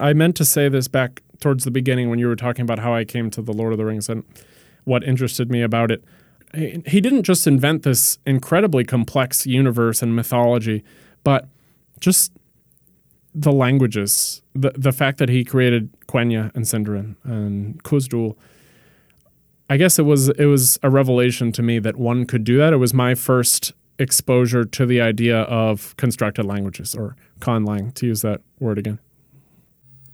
I 0.00 0.12
meant 0.12 0.36
to 0.36 0.44
say 0.44 0.68
this 0.68 0.88
back 0.88 1.22
towards 1.40 1.64
the 1.64 1.70
beginning 1.70 2.10
when 2.10 2.18
you 2.18 2.26
were 2.26 2.36
talking 2.36 2.62
about 2.62 2.78
how 2.78 2.94
I 2.94 3.04
came 3.04 3.30
to 3.30 3.42
the 3.42 3.52
Lord 3.52 3.72
of 3.72 3.78
the 3.78 3.84
Rings 3.84 4.08
and 4.08 4.24
what 4.84 5.04
interested 5.04 5.50
me 5.50 5.62
about 5.62 5.90
it. 5.90 6.04
He 6.54 7.00
didn't 7.00 7.24
just 7.24 7.46
invent 7.46 7.82
this 7.82 8.18
incredibly 8.24 8.84
complex 8.84 9.46
universe 9.46 10.02
and 10.02 10.16
mythology, 10.16 10.82
but 11.22 11.46
just 12.00 12.32
the 13.34 13.52
languages, 13.52 14.42
the 14.54 14.70
the 14.70 14.92
fact 14.92 15.18
that 15.18 15.28
he 15.28 15.44
created 15.44 15.90
Quenya 16.06 16.54
and 16.54 16.64
Sindarin 16.64 17.16
and 17.24 17.82
Khuzdul. 17.84 18.36
I 19.68 19.76
guess 19.76 19.98
it 19.98 20.06
was 20.06 20.30
it 20.30 20.46
was 20.46 20.78
a 20.82 20.88
revelation 20.88 21.52
to 21.52 21.62
me 21.62 21.78
that 21.80 21.96
one 21.96 22.24
could 22.24 22.44
do 22.44 22.56
that. 22.56 22.72
It 22.72 22.78
was 22.78 22.94
my 22.94 23.14
first 23.14 23.74
exposure 23.98 24.64
to 24.64 24.86
the 24.86 25.00
idea 25.00 25.42
of 25.42 25.94
constructed 25.96 26.46
languages 26.46 26.94
or 26.94 27.16
conlang 27.40 27.92
to 27.94 28.06
use 28.06 28.22
that 28.22 28.40
word 28.58 28.78
again. 28.78 28.98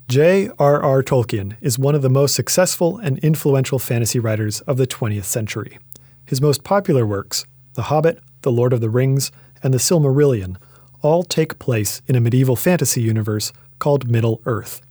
J.R.R. 0.06 1.02
Tolkien 1.02 1.56
is 1.62 1.78
one 1.78 1.94
of 1.94 2.02
the 2.02 2.10
most 2.10 2.34
successful 2.34 2.98
and 2.98 3.18
influential 3.20 3.78
fantasy 3.78 4.18
writers 4.18 4.60
of 4.62 4.76
the 4.76 4.86
20th 4.86 5.24
century. 5.24 5.78
His 6.26 6.42
most 6.42 6.62
popular 6.62 7.06
works, 7.06 7.46
The 7.72 7.84
Hobbit, 7.84 8.20
The 8.42 8.52
Lord 8.52 8.74
of 8.74 8.82
the 8.82 8.90
Rings, 8.90 9.32
and 9.62 9.72
The 9.72 9.78
Silmarillion, 9.78 10.56
all 11.00 11.22
take 11.22 11.58
place 11.58 12.02
in 12.06 12.16
a 12.16 12.20
medieval 12.20 12.54
fantasy 12.54 13.00
universe 13.00 13.50
called 13.78 14.10
Middle 14.10 14.42
Earth. 14.44 14.82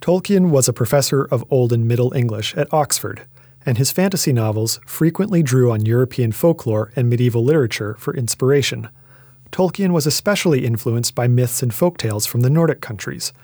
Tolkien 0.00 0.50
was 0.50 0.68
a 0.68 0.72
professor 0.72 1.22
of 1.24 1.44
Old 1.48 1.72
and 1.72 1.86
Middle 1.86 2.12
English 2.12 2.56
at 2.56 2.72
Oxford, 2.74 3.22
and 3.64 3.78
his 3.78 3.92
fantasy 3.92 4.32
novels 4.32 4.80
frequently 4.84 5.44
drew 5.44 5.70
on 5.70 5.86
European 5.86 6.32
folklore 6.32 6.90
and 6.96 7.08
medieval 7.08 7.44
literature 7.44 7.94
for 8.00 8.16
inspiration. 8.16 8.88
Tolkien 9.52 9.92
was 9.92 10.06
especially 10.06 10.66
influenced 10.66 11.14
by 11.14 11.28
myths 11.28 11.62
and 11.62 11.70
folktales 11.70 12.26
from 12.26 12.40
the 12.40 12.50
Nordic 12.50 12.80
countries– 12.80 13.32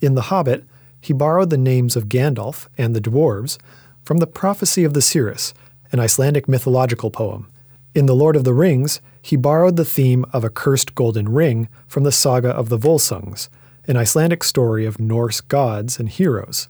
in 0.00 0.14
The 0.14 0.22
Hobbit, 0.22 0.64
he 1.00 1.12
borrowed 1.12 1.50
the 1.50 1.58
names 1.58 1.96
of 1.96 2.08
Gandalf 2.08 2.68
and 2.76 2.94
the 2.94 3.00
dwarves 3.00 3.58
from 4.02 4.18
the 4.18 4.26
Prophecy 4.26 4.84
of 4.84 4.94
the 4.94 5.02
Seeress, 5.02 5.54
an 5.92 6.00
Icelandic 6.00 6.48
mythological 6.48 7.10
poem. 7.10 7.50
In 7.94 8.06
The 8.06 8.14
Lord 8.14 8.36
of 8.36 8.44
the 8.44 8.54
Rings, 8.54 9.00
he 9.22 9.36
borrowed 9.36 9.76
the 9.76 9.84
theme 9.84 10.24
of 10.32 10.44
a 10.44 10.50
cursed 10.50 10.94
golden 10.94 11.28
ring 11.28 11.68
from 11.86 12.04
the 12.04 12.12
saga 12.12 12.50
of 12.50 12.68
the 12.68 12.78
Volsungs, 12.78 13.48
an 13.86 13.96
Icelandic 13.96 14.44
story 14.44 14.86
of 14.86 15.00
Norse 15.00 15.40
gods 15.40 15.98
and 15.98 16.08
heroes. 16.08 16.68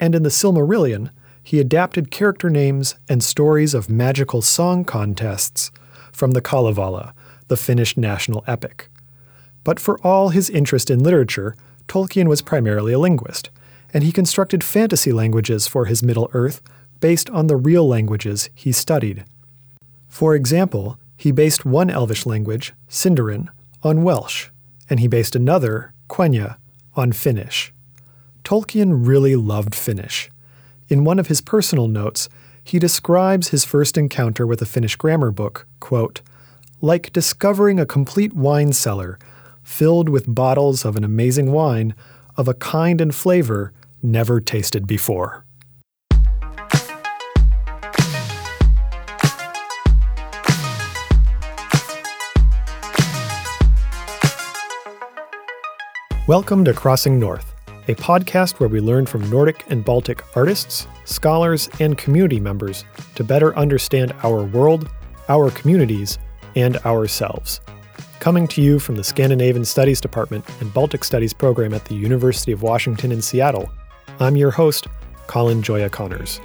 And 0.00 0.14
in 0.14 0.22
the 0.22 0.28
Silmarillion, 0.28 1.10
he 1.42 1.60
adapted 1.60 2.10
character 2.10 2.50
names 2.50 2.96
and 3.08 3.22
stories 3.22 3.74
of 3.74 3.88
magical 3.88 4.42
song 4.42 4.84
contests 4.84 5.70
from 6.12 6.32
the 6.32 6.42
Kalevala, 6.42 7.14
the 7.46 7.56
Finnish 7.56 7.96
national 7.96 8.44
epic. 8.46 8.88
But 9.64 9.80
for 9.80 9.98
all 10.00 10.28
his 10.28 10.50
interest 10.50 10.90
in 10.90 10.98
literature, 10.98 11.56
Tolkien 11.88 12.28
was 12.28 12.42
primarily 12.42 12.92
a 12.92 12.98
linguist, 12.98 13.50
and 13.92 14.04
he 14.04 14.12
constructed 14.12 14.62
fantasy 14.62 15.10
languages 15.10 15.66
for 15.66 15.86
his 15.86 16.02
Middle 16.02 16.30
Earth 16.32 16.60
based 17.00 17.30
on 17.30 17.46
the 17.46 17.56
real 17.56 17.88
languages 17.88 18.50
he 18.54 18.72
studied. 18.72 19.24
For 20.08 20.34
example, 20.34 20.98
he 21.16 21.32
based 21.32 21.64
one 21.64 21.90
Elvish 21.90 22.26
language, 22.26 22.74
Sindarin, 22.88 23.48
on 23.82 24.02
Welsh, 24.02 24.48
and 24.90 25.00
he 25.00 25.08
based 25.08 25.34
another, 25.34 25.92
Quenya, 26.08 26.56
on 26.94 27.12
Finnish. 27.12 27.72
Tolkien 28.44 29.06
really 29.06 29.36
loved 29.36 29.74
Finnish. 29.74 30.30
In 30.88 31.04
one 31.04 31.18
of 31.18 31.28
his 31.28 31.40
personal 31.40 31.88
notes, 31.88 32.28
he 32.62 32.78
describes 32.78 33.48
his 33.48 33.64
first 33.64 33.96
encounter 33.96 34.46
with 34.46 34.60
a 34.60 34.66
Finnish 34.66 34.96
grammar 34.96 35.30
book, 35.30 35.66
quote, 35.80 36.20
like 36.80 37.12
discovering 37.12 37.80
a 37.80 37.86
complete 37.86 38.34
wine 38.34 38.72
cellar 38.72 39.18
filled 39.68 40.08
with 40.08 40.34
bottles 40.34 40.84
of 40.86 40.96
an 40.96 41.04
amazing 41.04 41.52
wine 41.52 41.94
of 42.38 42.48
a 42.48 42.54
kind 42.54 43.02
and 43.02 43.14
flavor 43.14 43.70
never 44.02 44.40
tasted 44.40 44.86
before. 44.86 45.44
Welcome 56.26 56.64
to 56.64 56.72
Crossing 56.72 57.20
North, 57.20 57.54
a 57.88 57.94
podcast 57.94 58.58
where 58.58 58.70
we 58.70 58.80
learn 58.80 59.04
from 59.04 59.28
Nordic 59.30 59.64
and 59.68 59.84
Baltic 59.84 60.24
artists, 60.34 60.88
scholars, 61.04 61.68
and 61.78 61.96
community 61.96 62.40
members 62.40 62.86
to 63.16 63.22
better 63.22 63.54
understand 63.56 64.14
our 64.24 64.44
world, 64.44 64.88
our 65.28 65.50
communities, 65.50 66.18
and 66.56 66.78
ourselves. 66.78 67.60
Coming 68.28 68.48
to 68.48 68.60
you 68.60 68.78
from 68.78 68.96
the 68.96 69.04
Scandinavian 69.04 69.64
Studies 69.64 70.02
Department 70.02 70.44
and 70.60 70.70
Baltic 70.74 71.02
Studies 71.02 71.32
program 71.32 71.72
at 71.72 71.86
the 71.86 71.94
University 71.94 72.52
of 72.52 72.60
Washington 72.60 73.10
in 73.10 73.22
Seattle, 73.22 73.70
I'm 74.20 74.36
your 74.36 74.50
host, 74.50 74.86
Colin 75.28 75.62
Joya 75.62 75.88
Connors. 75.88 76.38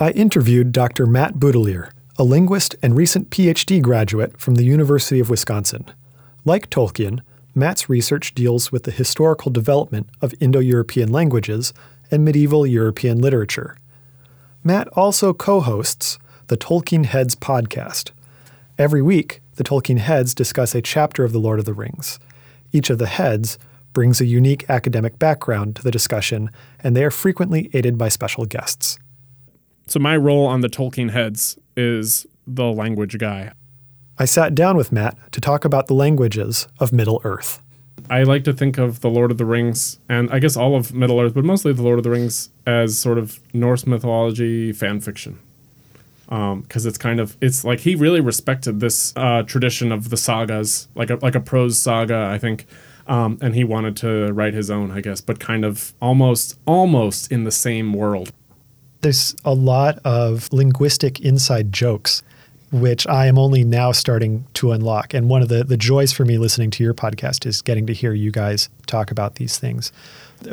I 0.00 0.10
interviewed 0.16 0.72
Dr. 0.72 1.06
Matt 1.06 1.34
Boutilier, 1.34 1.92
a 2.18 2.24
linguist 2.24 2.74
and 2.82 2.96
recent 2.96 3.30
PhD 3.30 3.80
graduate 3.80 4.40
from 4.40 4.56
the 4.56 4.64
University 4.64 5.20
of 5.20 5.30
Wisconsin. 5.30 5.84
Like 6.44 6.68
Tolkien, 6.68 7.20
Matt's 7.54 7.88
research 7.88 8.34
deals 8.34 8.72
with 8.72 8.82
the 8.82 8.90
historical 8.90 9.52
development 9.52 10.08
of 10.20 10.34
Indo 10.40 10.58
European 10.58 11.12
languages 11.12 11.72
and 12.10 12.24
medieval 12.24 12.66
European 12.66 13.18
literature. 13.18 13.76
Matt 14.64 14.88
also 14.88 15.32
co 15.32 15.60
hosts 15.60 16.18
the 16.48 16.56
Tolkien 16.56 17.06
Heads 17.06 17.34
podcast. 17.34 18.10
Every 18.78 19.02
week, 19.02 19.40
the 19.56 19.64
Tolkien 19.64 19.98
Heads 19.98 20.34
discuss 20.34 20.74
a 20.74 20.82
chapter 20.82 21.24
of 21.24 21.32
The 21.32 21.40
Lord 21.40 21.58
of 21.58 21.64
the 21.64 21.74
Rings. 21.74 22.18
Each 22.72 22.90
of 22.90 22.98
the 22.98 23.06
heads 23.06 23.58
brings 23.92 24.20
a 24.20 24.26
unique 24.26 24.68
academic 24.68 25.18
background 25.18 25.76
to 25.76 25.82
the 25.82 25.90
discussion, 25.90 26.50
and 26.80 26.94
they 26.94 27.04
are 27.04 27.10
frequently 27.10 27.70
aided 27.72 27.98
by 27.98 28.08
special 28.08 28.44
guests. 28.44 28.98
So, 29.86 29.98
my 29.98 30.16
role 30.16 30.46
on 30.46 30.60
the 30.60 30.68
Tolkien 30.68 31.10
Heads 31.10 31.58
is 31.76 32.26
the 32.46 32.70
language 32.72 33.18
guy. 33.18 33.52
I 34.18 34.24
sat 34.24 34.54
down 34.54 34.76
with 34.76 34.92
Matt 34.92 35.16
to 35.32 35.40
talk 35.40 35.64
about 35.64 35.86
the 35.86 35.94
languages 35.94 36.68
of 36.78 36.92
Middle 36.92 37.20
Earth. 37.24 37.62
I 38.10 38.22
like 38.22 38.44
to 38.44 38.52
think 38.52 38.78
of 38.78 39.00
the 39.00 39.10
Lord 39.10 39.30
of 39.30 39.38
the 39.38 39.44
Rings 39.44 39.98
and 40.08 40.30
I 40.30 40.38
guess 40.38 40.56
all 40.56 40.76
of 40.76 40.94
Middle 40.94 41.20
Earth, 41.20 41.34
but 41.34 41.44
mostly 41.44 41.72
the 41.72 41.82
Lord 41.82 41.98
of 41.98 42.04
the 42.04 42.10
Rings 42.10 42.50
as 42.66 42.98
sort 42.98 43.18
of 43.18 43.40
Norse 43.52 43.86
mythology 43.86 44.72
fan 44.72 45.00
fiction. 45.00 45.38
Because 46.26 46.84
um, 46.84 46.88
it's 46.88 46.98
kind 46.98 47.20
of 47.20 47.38
it's 47.40 47.64
like 47.64 47.80
he 47.80 47.94
really 47.94 48.20
respected 48.20 48.80
this 48.80 49.14
uh, 49.16 49.42
tradition 49.44 49.90
of 49.90 50.10
the 50.10 50.16
sagas, 50.16 50.88
like 50.94 51.08
a 51.08 51.16
like 51.22 51.34
a 51.34 51.40
prose 51.40 51.78
saga, 51.78 52.28
I 52.30 52.38
think, 52.38 52.66
um, 53.06 53.38
and 53.40 53.54
he 53.54 53.64
wanted 53.64 53.96
to 53.98 54.30
write 54.34 54.52
his 54.52 54.70
own, 54.70 54.90
I 54.90 55.00
guess, 55.00 55.22
but 55.22 55.40
kind 55.40 55.64
of 55.64 55.94
almost 56.02 56.58
almost 56.66 57.32
in 57.32 57.44
the 57.44 57.50
same 57.50 57.94
world. 57.94 58.30
There's 59.00 59.34
a 59.42 59.54
lot 59.54 60.00
of 60.04 60.52
linguistic 60.52 61.20
inside 61.20 61.72
jokes 61.72 62.22
which 62.70 63.06
I 63.06 63.26
am 63.26 63.38
only 63.38 63.64
now 63.64 63.92
starting 63.92 64.46
to 64.54 64.72
unlock. 64.72 65.14
And 65.14 65.28
one 65.28 65.42
of 65.42 65.48
the, 65.48 65.64
the 65.64 65.76
joys 65.76 66.12
for 66.12 66.24
me 66.24 66.38
listening 66.38 66.70
to 66.72 66.84
your 66.84 66.94
podcast 66.94 67.46
is 67.46 67.62
getting 67.62 67.86
to 67.86 67.94
hear 67.94 68.12
you 68.12 68.30
guys 68.30 68.68
talk 68.86 69.10
about 69.10 69.36
these 69.36 69.58
things. 69.58 69.90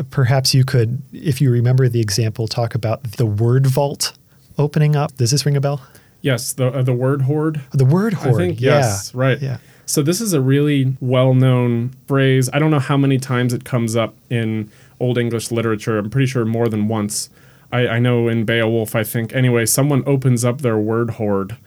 Perhaps 0.10 0.54
you 0.54 0.64
could, 0.64 1.02
if 1.14 1.42
you 1.42 1.52
remember 1.52 1.90
the 1.90 2.02
example, 2.02 2.48
talk 2.48 2.74
about 2.74 3.04
the 3.04 3.26
word 3.26 3.68
vault 3.68 4.14
opening 4.58 4.96
up. 4.96 5.16
Does 5.18 5.32
this 5.32 5.46
ring 5.46 5.58
a 5.58 5.62
bell? 5.62 5.86
Yes, 6.22 6.54
the 6.54 6.68
uh, 6.68 6.82
the 6.82 6.94
word 6.94 7.24
hoard. 7.24 7.62
The 7.72 7.86
word 7.86 8.14
hoard. 8.14 8.42
I 8.42 8.48
think, 8.48 8.62
yes, 8.62 9.14
right. 9.14 9.40
Yeah. 9.40 9.58
So 9.86 10.02
this 10.02 10.20
is 10.22 10.34
a 10.34 10.42
really 10.42 10.98
well-known 11.00 11.94
phrase. 12.08 12.50
I 12.52 12.58
don't 12.58 12.72
know 12.72 12.80
how 12.80 12.98
many 12.98 13.20
times 13.20 13.54
it 13.54 13.64
comes 13.64 13.96
up 13.96 14.16
in 14.32 14.72
Old 15.00 15.20
English 15.20 15.52
literature. 15.52 16.00
I'm 16.00 16.10
pretty 16.10 16.26
sure 16.26 16.44
more 16.44 16.68
than 16.68 16.88
once. 16.88 17.30
I, 17.72 17.88
I 17.88 18.00
know 18.00 18.28
in 18.28 18.46
Beowulf, 18.46 18.96
I 18.96 19.04
think. 19.04 19.36
Anyway, 19.36 19.68
someone 19.68 20.02
opens 20.08 20.44
up 20.44 20.62
their 20.62 20.80
word 20.80 21.12
hoard 21.12 21.58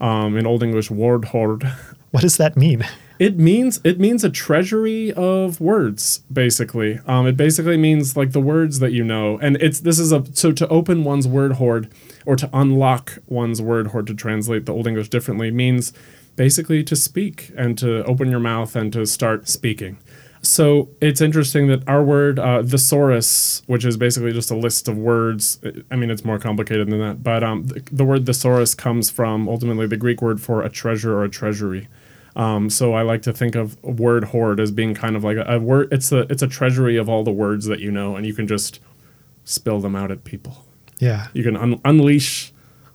um, 0.00 0.36
in 0.36 0.46
Old 0.46 0.62
English, 0.62 0.90
word 0.90 1.26
hoard. 1.26 1.70
What 2.10 2.22
does 2.22 2.38
that 2.38 2.56
mean? 2.56 2.86
It 3.18 3.36
means 3.36 3.82
it 3.84 4.00
means 4.00 4.24
a 4.24 4.30
treasury 4.30 5.12
of 5.12 5.60
words, 5.60 6.20
basically. 6.32 7.00
Um, 7.06 7.26
it 7.26 7.36
basically 7.36 7.76
means 7.76 8.16
like 8.16 8.32
the 8.32 8.40
words 8.40 8.78
that 8.78 8.92
you 8.92 9.04
know, 9.04 9.38
and 9.40 9.56
it's 9.56 9.80
this 9.80 9.98
is 9.98 10.10
a 10.10 10.24
so 10.32 10.50
to 10.52 10.66
open 10.68 11.04
one's 11.04 11.28
word 11.28 11.52
hoard 11.52 11.90
or 12.24 12.34
to 12.36 12.48
unlock 12.52 13.18
one's 13.26 13.60
word 13.60 13.88
hoard 13.88 14.06
to 14.06 14.14
translate 14.14 14.64
the 14.64 14.72
Old 14.72 14.86
English 14.86 15.10
differently 15.10 15.50
means 15.50 15.92
basically 16.36 16.82
to 16.84 16.96
speak 16.96 17.50
and 17.56 17.76
to 17.76 18.04
open 18.04 18.30
your 18.30 18.40
mouth 18.40 18.74
and 18.74 18.92
to 18.92 19.04
start 19.04 19.48
speaking. 19.48 19.98
So 20.42 20.88
it's 21.00 21.20
interesting 21.20 21.66
that 21.68 21.86
our 21.88 22.02
word 22.02 22.38
uh, 22.38 22.62
thesaurus, 22.62 23.62
which 23.66 23.84
is 23.84 23.96
basically 23.96 24.32
just 24.32 24.50
a 24.50 24.56
list 24.56 24.88
of 24.88 24.96
words, 24.96 25.58
I 25.90 25.96
mean 25.96 26.10
it's 26.10 26.24
more 26.24 26.38
complicated 26.38 26.88
than 26.88 27.00
that, 27.00 27.22
but 27.22 27.42
um, 27.42 27.66
the, 27.66 27.82
the, 27.90 28.04
word 28.04 28.24
thesaurus 28.24 28.74
comes 28.74 29.10
from 29.10 29.48
ultimately 29.48 29.86
the 29.86 29.96
Greek 29.96 30.22
word 30.22 30.40
for 30.40 30.62
a 30.62 30.68
treasure 30.68 31.16
or 31.18 31.24
a 31.24 31.28
treasury. 31.28 31.88
Um, 32.36 32.70
so 32.70 32.94
I 32.94 33.02
like 33.02 33.22
to 33.22 33.32
think 33.32 33.56
of 33.56 33.82
word 33.82 34.24
hoard 34.24 34.60
as 34.60 34.70
being 34.70 34.94
kind 34.94 35.16
of 35.16 35.24
like 35.24 35.36
a, 35.36 35.44
a, 35.54 35.58
word. 35.58 35.88
It's 35.92 36.12
a 36.12 36.20
it's 36.30 36.42
a 36.42 36.46
treasury 36.46 36.96
of 36.96 37.08
all 37.08 37.24
the 37.24 37.32
words 37.32 37.66
that 37.66 37.80
you 37.80 37.90
know, 37.90 38.14
and 38.14 38.24
you 38.24 38.32
can 38.32 38.46
just 38.46 38.78
spill 39.44 39.80
them 39.80 39.96
out 39.96 40.12
at 40.12 40.22
people. 40.22 40.64
Yeah, 40.98 41.28
you 41.32 41.42
can 41.42 41.56
un- 41.56 41.80
unleash 41.84 42.52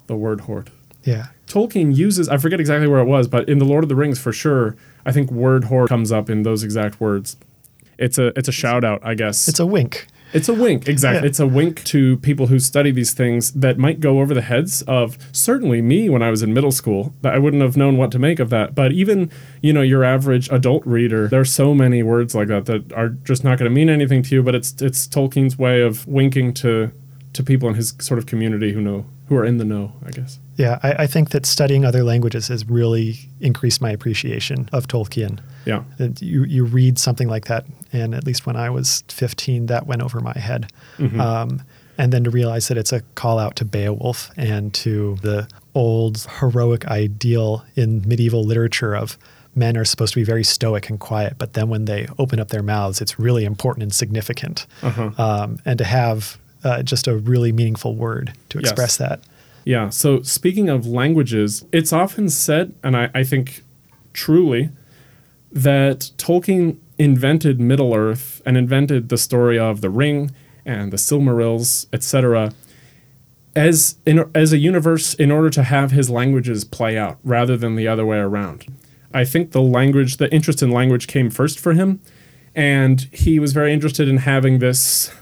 the 0.08 0.16
word 0.16 0.42
hoard. 0.42 0.72
Yeah. 1.04 1.28
Tolkien 1.48 1.96
uses, 1.96 2.30
I 2.30 2.38
forget 2.38 2.60
exactly 2.60 2.88
where 2.88 3.00
it 3.00 3.06
was, 3.06 3.28
but 3.28 3.48
in 3.48 3.60
The 3.60 3.66
Lord 3.66 3.84
of 3.84 3.90
the 3.90 3.96
Rings 3.96 4.20
for 4.20 4.34
sure, 4.34 4.76
I 5.06 5.12
think 5.12 5.32
word 5.32 5.66
hoard 5.66 5.90
comes 5.90 6.12
up 6.12 6.30
in 6.30 6.44
those 6.44 6.64
exact 6.64 7.00
words. 7.00 7.38
It's 7.98 8.18
a 8.18 8.28
it's 8.38 8.48
a 8.48 8.52
shout 8.52 8.84
out, 8.84 9.02
I 9.04 9.14
guess. 9.14 9.48
It's 9.48 9.60
a 9.60 9.66
wink. 9.66 10.08
It's 10.34 10.50
a 10.50 10.54
wink, 10.54 10.88
exactly. 10.90 11.22
Yeah. 11.22 11.28
It's 11.28 11.40
a 11.40 11.46
wink 11.46 11.84
to 11.86 12.18
people 12.18 12.48
who 12.48 12.58
study 12.58 12.90
these 12.90 13.14
things 13.14 13.52
that 13.52 13.78
might 13.78 14.00
go 14.00 14.20
over 14.20 14.34
the 14.34 14.42
heads 14.42 14.82
of 14.84 15.16
certainly 15.32 15.80
me 15.80 16.10
when 16.10 16.24
I 16.24 16.32
was 16.32 16.42
in 16.42 16.56
middle 16.56 16.72
school. 16.72 17.14
That 17.22 17.36
I 17.36 17.38
wouldn't 17.38 17.62
have 17.62 17.78
known 17.78 17.98
what 17.98 18.12
to 18.14 18.20
make 18.20 18.40
of 18.40 18.50
that. 18.50 18.74
But 18.74 18.94
even 18.94 19.30
you 19.62 19.74
know 19.74 19.84
your 19.84 20.04
average 20.04 20.50
adult 20.50 20.86
reader, 20.88 21.28
there 21.28 21.42
are 21.42 21.46
so 21.46 21.76
many 21.76 22.02
words 22.02 22.34
like 22.34 22.48
that 22.48 22.66
that 22.66 22.92
are 22.94 23.10
just 23.10 23.44
not 23.44 23.60
going 23.60 23.70
to 23.70 23.76
mean 23.76 23.90
anything 23.90 24.24
to 24.24 24.36
you. 24.36 24.42
But 24.42 24.56
it's 24.56 24.82
it's 24.82 25.08
Tolkien's 25.08 25.58
way 25.58 25.82
of 25.82 26.08
winking 26.08 26.56
to 26.56 26.92
to 27.34 27.44
people 27.44 27.70
in 27.70 27.76
his 27.76 27.94
sort 28.00 28.18
of 28.18 28.26
community 28.26 28.74
who 28.74 28.82
know 28.82 29.06
who 29.28 29.36
are 29.36 29.46
in 29.46 29.58
the 29.58 29.66
know. 29.66 29.94
I 30.04 30.10
guess. 30.10 30.40
Yeah, 30.56 30.80
I, 30.84 30.92
I 31.04 31.08
think 31.08 31.32
that 31.32 31.46
studying 31.46 31.84
other 31.86 32.04
languages 32.04 32.48
has 32.50 32.68
really 32.70 33.18
increased 33.42 33.82
my 33.82 33.90
appreciation 33.92 34.70
of 34.72 34.88
Tolkien. 34.88 35.40
Yeah. 35.66 35.84
That 35.98 36.22
you, 36.22 36.44
you 36.44 36.64
read 36.66 37.00
something 37.00 37.28
like 37.28 37.46
that, 37.46 37.66
and 37.92 38.14
at 38.14 38.26
least 38.26 38.46
when 38.46 38.56
I 38.56 38.70
was 38.70 39.04
15, 39.10 39.66
that 39.68 39.88
went 39.88 40.02
over 40.04 40.20
my 40.20 40.38
head. 40.38 40.72
Um, 41.20 41.64
and 41.98 42.12
then 42.12 42.24
to 42.24 42.30
realize 42.30 42.68
that 42.70 42.78
it's 42.78 42.92
a 42.92 43.02
call 43.16 43.40
out 43.40 43.56
to 43.58 43.66
Beowulf 43.66 44.32
and 44.38 44.74
to 44.76 45.18
the 45.22 45.48
old 45.76 46.26
heroic 46.40 46.86
ideal 46.88 47.64
in 47.76 48.08
medieval 48.08 48.44
literature 48.44 48.96
of 48.96 49.18
men 49.56 49.78
are 49.78 49.86
supposed 49.86 50.14
to 50.14 50.20
be 50.20 50.24
very 50.24 50.44
stoic 50.44 50.90
and 50.90 51.00
quiet, 51.00 51.36
but 51.38 51.54
then 51.54 51.70
when 51.70 51.86
they 51.86 52.08
open 52.18 52.40
up 52.40 52.48
their 52.50 52.64
mouths, 52.64 53.00
it's 53.02 53.20
really 53.20 53.46
important 53.46 53.84
and 53.84 53.94
significant. 53.94 54.66
Um, 54.82 55.60
and 55.66 55.78
to 55.78 55.84
have 55.86 56.38
uh, 56.64 56.82
just 56.82 57.08
a 57.08 57.16
really 57.16 57.52
meaningful 57.52 57.96
word 57.96 58.34
to 58.50 58.60
Yes. 58.60 58.72
express 58.72 58.98
that. 58.98 59.20
Yeah. 59.66 59.90
So 59.90 60.22
speaking 60.22 60.70
of 60.70 60.86
languages, 60.86 61.66
it's 61.72 61.94
often 61.94 62.30
said, 62.30 62.76
and 62.84 62.98
I, 62.98 63.10
I 63.14 63.24
think 63.24 63.64
truly, 64.12 64.70
that 65.52 66.12
Tolkien 66.18 66.78
invented 66.98 67.60
Middle 67.60 67.94
Earth 67.94 68.42
and 68.46 68.58
invented 68.58 69.10
the 69.10 69.18
story 69.18 69.58
of 69.58 69.82
the 69.82 69.90
Ring 69.90 70.32
and 70.66 70.92
the 70.92 70.98
Silmarils, 70.98 71.88
etc., 71.94 72.54
as 73.56 73.98
in, 74.06 74.30
as 74.34 74.52
a 74.52 74.58
universe 74.58 75.14
in 75.14 75.32
order 75.32 75.50
to 75.52 75.64
have 75.64 75.92
his 75.92 76.10
languages 76.10 76.64
play 76.64 76.98
out 76.98 77.20
rather 77.24 77.56
than 77.56 77.76
the 77.76 77.88
other 77.88 78.06
way 78.06 78.18
around. 78.18 78.66
I 79.14 79.26
think 79.26 79.52
the 79.52 79.62
language, 79.62 80.18
the 80.18 80.34
interest 80.34 80.64
in 80.64 80.72
language 80.72 81.08
came 81.08 81.30
first 81.30 81.60
for 81.60 81.74
him, 81.74 82.02
and 82.56 83.02
he 83.12 83.40
was 83.40 83.54
very 83.54 83.72
interested 83.72 84.08
in 84.08 84.18
having 84.18 84.58
this 84.58 85.14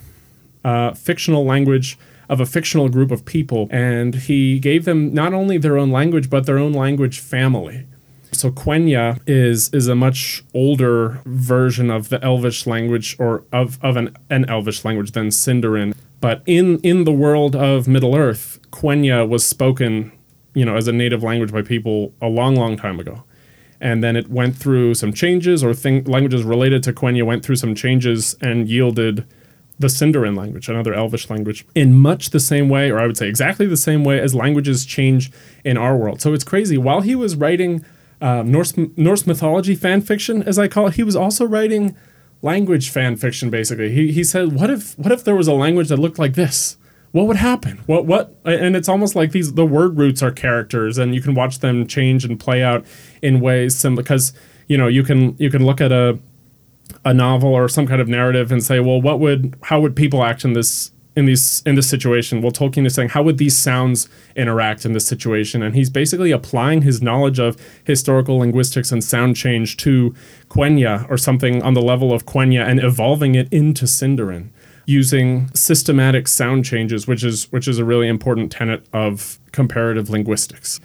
uh, 0.64 0.94
fictional 0.94 1.44
language 1.46 1.98
of 2.32 2.40
a 2.40 2.46
fictional 2.46 2.88
group 2.88 3.12
of 3.12 3.26
people, 3.26 3.68
and 3.70 4.16
he 4.16 4.58
gave 4.58 4.86
them 4.86 5.14
not 5.14 5.34
only 5.34 5.58
their 5.58 5.78
own 5.78 5.92
language 5.92 6.30
but 6.30 6.46
their 6.46 6.58
own 6.58 6.72
language 6.72 7.20
family. 7.20 7.86
So 8.32 8.50
Quenya 8.50 9.20
is 9.28 9.72
is 9.74 9.90
a 9.90 9.96
much 9.96 10.44
older 10.54 11.22
version 11.26 11.92
of 11.92 12.08
the 12.08 12.24
Elvish 12.24 12.66
language, 12.66 13.18
or 13.20 13.44
of, 13.52 13.78
of 13.84 13.98
an, 13.98 14.16
an 14.30 14.46
Elvish 14.50 14.86
language 14.86 15.12
than 15.12 15.28
Sindarin. 15.28 15.94
But 16.22 16.42
in 16.46 16.80
in 16.80 17.04
the 17.04 17.12
world 17.12 17.56
of 17.56 17.88
Middle 17.88 18.16
Earth, 18.16 18.60
Quenya 18.72 19.28
was 19.28 19.46
spoken, 19.46 20.14
you 20.54 20.64
know, 20.64 20.78
as 20.78 20.88
a 20.88 20.94
native 20.94 21.22
language 21.24 21.52
by 21.52 21.62
people 21.62 22.14
a 22.22 22.28
long, 22.28 22.56
long 22.56 22.78
time 22.78 23.00
ago 23.00 23.24
and 23.84 24.04
then 24.04 24.16
it 24.16 24.30
went 24.30 24.56
through 24.56 24.94
some 24.94 25.12
changes 25.12 25.64
or 25.64 25.74
thing, 25.74 26.04
languages 26.04 26.44
related 26.44 26.84
to 26.84 26.94
Quenya 26.94 27.26
went 27.26 27.44
through 27.44 27.56
some 27.56 27.74
changes 27.74 28.36
and 28.40 28.70
yielded 28.70 29.26
the 29.82 29.88
Sindarin 29.88 30.38
language, 30.38 30.70
another 30.70 30.94
Elvish 30.94 31.30
language, 31.30 31.66
in 31.76 31.94
much 31.94 32.30
the 32.30 32.40
same 32.40 32.70
way, 32.70 32.90
or 32.90 33.00
I 33.00 33.08
would 33.08 33.18
say 33.18 33.28
exactly 33.28 33.66
the 33.66 33.78
same 33.78 34.04
way 34.04 34.20
as 34.20 34.34
languages 34.34 34.86
change 34.86 35.32
in 35.64 35.78
our 35.78 35.98
world. 35.98 36.22
So 36.22 36.34
it's 36.34 36.44
crazy. 36.44 36.78
While 36.78 37.02
he 37.02 37.16
was 37.16 37.36
writing 37.36 37.86
uh, 38.22 38.44
Norse 38.44 38.74
Norse 38.96 39.28
mythology 39.28 39.76
fan 39.76 40.02
fiction, 40.02 40.44
as 40.44 40.58
I 40.58 40.68
call 40.68 40.88
it, 40.88 40.96
he 40.96 41.04
was 41.04 41.16
also 41.16 41.46
writing 41.46 41.96
language 42.42 42.90
fan 42.90 43.18
fiction. 43.18 43.50
Basically, 43.50 43.92
he 43.92 44.12
he 44.12 44.24
said, 44.24 44.54
"What 44.54 44.70
if 44.70 44.98
what 44.98 45.12
if 45.12 45.24
there 45.24 45.36
was 45.36 45.48
a 45.48 45.54
language 45.54 45.90
that 45.90 45.98
looked 45.98 46.20
like 46.20 46.36
this?" 46.36 46.78
what 47.12 47.28
would 47.28 47.38
happen? 47.38 47.82
What 47.88 48.06
what? 48.06 48.36
And 48.46 48.76
it's 48.76 48.88
almost 48.88 49.16
like 49.16 49.32
these 49.32 49.54
the 49.54 49.66
word 49.66 49.98
roots 49.98 50.24
are 50.24 50.32
characters, 50.32 50.98
and 50.98 51.14
you 51.14 51.22
can 51.22 51.34
watch 51.34 51.60
them 51.60 51.86
change 51.86 52.24
and 52.24 52.40
play 52.40 52.64
out 52.64 52.86
in 53.22 53.42
ways 53.42 53.76
sim 53.76 53.96
because 53.96 54.34
you 54.68 54.78
know 54.78 54.88
you 54.88 55.04
can 55.04 55.36
you 55.38 55.50
can 55.50 55.66
look 55.66 55.82
at 55.82 55.92
a 55.92 56.18
a 57.06 57.14
novel 57.14 57.54
or 57.54 57.68
some 57.68 57.88
kind 57.88 58.02
of 58.02 58.08
narrative 58.08 58.52
and 58.52 58.64
say, 58.64 58.80
well, 58.80 59.02
what 59.02 59.20
would 59.20 59.56
how 59.64 59.80
would 59.80 59.96
people 59.96 60.24
act 60.24 60.44
in 60.46 60.54
this 60.54 60.92
in 61.16 61.26
these 61.26 61.62
in 61.66 61.76
this 61.76 61.90
situation? 61.90 62.42
Well, 62.42 62.52
Tolkien 62.52 62.86
is 62.86 62.96
saying 62.96 63.10
how 63.10 63.24
would 63.24 63.38
these 63.38 63.58
sounds 63.58 64.08
interact 64.36 64.86
in 64.86 64.94
this 64.94 65.06
situation, 65.06 65.62
and 65.62 65.76
he's 65.76 65.90
basically 65.90 66.32
applying 66.32 66.82
his 66.84 67.02
knowledge 67.02 67.40
of 67.40 67.58
historical 67.84 68.38
linguistics 68.38 68.92
and 68.92 69.04
sound 69.04 69.36
change 69.36 69.78
to 69.78 70.16
Quenya 70.50 71.10
or 71.10 71.18
something 71.18 71.62
on 71.64 71.74
the 71.74 71.82
level 71.82 72.14
of 72.14 72.26
Quenya 72.26 72.66
and 72.66 72.82
evolving 72.82 73.36
it 73.36 73.52
into 73.52 73.86
Sindarin 73.86 74.50
using 74.86 75.50
systematic 75.54 76.28
sound 76.28 76.66
changes, 76.66 77.08
which 77.08 77.24
is 77.24 77.52
which 77.52 77.68
is 77.68 77.78
a 77.78 77.86
really 77.86 78.08
important 78.08 78.52
tenet 78.52 78.86
of 78.94 79.40
comparative 79.52 80.10
linguistics. 80.10 80.80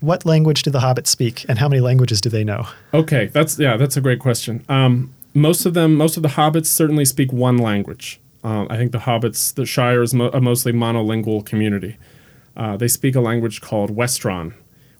What 0.00 0.26
language 0.26 0.62
do 0.62 0.70
the 0.70 0.80
hobbits 0.80 1.08
speak, 1.08 1.46
and 1.48 1.58
how 1.58 1.68
many 1.68 1.80
languages 1.80 2.20
do 2.20 2.28
they 2.28 2.44
know? 2.44 2.66
Okay, 2.92 3.26
that's 3.26 3.58
yeah, 3.58 3.76
that's 3.76 3.96
a 3.96 4.00
great 4.00 4.18
question. 4.18 4.64
Um, 4.68 5.14
most 5.34 5.66
of 5.66 5.74
them, 5.74 5.94
most 5.94 6.16
of 6.16 6.22
the 6.22 6.30
hobbits 6.30 6.66
certainly 6.66 7.04
speak 7.04 7.32
one 7.32 7.58
language. 7.58 8.20
Uh, 8.44 8.66
I 8.70 8.76
think 8.76 8.92
the 8.92 8.98
hobbits, 8.98 9.52
the 9.54 9.66
Shire 9.66 10.02
is 10.02 10.14
mo- 10.14 10.30
a 10.32 10.40
mostly 10.40 10.72
monolingual 10.72 11.44
community. 11.44 11.96
Uh, 12.56 12.76
they 12.76 12.88
speak 12.88 13.16
a 13.16 13.20
language 13.20 13.60
called 13.60 13.94
Westron. 13.94 14.54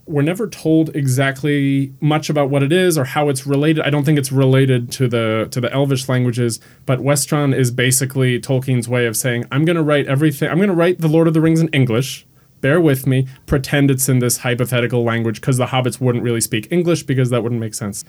We're 0.04 0.22
never 0.22 0.48
told 0.48 0.94
exactly 0.94 1.92
much 2.00 2.28
about 2.28 2.48
what 2.50 2.62
it 2.62 2.72
is 2.72 2.96
or 2.98 3.04
how 3.04 3.28
it's 3.28 3.46
related. 3.46 3.84
I 3.84 3.90
don't 3.90 4.04
think 4.04 4.18
it's 4.18 4.30
related 4.32 4.90
to 4.92 5.08
the 5.08 5.48
to 5.50 5.60
the 5.60 5.72
Elvish 5.72 6.08
languages, 6.08 6.60
but 6.86 7.00
Westron 7.00 7.56
is 7.56 7.70
basically 7.70 8.40
Tolkien's 8.40 8.88
way 8.88 9.06
of 9.06 9.16
saying, 9.16 9.44
"I'm 9.50 9.64
going 9.64 9.76
to 9.76 9.82
write 9.82 10.06
everything. 10.06 10.48
I'm 10.48 10.58
going 10.58 10.68
to 10.68 10.74
write 10.74 11.00
the 11.00 11.08
Lord 11.08 11.28
of 11.28 11.34
the 11.34 11.40
Rings 11.40 11.60
in 11.60 11.68
English. 11.68 12.25
Bear 12.66 12.80
with 12.80 13.06
me. 13.06 13.28
Pretend 13.46 13.92
it's 13.92 14.08
in 14.08 14.18
this 14.18 14.38
hypothetical 14.38 15.04
language 15.04 15.40
because 15.40 15.56
the 15.56 15.66
hobbits 15.66 16.00
wouldn't 16.00 16.24
really 16.24 16.40
speak 16.40 16.66
English 16.72 17.04
because 17.04 17.30
that 17.30 17.44
wouldn't 17.44 17.60
make 17.60 17.74
sense." 17.74 18.04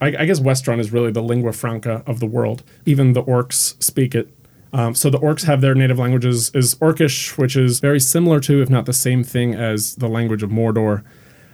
I, 0.00 0.08
I 0.20 0.24
guess 0.24 0.38
Westron 0.38 0.78
is 0.78 0.92
really 0.92 1.10
the 1.10 1.22
lingua 1.22 1.52
franca 1.52 2.04
of 2.06 2.20
the 2.20 2.26
world. 2.26 2.62
Even 2.84 3.12
the 3.12 3.24
orcs 3.24 3.82
speak 3.82 4.14
it. 4.14 4.32
Um, 4.72 4.94
so 4.94 5.10
the 5.10 5.18
orcs 5.18 5.44
have 5.46 5.62
their 5.62 5.74
native 5.74 5.98
languages 5.98 6.50
is 6.54 6.76
Orcish, 6.76 7.36
which 7.38 7.56
is 7.56 7.80
very 7.80 7.98
similar 7.98 8.38
to, 8.40 8.62
if 8.62 8.70
not 8.70 8.86
the 8.86 8.92
same 8.92 9.24
thing 9.24 9.54
as 9.54 9.96
the 9.96 10.08
language 10.08 10.44
of 10.44 10.50
Mordor, 10.50 11.02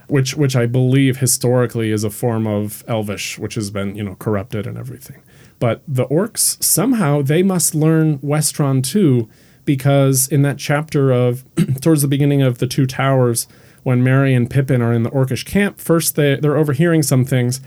which 0.07 0.35
which 0.35 0.55
I 0.55 0.65
believe 0.67 1.17
historically 1.17 1.91
is 1.91 2.03
a 2.03 2.11
form 2.11 2.45
of 2.45 2.83
Elvish, 2.87 3.39
which 3.39 3.55
has 3.55 3.71
been 3.71 3.95
you 3.95 4.03
know 4.03 4.15
corrupted 4.15 4.67
and 4.67 4.77
everything. 4.77 5.21
But 5.57 5.81
the 5.87 6.05
orcs 6.07 6.61
somehow 6.61 7.23
they 7.23 7.41
must 7.41 7.73
learn 7.73 8.19
Westron 8.19 8.83
too, 8.83 9.29
because 9.65 10.27
in 10.27 10.41
that 10.43 10.57
chapter 10.57 11.11
of 11.11 11.43
towards 11.81 12.01
the 12.01 12.07
beginning 12.07 12.41
of 12.41 12.57
the 12.59 12.67
Two 12.67 12.85
Towers, 12.85 13.47
when 13.83 14.03
Merry 14.03 14.33
and 14.33 14.49
Pippin 14.49 14.81
are 14.81 14.93
in 14.93 15.03
the 15.03 15.09
Orcish 15.11 15.45
camp, 15.45 15.79
first 15.79 16.15
they 16.15 16.35
they're 16.35 16.57
overhearing 16.57 17.03
some 17.03 17.25
things 17.25 17.61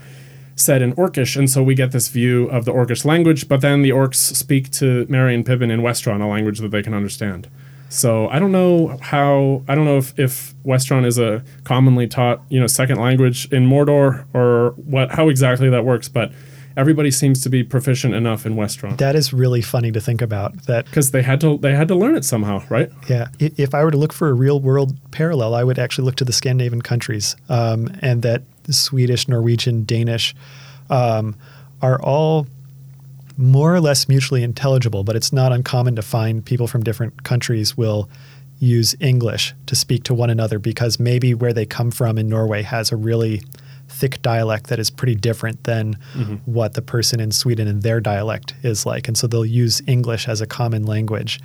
said 0.55 0.81
in 0.81 0.93
Orcish, 0.93 1.37
and 1.37 1.49
so 1.49 1.61
we 1.61 1.75
get 1.75 1.91
this 1.91 2.07
view 2.07 2.47
of 2.47 2.65
the 2.65 2.73
Orcish 2.73 3.05
language. 3.05 3.47
But 3.47 3.61
then 3.61 3.83
the 3.83 3.91
orcs 3.91 4.15
speak 4.15 4.71
to 4.71 5.05
Merry 5.07 5.35
and 5.35 5.45
Pippin 5.45 5.69
in 5.69 5.81
Westron, 5.81 6.21
a 6.21 6.25
language 6.25 6.59
that 6.59 6.71
they 6.71 6.81
can 6.81 6.93
understand. 6.93 7.47
So 7.89 8.27
I 8.29 8.39
don't 8.39 8.51
know 8.51 8.97
how 9.01 9.63
I 9.67 9.75
don't 9.75 9.85
know 9.85 9.97
if, 9.97 10.17
if 10.19 10.53
Westron 10.65 11.05
is 11.05 11.17
a 11.17 11.43
commonly 11.63 12.07
taught 12.07 12.41
you 12.49 12.59
know 12.59 12.67
second 12.67 12.99
language 12.99 13.51
in 13.51 13.67
Mordor 13.67 14.25
or 14.33 14.71
what 14.71 15.11
how 15.11 15.29
exactly 15.29 15.69
that 15.69 15.85
works, 15.85 16.09
but 16.09 16.31
everybody 16.77 17.09
seems 17.09 17.41
to 17.41 17.49
be 17.49 17.63
proficient 17.63 18.13
enough 18.13 18.45
in 18.45 18.55
Westron 18.55 18.97
That 18.97 19.15
is 19.15 19.33
really 19.33 19.61
funny 19.61 19.91
to 19.91 19.99
think 19.99 20.21
about. 20.21 20.65
That 20.67 20.85
because 20.85 21.11
they 21.11 21.23
had 21.23 21.41
to 21.41 21.57
they 21.57 21.75
had 21.75 21.87
to 21.89 21.95
learn 21.95 22.15
it 22.15 22.23
somehow, 22.23 22.63
right? 22.69 22.89
Yeah. 23.09 23.27
If 23.39 23.73
I 23.73 23.83
were 23.83 23.91
to 23.91 23.97
look 23.97 24.13
for 24.13 24.29
a 24.29 24.33
real 24.33 24.59
world 24.61 24.95
parallel, 25.11 25.55
I 25.55 25.63
would 25.63 25.79
actually 25.79 26.05
look 26.05 26.15
to 26.17 26.25
the 26.25 26.33
Scandinavian 26.33 26.81
countries, 26.81 27.35
um, 27.49 27.89
and 28.01 28.21
that 28.21 28.43
Swedish, 28.69 29.27
Norwegian, 29.27 29.83
Danish 29.83 30.35
um, 30.89 31.35
are 31.81 32.01
all 32.01 32.47
more 33.37 33.73
or 33.73 33.81
less 33.81 34.07
mutually 34.07 34.43
intelligible, 34.43 35.03
but 35.03 35.15
it's 35.15 35.31
not 35.31 35.51
uncommon 35.51 35.95
to 35.95 36.01
find 36.01 36.43
people 36.43 36.67
from 36.67 36.83
different 36.83 37.23
countries 37.23 37.77
will 37.77 38.09
use 38.59 38.95
English 38.99 39.53
to 39.67 39.75
speak 39.75 40.03
to 40.03 40.13
one 40.13 40.31
another 40.31 40.57
because 40.57 40.99
maybe 40.99 41.35
where 41.35 41.53
they 41.53 41.65
come 41.65 41.91
from 41.91 42.17
in 42.17 42.27
Norway 42.27 42.63
has 42.63 42.91
a 42.91 42.95
really 42.95 43.43
thick 43.87 44.21
dialect 44.21 44.67
that 44.67 44.79
is 44.79 44.89
pretty 44.89 45.15
different 45.15 45.63
than 45.63 45.95
mm-hmm. 46.13 46.35
what 46.45 46.73
the 46.73 46.81
person 46.81 47.19
in 47.19 47.31
Sweden 47.31 47.67
and 47.67 47.81
their 47.81 47.99
dialect 47.99 48.53
is 48.63 48.85
like. 48.85 49.07
And 49.07 49.17
so 49.17 49.27
they'll 49.27 49.45
use 49.45 49.81
English 49.87 50.27
as 50.27 50.41
a 50.41 50.47
common 50.47 50.85
language. 50.85 51.39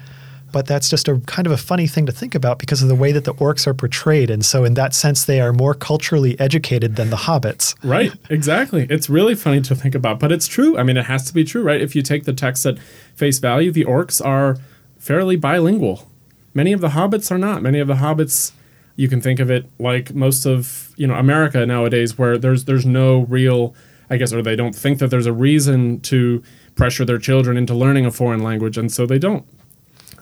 But 0.53 0.67
that's 0.67 0.91
just 0.91 1.09
a 1.09 1.19
kind 1.21 1.47
of 1.47 1.53
a 1.53 1.57
funny 1.57 1.87
thing 1.87 2.05
to 2.07 2.13
think 2.13 2.35
about 2.35 2.59
because 2.59 2.83
of 2.83 2.89
the 2.89 2.95
way 2.95 3.11
that 3.13 3.25
the 3.25 3.33
orcs 3.35 3.67
are 3.67 3.73
portrayed. 3.73 4.29
And 4.29 4.45
so, 4.45 4.65
in 4.65 4.75
that 4.75 4.95
sense, 4.95 5.25
they 5.25 5.41
are 5.41 5.53
more 5.53 5.73
culturally 5.73 6.39
educated 6.39 6.97
than 6.97 7.09
the 7.09 7.17
hobbits. 7.17 7.75
Right, 7.83 8.13
exactly. 8.29 8.87
It's 8.91 9.09
really 9.09 9.35
funny 9.35 9.63
to 9.63 9.75
think 9.75 9.95
about, 9.95 10.21
but 10.21 10.31
it's 10.31 10.47
true. 10.47 10.77
I 10.77 10.83
mean, 10.83 10.99
it 10.99 11.07
has 11.07 11.25
to 11.25 11.33
be 11.33 11.43
true, 11.45 11.63
right? 11.63 11.81
If 11.81 11.97
you 11.97 12.03
take 12.03 12.25
the 12.25 12.35
text 12.35 12.67
at 12.67 12.79
face 13.15 13.39
value, 13.39 13.73
the 13.73 13.87
orcs 13.87 14.23
are 14.25 14.59
fairly 14.99 15.37
bilingual. 15.37 16.11
Many 16.53 16.75
of 16.75 16.83
the 16.83 16.89
hobbits 16.89 17.31
are 17.31 17.39
not. 17.39 17.63
Many 17.63 17.79
of 17.79 17.89
the 17.89 17.95
hobbits 17.95 18.53
You 18.97 19.09
can 19.09 19.21
think 19.21 19.41
of 19.41 19.51
it 19.51 19.67
like 19.79 20.15
most 20.15 20.45
of 20.47 20.93
you 20.97 21.07
know 21.07 21.15
America 21.15 21.65
nowadays, 21.65 22.19
where 22.19 22.39
there's 22.39 22.65
there's 22.65 22.87
no 22.87 23.21
real, 23.23 23.75
I 24.11 24.17
guess, 24.17 24.33
or 24.33 24.43
they 24.43 24.57
don't 24.57 24.75
think 24.75 24.99
that 24.99 25.09
there's 25.09 25.27
a 25.27 25.33
reason 25.33 26.01
to 26.01 26.43
pressure 26.75 27.05
their 27.05 27.19
children 27.19 27.57
into 27.57 27.75
learning 27.75 28.07
a 28.07 28.11
foreign 28.11 28.43
language, 28.43 28.77
and 28.77 28.93
so 28.93 29.07
they 29.07 29.19
don't. 29.19 29.47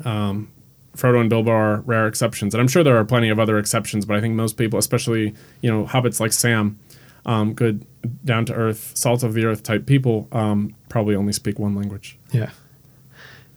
Um, 0.04 0.50
Frodo 0.96 1.20
and 1.20 1.30
Bilbo 1.30 1.50
are 1.50 1.80
rare 1.80 2.06
exceptions, 2.06 2.54
and 2.54 2.60
I'm 2.60 2.68
sure 2.68 2.82
there 2.82 2.96
are 2.96 3.04
plenty 3.04 3.28
of 3.28 3.38
other 3.38 3.58
exceptions. 3.58 4.04
But 4.06 4.16
I 4.16 4.20
think 4.20 4.34
most 4.34 4.56
people, 4.56 4.78
especially 4.78 5.34
you 5.62 5.70
know 5.70 5.84
hobbits 5.84 6.20
like 6.20 6.32
Sam, 6.32 6.78
um, 7.26 7.54
good 7.54 7.84
down 8.24 8.44
to 8.46 8.54
earth, 8.54 8.92
salt 8.94 9.22
of 9.22 9.34
the 9.34 9.44
earth 9.44 9.62
type 9.62 9.86
people, 9.86 10.28
um, 10.32 10.74
probably 10.88 11.14
only 11.14 11.32
speak 11.32 11.58
one 11.58 11.74
language. 11.74 12.18
Yeah. 12.32 12.50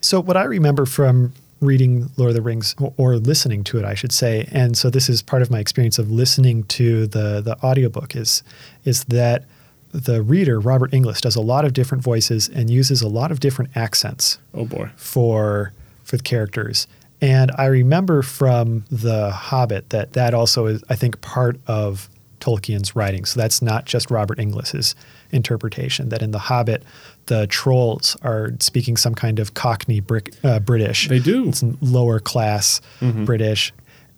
So 0.00 0.20
what 0.20 0.36
I 0.36 0.44
remember 0.44 0.84
from 0.84 1.32
reading 1.60 2.10
Lord 2.16 2.30
of 2.30 2.34
the 2.36 2.42
Rings 2.42 2.74
or 2.96 3.16
listening 3.16 3.64
to 3.64 3.78
it, 3.78 3.84
I 3.84 3.94
should 3.94 4.12
say, 4.12 4.48
and 4.52 4.76
so 4.76 4.90
this 4.90 5.08
is 5.08 5.22
part 5.22 5.42
of 5.42 5.50
my 5.50 5.58
experience 5.58 5.98
of 5.98 6.10
listening 6.10 6.64
to 6.64 7.06
the 7.06 7.40
the 7.40 7.56
audiobook 7.64 8.14
is 8.16 8.42
is 8.84 9.04
that 9.04 9.44
the 9.92 10.22
reader 10.22 10.58
Robert 10.58 10.92
Inglis 10.92 11.20
does 11.20 11.36
a 11.36 11.40
lot 11.40 11.64
of 11.64 11.72
different 11.72 12.02
voices 12.02 12.48
and 12.48 12.68
uses 12.68 13.00
a 13.00 13.08
lot 13.08 13.30
of 13.30 13.38
different 13.40 13.76
accents. 13.76 14.38
Oh 14.52 14.64
boy. 14.64 14.90
For 14.96 15.72
for 16.02 16.16
the 16.16 16.22
characters. 16.22 16.86
And 17.20 17.50
I 17.56 17.66
remember 17.66 18.22
from 18.22 18.84
The 18.90 19.30
Hobbit 19.30 19.90
that 19.90 20.12
that 20.12 20.34
also 20.34 20.66
is, 20.66 20.84
I 20.90 20.96
think, 20.96 21.20
part 21.20 21.58
of 21.66 22.10
Tolkien's 22.44 22.94
writing. 22.94 23.24
So 23.24 23.40
that's 23.40 23.62
not 23.62 23.86
just 23.86 24.10
Robert 24.10 24.38
Inglis's 24.38 24.94
interpretation. 25.32 26.10
That 26.10 26.22
in 26.22 26.30
The 26.30 26.38
Hobbit, 26.38 26.82
the 27.26 27.46
trolls 27.46 28.16
are 28.22 28.50
speaking 28.60 28.96
some 28.96 29.14
kind 29.14 29.38
of 29.38 29.54
Cockney 29.54 30.00
brick, 30.00 30.34
uh, 30.44 30.60
British. 30.60 31.08
They 31.08 31.20
do. 31.20 31.48
It's 31.48 31.64
lower 31.80 32.20
class 32.20 32.80
mm-hmm. 33.00 33.24
British, 33.24 33.72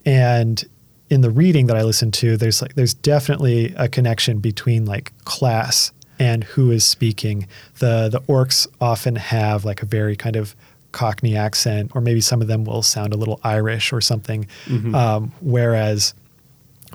and 0.04 0.64
in 1.09 1.21
the 1.21 1.30
reading 1.30 1.68
that 1.68 1.76
I 1.76 1.83
listened 1.83 2.14
to, 2.14 2.37
there's 2.37 2.61
like 2.61 2.75
there's 2.75 2.95
definitely 2.95 3.73
a 3.76 3.88
connection 3.88 4.38
between 4.38 4.85
like 4.85 5.12
class 5.25 5.92
and 6.18 6.42
who 6.42 6.71
is 6.71 6.85
speaking. 6.85 7.47
The 7.78 8.09
the 8.11 8.21
orcs 8.23 8.66
often 8.80 9.16
have 9.16 9.64
like 9.64 9.83
a 9.83 9.87
very 9.87 10.16
kind 10.16 10.37
of 10.37 10.56
Cockney 10.90 11.37
accent, 11.37 11.92
or 11.95 12.00
maybe 12.00 12.21
some 12.21 12.42
of 12.42 12.49
them 12.49 12.64
will 12.64 12.83
sound 12.83 13.12
a 13.12 13.16
little 13.16 13.38
Irish 13.45 13.92
or 13.92 14.00
something. 14.00 14.47
Mm-hmm. 14.64 14.95
Um, 14.95 15.33
whereas 15.40 16.14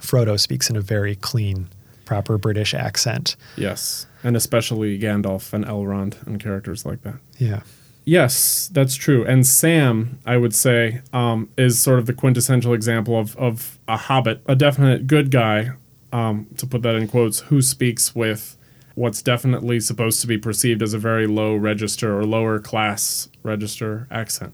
Frodo 0.01 0.39
speaks 0.39 0.69
in 0.69 0.75
a 0.75 0.81
very 0.81 1.15
clean, 1.15 1.69
proper 2.05 2.37
British 2.37 2.73
accent. 2.73 3.35
Yes, 3.55 4.07
and 4.23 4.35
especially 4.35 4.99
Gandalf 4.99 5.53
and 5.53 5.65
Elrond 5.65 6.25
and 6.25 6.41
characters 6.41 6.85
like 6.85 7.01
that. 7.03 7.15
Yeah. 7.37 7.61
Yes, 8.03 8.67
that's 8.73 8.95
true. 8.95 9.23
And 9.25 9.45
Sam, 9.45 10.19
I 10.25 10.37
would 10.37 10.55
say, 10.55 11.01
um, 11.13 11.49
is 11.55 11.79
sort 11.79 11.99
of 11.99 12.07
the 12.07 12.13
quintessential 12.13 12.73
example 12.73 13.17
of, 13.17 13.37
of 13.37 13.77
a 13.87 13.95
hobbit, 13.95 14.41
a 14.47 14.55
definite 14.55 15.05
good 15.05 15.29
guy, 15.29 15.71
um, 16.11 16.47
to 16.57 16.65
put 16.65 16.81
that 16.81 16.95
in 16.95 17.07
quotes, 17.07 17.41
who 17.41 17.61
speaks 17.61 18.15
with 18.15 18.57
what's 18.95 19.21
definitely 19.21 19.79
supposed 19.79 20.19
to 20.21 20.27
be 20.27 20.37
perceived 20.37 20.81
as 20.81 20.93
a 20.93 20.97
very 20.97 21.27
low 21.27 21.55
register 21.55 22.17
or 22.17 22.25
lower 22.25 22.59
class 22.59 23.29
register 23.43 24.07
accent. 24.09 24.53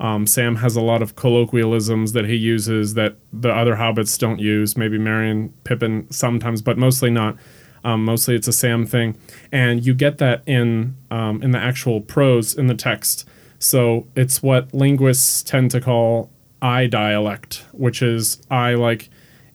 Um, 0.00 0.26
Sam 0.26 0.56
has 0.56 0.76
a 0.76 0.80
lot 0.80 1.02
of 1.02 1.16
colloquialisms 1.16 2.12
that 2.12 2.24
he 2.24 2.36
uses 2.36 2.94
that 2.94 3.16
the 3.32 3.50
other 3.50 3.76
hobbits 3.76 4.18
don't 4.18 4.38
use. 4.38 4.76
Maybe 4.76 4.98
Merry 4.98 5.30
and, 5.30 5.64
Pippin 5.64 6.06
sometimes, 6.10 6.62
but 6.62 6.78
mostly 6.78 7.10
not. 7.10 7.36
Um, 7.84 8.04
mostly 8.04 8.34
it's 8.34 8.48
a 8.48 8.52
Sam 8.52 8.86
thing, 8.86 9.16
and 9.52 9.84
you 9.84 9.94
get 9.94 10.18
that 10.18 10.42
in 10.46 10.96
um, 11.10 11.42
in 11.42 11.52
the 11.52 11.58
actual 11.58 12.00
prose 12.00 12.54
in 12.54 12.66
the 12.66 12.74
text. 12.74 13.28
So 13.58 14.06
it's 14.14 14.42
what 14.42 14.72
linguists 14.74 15.42
tend 15.42 15.70
to 15.72 15.80
call 15.80 16.30
eye 16.60 16.86
dialect, 16.86 17.64
which 17.72 18.02
is 18.02 18.42
I 18.50 18.74
like 18.74 19.10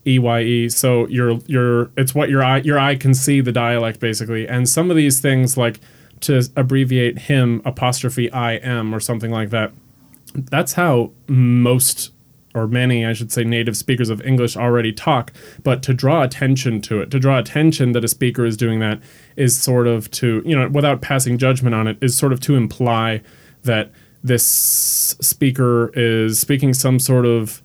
E 0.07 0.19
Y 0.19 0.41
E. 0.41 0.69
So 0.69 1.07
your 1.07 1.39
your 1.47 1.91
it's 1.97 2.15
what 2.15 2.29
your 2.29 2.43
eye 2.43 2.59
your 2.59 2.79
eye 2.79 2.95
can 2.95 3.13
see 3.13 3.41
the 3.41 3.51
dialect 3.51 3.99
basically, 3.99 4.47
and 4.47 4.67
some 4.67 4.89
of 4.89 4.97
these 4.97 5.19
things 5.19 5.57
like 5.57 5.79
to 6.21 6.49
abbreviate 6.55 7.19
him 7.19 7.61
apostrophe 7.65 8.31
I 8.31 8.53
am 8.53 8.95
or 8.95 9.01
something 9.01 9.31
like 9.31 9.49
that. 9.49 9.73
That's 10.33 10.73
how 10.73 11.11
most 11.27 12.11
or 12.55 12.67
many, 12.67 13.05
I 13.05 13.13
should 13.13 13.31
say, 13.31 13.43
native 13.43 13.75
speakers 13.75 14.09
of 14.09 14.21
English 14.21 14.55
already 14.55 14.93
talk. 14.93 15.33
But 15.63 15.81
to 15.83 15.93
draw 15.93 16.23
attention 16.23 16.81
to 16.81 17.01
it, 17.01 17.09
to 17.11 17.19
draw 17.19 17.39
attention 17.39 17.93
that 17.93 18.03
a 18.03 18.07
speaker 18.07 18.45
is 18.45 18.57
doing 18.57 18.79
that, 18.79 19.01
is 19.35 19.57
sort 19.57 19.87
of 19.87 20.11
to, 20.11 20.41
you 20.45 20.55
know, 20.55 20.69
without 20.69 21.01
passing 21.01 21.37
judgment 21.37 21.73
on 21.73 21.87
it, 21.87 21.97
is 22.01 22.15
sort 22.15 22.31
of 22.31 22.39
to 22.41 22.55
imply 22.55 23.21
that 23.63 23.91
this 24.23 24.45
speaker 24.45 25.91
is 25.95 26.39
speaking 26.39 26.73
some 26.73 26.99
sort 26.99 27.25
of 27.25 27.61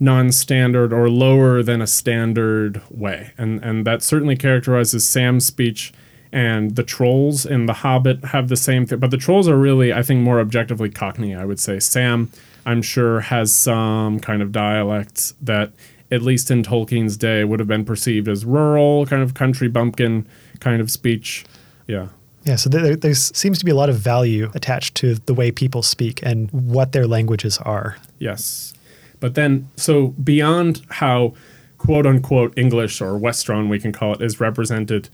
non-standard 0.00 0.92
or 0.92 1.08
lower 1.08 1.62
than 1.62 1.80
a 1.80 1.86
standard 1.86 2.82
way 2.90 3.32
and 3.38 3.62
and 3.64 3.86
that 3.86 4.02
certainly 4.02 4.36
characterizes 4.36 5.06
sam's 5.06 5.46
speech 5.46 5.92
and 6.34 6.74
the 6.74 6.82
trolls 6.82 7.46
in 7.46 7.66
the 7.66 7.72
hobbit 7.72 8.22
have 8.24 8.48
the 8.48 8.56
same 8.56 8.84
thing 8.84 8.98
but 8.98 9.10
the 9.10 9.16
trolls 9.16 9.48
are 9.48 9.56
really 9.56 9.92
i 9.92 10.02
think 10.02 10.20
more 10.20 10.40
objectively 10.40 10.90
cockney 10.90 11.34
i 11.34 11.44
would 11.44 11.60
say 11.60 11.78
sam 11.78 12.30
i'm 12.66 12.82
sure 12.82 13.20
has 13.20 13.54
some 13.54 14.20
kind 14.20 14.42
of 14.42 14.52
dialect 14.52 15.32
that 15.40 15.70
at 16.10 16.20
least 16.20 16.50
in 16.50 16.62
tolkien's 16.62 17.16
day 17.16 17.44
would 17.44 17.60
have 17.60 17.68
been 17.68 17.84
perceived 17.84 18.28
as 18.28 18.44
rural 18.44 19.06
kind 19.06 19.22
of 19.22 19.32
country 19.34 19.68
bumpkin 19.68 20.26
kind 20.60 20.82
of 20.82 20.90
speech 20.90 21.44
yeah 21.86 22.08
yeah, 22.44 22.56
so 22.56 22.68
there, 22.68 22.94
there 22.94 23.14
seems 23.14 23.58
to 23.60 23.64
be 23.64 23.70
a 23.70 23.74
lot 23.74 23.88
of 23.88 23.96
value 23.96 24.50
attached 24.54 24.96
to 24.96 25.14
the 25.14 25.32
way 25.32 25.50
people 25.50 25.82
speak 25.82 26.20
and 26.22 26.50
what 26.50 26.92
their 26.92 27.06
languages 27.06 27.56
are. 27.58 27.96
Yes. 28.18 28.74
But 29.18 29.34
then, 29.34 29.70
so 29.76 30.08
beyond 30.08 30.82
how 30.90 31.32
quote 31.78 32.06
unquote 32.06 32.52
English 32.58 33.00
or 33.00 33.18
Westron, 33.18 33.70
we 33.70 33.78
can 33.78 33.92
call 33.92 34.12
it, 34.12 34.20
is 34.20 34.40
represented, 34.40 35.08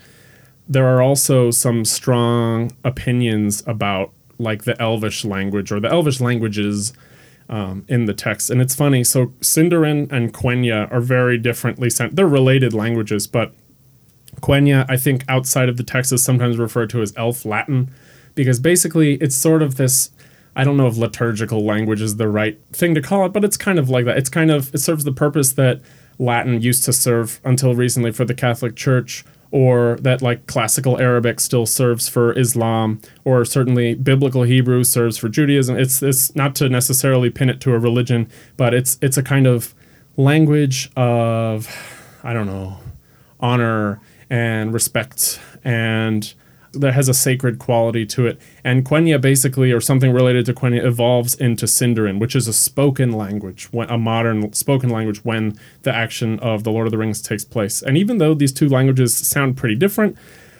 there 0.71 0.87
are 0.87 1.03
also 1.03 1.50
some 1.50 1.85
strong 1.85 2.71
opinions 2.85 3.62
about 3.67 4.12
like 4.39 4.62
the 4.62 4.81
Elvish 4.81 5.25
language 5.25 5.73
or 5.73 5.81
the 5.81 5.91
Elvish 5.91 6.21
languages 6.21 6.93
um, 7.49 7.85
in 7.89 8.05
the 8.05 8.15
text. 8.15 8.49
And 8.49 8.62
it's 8.62 8.77
funny. 8.77 9.03
So 9.03 9.27
Sindarin 9.41 10.11
and 10.12 10.33
Quenya 10.33 10.91
are 10.93 11.00
very 11.00 11.37
differently 11.37 11.91
sent. 11.91 12.15
They're 12.15 12.27
related 12.29 12.73
languages, 12.73 13.27
but 13.27 13.53
Quenya, 14.41 14.87
I 14.89 14.97
think 14.97 15.25
outside 15.29 15.69
of 15.69 15.77
the 15.77 15.83
text, 15.83 16.12
is 16.12 16.23
sometimes 16.23 16.57
referred 16.57 16.89
to 16.91 17.03
as 17.03 17.12
Elf 17.17 17.45
Latin 17.45 17.93
because 18.37 18.61
basically 18.61 19.15
it's 19.15 19.35
sort 19.35 19.62
of 19.62 19.75
this 19.75 20.12
I 20.55 20.65
don't 20.65 20.77
know 20.77 20.87
if 20.87 20.97
liturgical 20.97 21.65
language 21.65 22.00
is 22.00 22.17
the 22.17 22.29
right 22.29 22.59
thing 22.73 22.95
to 22.95 23.03
call 23.03 23.25
it, 23.27 23.33
but 23.33 23.45
it's 23.45 23.57
kind 23.57 23.79
of 23.79 23.89
like 23.89 24.05
that. 24.05 24.19
It's 24.19 24.31
kind 24.31 24.50
of 24.50 24.73
it 24.75 24.79
serves 24.79 25.05
the 25.05 25.12
purpose 25.12 25.53
that 25.53 25.81
Latin 26.19 26.61
used 26.61 26.85
to 26.85 26.93
serve 26.93 27.41
until 27.45 27.75
recently 27.75 28.12
for 28.12 28.25
the 28.25 28.35
Catholic 28.35 28.77
Church, 28.77 29.25
or 29.50 29.97
that 30.00 30.23
like 30.23 30.47
classical 30.47 31.00
Arabic 31.00 31.40
still 31.40 31.66
serves 31.66 32.09
for 32.09 32.37
Islam, 32.38 33.00
or 33.25 33.45
certainly 33.45 33.95
biblical 33.95 34.42
Hebrew 34.42 34.85
serves 34.85 35.19
for 35.19 35.28
Judaism. 35.28 35.76
It's 35.76 36.02
it's 36.02 36.35
not 36.37 36.54
to 36.57 36.69
necessarily 36.69 37.30
pin 37.30 37.50
it 37.50 37.61
to 37.62 37.75
a 37.75 37.78
religion, 37.78 38.28
but 38.57 38.75
it's 38.75 38.99
it's 39.02 39.16
a 39.16 39.23
kind 39.23 39.47
of 39.47 39.75
language 40.16 40.90
of 40.97 41.69
I 42.23 42.33
don't 42.33 42.47
know 42.47 42.78
honor 43.40 44.00
and 44.28 44.73
respect 44.73 45.40
and 45.64 46.33
that 46.73 46.95
has 46.95 47.09
a 47.09 47.15
sacred 47.15 47.59
quality 47.59 48.07
to 48.07 48.27
it. 48.27 48.41
And 48.62 48.85
Quenya 48.85 49.21
basically, 49.21 49.73
or 49.73 49.81
something 49.81 50.12
related 50.12 50.47
to 50.47 50.55
Quenya, 50.55 50.85
evolves 50.85 51.35
into 51.35 51.67
Sindarin, 51.67 52.21
which 52.21 52.37
is 52.37 52.47
a 52.47 52.53
spoken 52.53 53.12
language, 53.12 53.69
a 53.73 53.99
modern 53.99 54.53
spoken 54.53 54.91
language 54.91 55.25
when 55.25 55.59
the 55.83 55.95
action 55.95 56.39
of 56.41 56.65
The 56.65 56.71
Lord 56.71 56.87
of 56.87 56.93
the 56.93 56.99
Rings 56.99 57.23
takes 57.23 57.45
place. 57.45 57.83
And 57.83 57.97
even 57.97 58.19
though 58.19 58.35
these 58.35 58.53
two 58.53 58.69
languages 58.69 59.17
sound 59.17 59.57
pretty 59.57 59.75
different, 59.75 60.17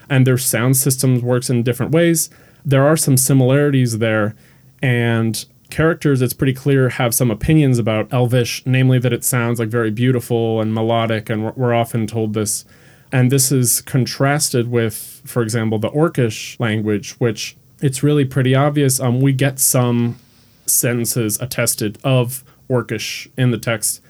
and 0.09 0.27
their 0.27 0.39
sound 0.39 0.77
systems 0.77 1.23
works 1.23 1.49
in 1.49 1.63
different 1.63 1.93
ways, 1.93 2.29
there 2.65 2.85
are 2.85 2.97
some 2.97 3.17
similarities 3.17 3.99
there. 3.99 4.35
And 4.83 5.45
characters, 5.71 6.21
it's 6.21 6.33
pretty 6.33 6.55
clear, 6.55 6.89
have 6.89 7.15
some 7.15 7.31
opinions 7.31 7.79
about 7.79 8.13
Elvish, 8.13 8.67
namely 8.67 8.99
that 8.99 9.13
it 9.13 9.23
sounds 9.23 9.61
like 9.61 9.69
very 9.69 9.93
beautiful 9.93 10.61
and 10.61 10.75
melodic, 10.75 11.31
and 11.31 11.55
we're 11.55 11.75
often 11.75 12.09
told 12.09 12.35
this 12.35 12.65
and 13.13 13.31
this 13.33 13.51
is 13.51 13.81
contrasted 13.83 14.71
with, 14.71 15.23
for 15.25 15.43
example, 15.43 15.79
the 15.79 15.91
Orcish 15.91 16.59
language, 16.61 17.13
which 17.13 17.57
it's 17.81 18.03
really 18.03 18.25
pretty 18.25 18.55
obvious. 18.55 19.01
Um, 19.01 19.21
we 19.21 19.33
get 19.33 19.59
some 19.59 20.19
sentences 20.67 21.41
attested 21.41 21.99
of 22.05 22.45
Orcish 22.69 23.29
in 23.37 23.51
the 23.51 23.59
text. 23.59 24.01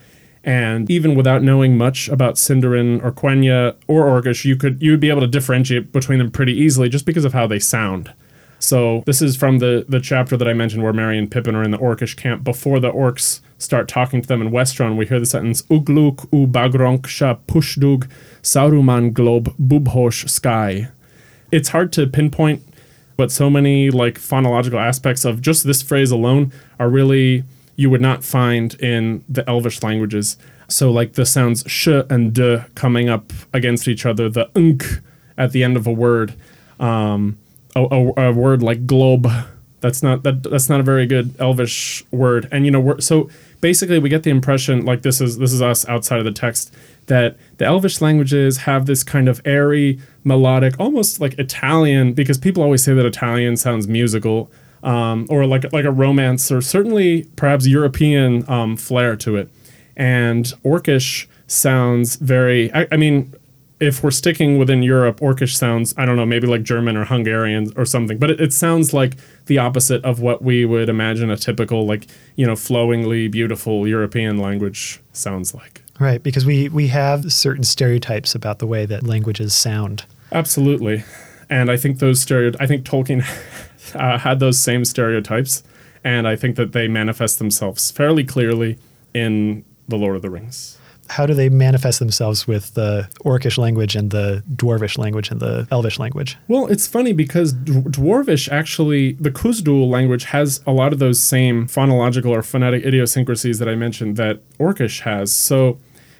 And 0.42 0.90
even 0.90 1.14
without 1.14 1.42
knowing 1.42 1.76
much 1.76 2.08
about 2.08 2.36
Sindarin 2.36 3.02
or 3.04 3.12
Quenya 3.12 3.76
or 3.86 4.06
Orcish, 4.06 4.44
you 4.44 4.56
could 4.56 4.80
you 4.82 4.92
would 4.92 5.00
be 5.00 5.10
able 5.10 5.20
to 5.20 5.26
differentiate 5.26 5.92
between 5.92 6.18
them 6.18 6.30
pretty 6.30 6.54
easily 6.54 6.88
just 6.88 7.04
because 7.04 7.24
of 7.24 7.32
how 7.32 7.46
they 7.46 7.58
sound. 7.58 8.12
So 8.58 9.02
this 9.06 9.20
is 9.20 9.36
from 9.36 9.58
the 9.58 9.84
the 9.88 10.00
chapter 10.00 10.36
that 10.36 10.48
I 10.48 10.54
mentioned 10.54 10.82
where 10.82 10.92
Merry 10.92 11.18
and 11.18 11.30
Pippin 11.30 11.54
are 11.54 11.62
in 11.62 11.70
the 11.70 11.78
Orcish 11.78 12.16
camp 12.16 12.42
before 12.42 12.80
the 12.80 12.90
orcs 12.90 13.40
start 13.60 13.86
talking 13.86 14.20
to 14.22 14.26
them 14.26 14.42
in 14.42 14.50
Westron. 14.50 14.96
We 14.96 15.06
hear 15.06 15.20
the 15.20 15.26
sentence 15.26 15.62
Ugluk 15.62 16.26
u 16.32 16.46
bagronk 16.46 17.06
sha 17.06 17.36
pushdug 17.46 18.08
Saruman 18.42 19.12
globe 19.12 19.54
bubhosh 19.58 20.28
sky. 20.28 20.88
It's 21.52 21.68
hard 21.68 21.92
to 21.92 22.06
pinpoint, 22.06 22.62
but 23.16 23.30
so 23.30 23.50
many 23.50 23.90
like 23.90 24.18
phonological 24.18 24.80
aspects 24.80 25.24
of 25.24 25.40
just 25.40 25.64
this 25.64 25.82
phrase 25.82 26.10
alone 26.10 26.52
are 26.78 26.88
really 26.88 27.44
you 27.76 27.90
would 27.90 28.00
not 28.00 28.24
find 28.24 28.74
in 28.74 29.24
the 29.28 29.48
Elvish 29.48 29.82
languages. 29.82 30.36
So 30.68 30.90
like 30.90 31.14
the 31.14 31.26
sounds 31.26 31.64
sh 31.66 31.88
and 31.88 32.32
d 32.32 32.58
coming 32.74 33.08
up 33.08 33.32
against 33.52 33.88
each 33.88 34.06
other, 34.06 34.28
the 34.28 34.50
unk 34.54 35.00
at 35.36 35.52
the 35.52 35.64
end 35.64 35.76
of 35.76 35.86
a 35.86 35.92
word, 35.92 36.34
um, 36.78 37.38
a, 37.74 37.82
a, 37.82 38.28
a 38.28 38.32
word 38.32 38.62
like 38.62 38.86
globe. 38.86 39.26
That's 39.80 40.02
not 40.02 40.22
that 40.24 40.42
that's 40.42 40.68
not 40.68 40.80
a 40.80 40.82
very 40.82 41.06
good 41.06 41.34
Elvish 41.38 42.04
word. 42.10 42.48
And 42.52 42.64
you 42.66 42.70
know, 42.70 42.98
so 42.98 43.30
basically 43.60 43.98
we 43.98 44.08
get 44.08 44.22
the 44.22 44.30
impression 44.30 44.84
like 44.84 45.02
this 45.02 45.20
is 45.20 45.38
this 45.38 45.52
is 45.52 45.62
us 45.62 45.88
outside 45.88 46.18
of 46.18 46.24
the 46.24 46.32
text 46.32 46.74
that 47.06 47.36
the 47.58 47.64
Elvish 47.64 48.00
languages 48.00 48.58
have 48.58 48.86
this 48.86 49.02
kind 49.02 49.28
of 49.28 49.40
airy, 49.44 49.98
melodic, 50.22 50.78
almost 50.78 51.20
like 51.20 51.38
Italian, 51.38 52.12
because 52.12 52.38
people 52.38 52.62
always 52.62 52.84
say 52.84 52.94
that 52.94 53.04
Italian 53.04 53.56
sounds 53.56 53.88
musical, 53.88 54.50
um, 54.82 55.26
or 55.28 55.44
like 55.46 55.72
like 55.72 55.84
a 55.84 55.90
romance, 55.90 56.50
or 56.50 56.60
certainly 56.60 57.24
perhaps 57.36 57.66
European 57.66 58.48
um, 58.48 58.76
flair 58.76 59.16
to 59.16 59.36
it. 59.36 59.50
And 59.96 60.46
Orcish 60.64 61.26
sounds 61.46 62.16
very. 62.16 62.72
I, 62.72 62.86
I 62.92 62.96
mean, 62.96 63.34
if 63.80 64.04
we're 64.04 64.10
sticking 64.10 64.58
within 64.58 64.82
Europe, 64.82 65.20
Orcish 65.20 65.56
sounds, 65.56 65.94
I 65.96 66.04
don't 66.04 66.16
know, 66.16 66.26
maybe 66.26 66.46
like 66.46 66.62
German 66.62 66.96
or 66.96 67.06
Hungarian 67.06 67.72
or 67.76 67.86
something, 67.86 68.18
but 68.18 68.30
it, 68.30 68.40
it, 68.40 68.52
sounds 68.52 68.92
like 68.92 69.14
the 69.46 69.56
opposite 69.56 70.04
of 70.04 70.20
what 70.20 70.42
we 70.42 70.66
would 70.66 70.90
imagine 70.90 71.30
a 71.30 71.36
typical, 71.36 71.86
like, 71.86 72.06
you 72.36 72.46
know, 72.46 72.54
flowingly 72.54 73.26
beautiful 73.26 73.88
European 73.88 74.36
language 74.36 75.00
sounds 75.14 75.54
like. 75.54 75.80
Right, 75.98 76.22
because 76.22 76.46
we 76.46 76.70
we 76.70 76.88
have 76.88 77.30
certain 77.30 77.62
stereotypes 77.62 78.34
about 78.34 78.58
the 78.58 78.66
way 78.66 78.86
that 78.86 79.02
languages 79.02 79.54
sound. 79.54 80.04
Absolutely, 80.32 81.04
and 81.50 81.70
I 81.70 81.76
think 81.76 81.98
those 81.98 82.20
stereo. 82.20 82.52
I 82.58 82.66
think 82.66 82.86
Tolkien 82.86 83.22
uh, 83.94 84.16
had 84.16 84.40
those 84.40 84.58
same 84.58 84.86
stereotypes, 84.86 85.62
and 86.02 86.26
I 86.26 86.36
think 86.36 86.56
that 86.56 86.72
they 86.72 86.88
manifest 86.88 87.38
themselves 87.38 87.90
fairly 87.90 88.24
clearly 88.24 88.78
in 89.12 89.62
the 89.88 89.96
Lord 89.98 90.16
of 90.16 90.22
the 90.22 90.30
Rings. 90.30 90.78
How 91.10 91.26
do 91.26 91.34
they 91.34 91.48
manifest 91.48 91.98
themselves 91.98 92.46
with 92.46 92.74
the 92.74 93.08
Orcish 93.24 93.58
language 93.58 93.96
and 93.96 94.10
the 94.10 94.44
Dwarvish 94.54 94.96
language 94.96 95.30
and 95.30 95.40
the 95.40 95.66
Elvish 95.72 95.98
language? 95.98 96.36
Well, 96.46 96.68
it's 96.68 96.86
funny 96.86 97.12
because 97.12 97.52
Dwarvish 97.52 98.48
actually, 98.50 99.14
the 99.14 99.32
Khuzdul 99.32 99.90
language 99.90 100.24
has 100.26 100.62
a 100.68 100.72
lot 100.72 100.92
of 100.92 101.00
those 101.00 101.20
same 101.20 101.66
phonological 101.66 102.30
or 102.30 102.42
phonetic 102.42 102.84
idiosyncrasies 102.84 103.58
that 103.58 103.68
I 103.68 103.74
mentioned 103.74 104.16
that 104.18 104.40
Orcish 104.58 105.00
has. 105.00 105.34
So 105.34 105.78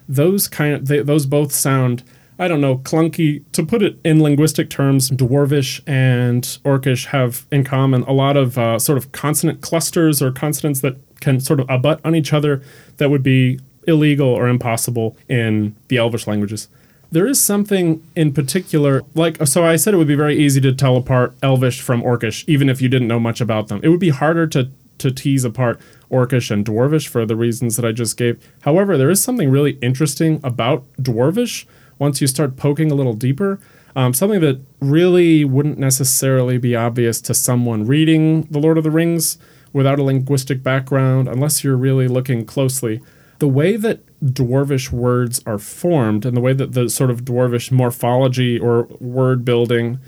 those 0.09 0.49
kind 0.49 0.75
of 0.75 0.87
they, 0.89 1.01
those 1.03 1.25
both 1.25 1.53
sound 1.53 2.03
I 2.41 2.49
don't 2.49 2.63
know 2.63 2.79
clunky 2.79 3.45
to 3.53 3.63
put 3.63 3.83
it 3.83 4.01
in 4.03 4.23
linguistic 4.23 4.71
terms. 4.71 5.11
Dwarvish 5.11 5.83
and 5.87 6.43
Orcish 6.65 7.07
have 7.07 7.47
in 7.53 7.65
common 7.65 8.03
a 8.05 8.13
lot 8.13 8.37
of 8.37 8.57
uh, 8.59 8.79
sort 8.79 8.99
of 8.99 9.13
consonant 9.13 9.61
clusters 9.61 10.23
or 10.23 10.33
consonants 10.33 10.81
that 10.81 10.97
can 11.21 11.39
sort 11.39 11.61
of 11.61 11.69
abut 11.69 12.01
on 12.03 12.17
each 12.17 12.33
other 12.33 12.63
that 12.97 13.11
would 13.11 13.23
be 13.23 13.61
illegal 13.87 14.29
or 14.29 14.49
impossible 14.49 15.17
in 15.29 15.75
the 15.89 15.97
Elvish 15.97 16.27
languages. 16.27 16.69
There 17.13 17.27
is 17.27 17.41
something 17.41 18.07
in 18.15 18.33
particular, 18.33 19.03
like, 19.15 19.45
so 19.47 19.65
I 19.65 19.77
said 19.77 19.95
it 19.95 19.97
would 19.97 20.07
be 20.07 20.15
very 20.15 20.37
easy 20.39 20.61
to 20.61 20.73
tell 20.73 20.97
apart 20.97 21.35
Elvish 21.43 21.81
from 21.81 22.03
Orcish, 22.03 22.45
even 22.47 22.69
if 22.69 22.81
you 22.81 22.89
didn't 22.89 23.09
know 23.09 23.19
much 23.19 23.41
about 23.41 23.69
them. 23.69 23.81
It 23.83 23.89
would 23.89 24.01
be 24.01 24.11
harder 24.11 24.47
to 24.49 24.71
to 25.01 25.11
tease 25.11 25.45
apart 25.45 25.81
Orcish 26.11 26.51
and 26.51 26.65
Dwarvish 26.65 27.09
for 27.09 27.27
the 27.27 27.37
reasons 27.37 27.77
that 27.77 27.85
I 27.85 27.93
just 27.93 28.17
gave. 28.17 28.39
However, 28.63 28.97
there 28.97 29.11
is 29.11 29.23
something 29.23 29.51
really 29.51 29.79
interesting 29.81 30.41
about 30.45 30.85
Dwarvish 30.99 31.65
once 31.99 32.21
you 32.21 32.27
start 32.27 32.57
poking 32.57 32.91
a 32.91 32.95
little 32.95 33.15
deeper. 33.15 33.59
Um, 33.97 34.15
something 34.15 34.41
that 34.41 34.61
really 34.81 35.45
wouldn't 35.45 35.79
necessarily 35.79 36.59
be 36.59 36.77
obvious 36.77 37.21
to 37.23 37.35
someone 37.35 37.87
reading 37.87 38.43
The 38.43 38.61
Lord 38.61 38.79
of 38.79 38.85
the 38.85 38.91
Rings 38.91 39.37
without 39.73 39.99
a 39.99 40.03
linguistic 40.03 40.63
background, 40.63 41.29
unless 41.29 41.65
you're 41.65 41.77
really 41.77 42.07
looking 42.07 42.45
closely. 42.45 43.01
The 43.41 43.49
way 43.49 43.77
that 43.77 44.07
Dwarvish 44.23 44.91
words 44.91 45.43
are 45.47 45.59
formed 45.59 46.25
and 46.25 46.37
the 46.37 46.41
way 46.41 46.53
that 46.53 46.73
the 46.73 46.89
sort 46.89 47.11
of 47.11 47.25
Dwarvish 47.25 47.71
morphology 47.73 48.59
or 48.59 48.85
word 49.01 49.45
building 49.45 49.99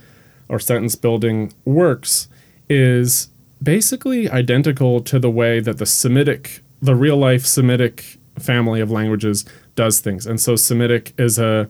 or 0.49 0.59
sentence 0.59 0.95
building 0.95 1.53
works 1.65 2.29
is 2.69 3.29
basically 3.63 4.31
identical 4.31 5.01
to 5.01 5.19
the 5.19 5.31
way 5.31 5.61
that 5.61 5.79
the 5.79 5.87
Semitic, 5.87 6.63
the 6.81 6.95
real 6.95 7.17
life 7.17 7.45
Semitic 7.47 8.19
family 8.39 8.81
of 8.81 8.91
languages 8.91 9.45
does 9.77 10.01
things. 10.01 10.27
And 10.27 10.41
so 10.41 10.57
Semitic 10.57 11.15
is 11.19 11.39
a 11.39 11.69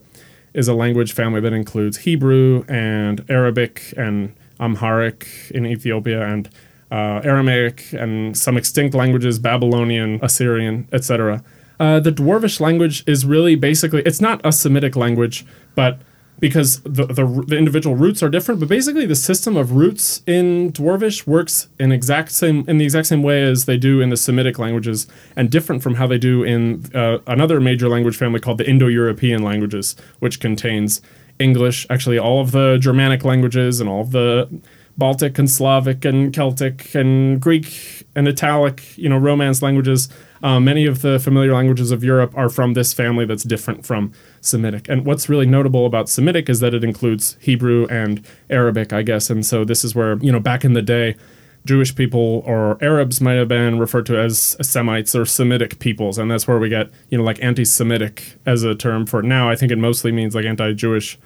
is 0.55 0.69
a 0.69 0.75
language 0.75 1.13
family 1.13 1.41
that 1.41 1.53
includes 1.53 1.99
Hebrew 1.99 2.65
and 2.69 3.25
Arabic 3.31 3.95
and 3.97 4.35
Amharic 4.61 5.27
in 5.51 5.65
Ethiopia 5.65 6.27
and 6.27 6.49
uh, 6.93 7.23
Aramaic 7.25 7.93
and 7.95 8.37
some 8.37 8.59
extinct 8.59 8.95
languages, 8.95 9.39
Babylonian, 9.39 10.21
Assyrian, 10.23 10.87
etc. 10.93 11.43
Uh, 11.81 11.99
the 11.99 12.13
Dwarvish 12.13 12.61
language 12.61 13.03
is 13.07 13.25
really 13.25 13.57
basically 13.57 14.03
it's 14.03 14.21
not 14.21 14.41
a 14.45 14.53
Semitic 14.53 14.95
language, 14.95 15.47
but 15.75 16.03
because 16.39 16.83
the, 16.83 17.07
the, 17.07 17.45
the 17.47 17.57
individual 17.57 17.95
roots 17.95 18.23
are 18.23 18.29
different, 18.29 18.61
but 18.61 18.69
basically 18.69 19.07
the 19.07 19.15
system 19.15 19.57
of 19.57 19.73
roots 19.73 20.23
in 20.27 20.73
Dwarvish 20.73 21.27
works 21.27 21.69
in 21.79 21.93
exact 21.93 22.31
same 22.33 22.65
in 22.69 22.77
the 22.77 22.85
exact 22.85 23.07
same 23.07 23.23
way 23.23 23.43
as 23.43 23.65
they 23.65 23.79
do 23.79 24.01
in 24.03 24.11
the 24.11 24.17
Semitic 24.17 24.59
languages, 24.59 25.07
and 25.35 25.51
different 25.51 25.83
from 25.83 25.95
how 25.95 26.07
they 26.07 26.19
do 26.19 26.43
in 26.45 26.85
uh, 26.95 27.19
another 27.27 27.59
major 27.59 27.89
language 27.89 28.17
family 28.17 28.41
called 28.41 28.59
the 28.59 28.69
Indo-European 28.69 29.43
languages, 29.43 29.97
which 30.19 30.41
contains 30.41 31.01
English, 31.39 31.87
actually 31.89 32.19
all 32.19 32.41
of 32.41 32.51
the 32.51 32.77
Germanic 32.79 33.25
languages 33.25 33.81
and 33.81 33.89
all 33.89 34.03
of 34.03 34.11
the 34.11 34.61
Baltic 34.99 35.39
and 35.39 35.51
Slavic 35.51 36.05
and 36.05 36.33
Celtic 36.33 36.95
and 36.95 37.41
Greek 37.41 38.07
and 38.15 38.29
Italic, 38.29 38.97
you 38.97 39.09
know, 39.09 39.19
Romance 39.19 39.63
languages. 39.63 40.09
Uh, 40.43 40.61
many 40.61 40.87
of 40.87 41.03
the 41.03 41.19
familiar 41.19 41.55
languages 41.55 41.91
of 41.91 42.03
Europe 42.03 42.37
are 42.37 42.49
from 42.49 42.75
this 42.75 42.93
family 42.93 43.25
that's 43.25 43.45
different 43.45 43.87
from 43.87 44.13
Semitic. 44.41 44.89
And 44.89 45.07
what's 45.07 45.29
really 45.29 45.47
notable 45.47 45.87
about 45.87 46.09
Semitic 46.09 46.49
is 46.49 46.61
that 46.61 46.75
it 46.75 46.85
includes 46.85 47.37
Hebrew 47.41 47.87
and 47.89 48.25
Arabic, 48.51 48.93
I 48.93 49.03
guess. 49.03 49.31
And 49.31 49.47
so 49.47 49.65
this 49.65 49.85
is 49.85 49.95
where, 49.95 50.19
you 50.19 50.33
know, 50.33 50.41
back 50.41 50.65
in 50.65 50.73
the 50.73 50.83
day, 50.83 51.17
Jewish 51.65 51.95
people 51.95 52.43
or 52.45 52.83
Arabs 52.83 53.21
might 53.21 53.35
have 53.35 53.49
been 53.49 53.79
referred 53.79 54.07
to 54.07 54.19
as 54.19 54.57
Semites 54.61 55.15
or 55.15 55.25
Semitic 55.25 55.79
peoples, 55.79 56.19
and 56.19 56.31
that's 56.31 56.49
where 56.49 56.59
we 56.59 56.69
get 56.69 56.91
you 57.09 57.19
know 57.19 57.25
like 57.25 57.43
anti-Semitic 57.43 58.37
as 58.47 58.65
a 58.65 58.75
term 58.75 59.07
for 59.07 59.23
now. 59.23 59.49
I 59.49 59.55
think 59.55 59.71
it 59.71 59.79
mostly 59.79 60.11
means 60.11 60.35
like 60.35 60.45
anti-Jewish. 60.45 61.19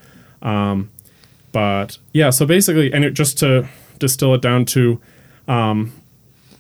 Um, 0.42 0.90
but 1.56 1.96
yeah, 2.12 2.28
so 2.28 2.44
basically, 2.44 2.92
and 2.92 3.02
it, 3.02 3.12
just 3.14 3.38
to 3.38 3.66
distill 3.98 4.34
it 4.34 4.42
down 4.42 4.66
to 4.66 5.00
um, 5.48 5.90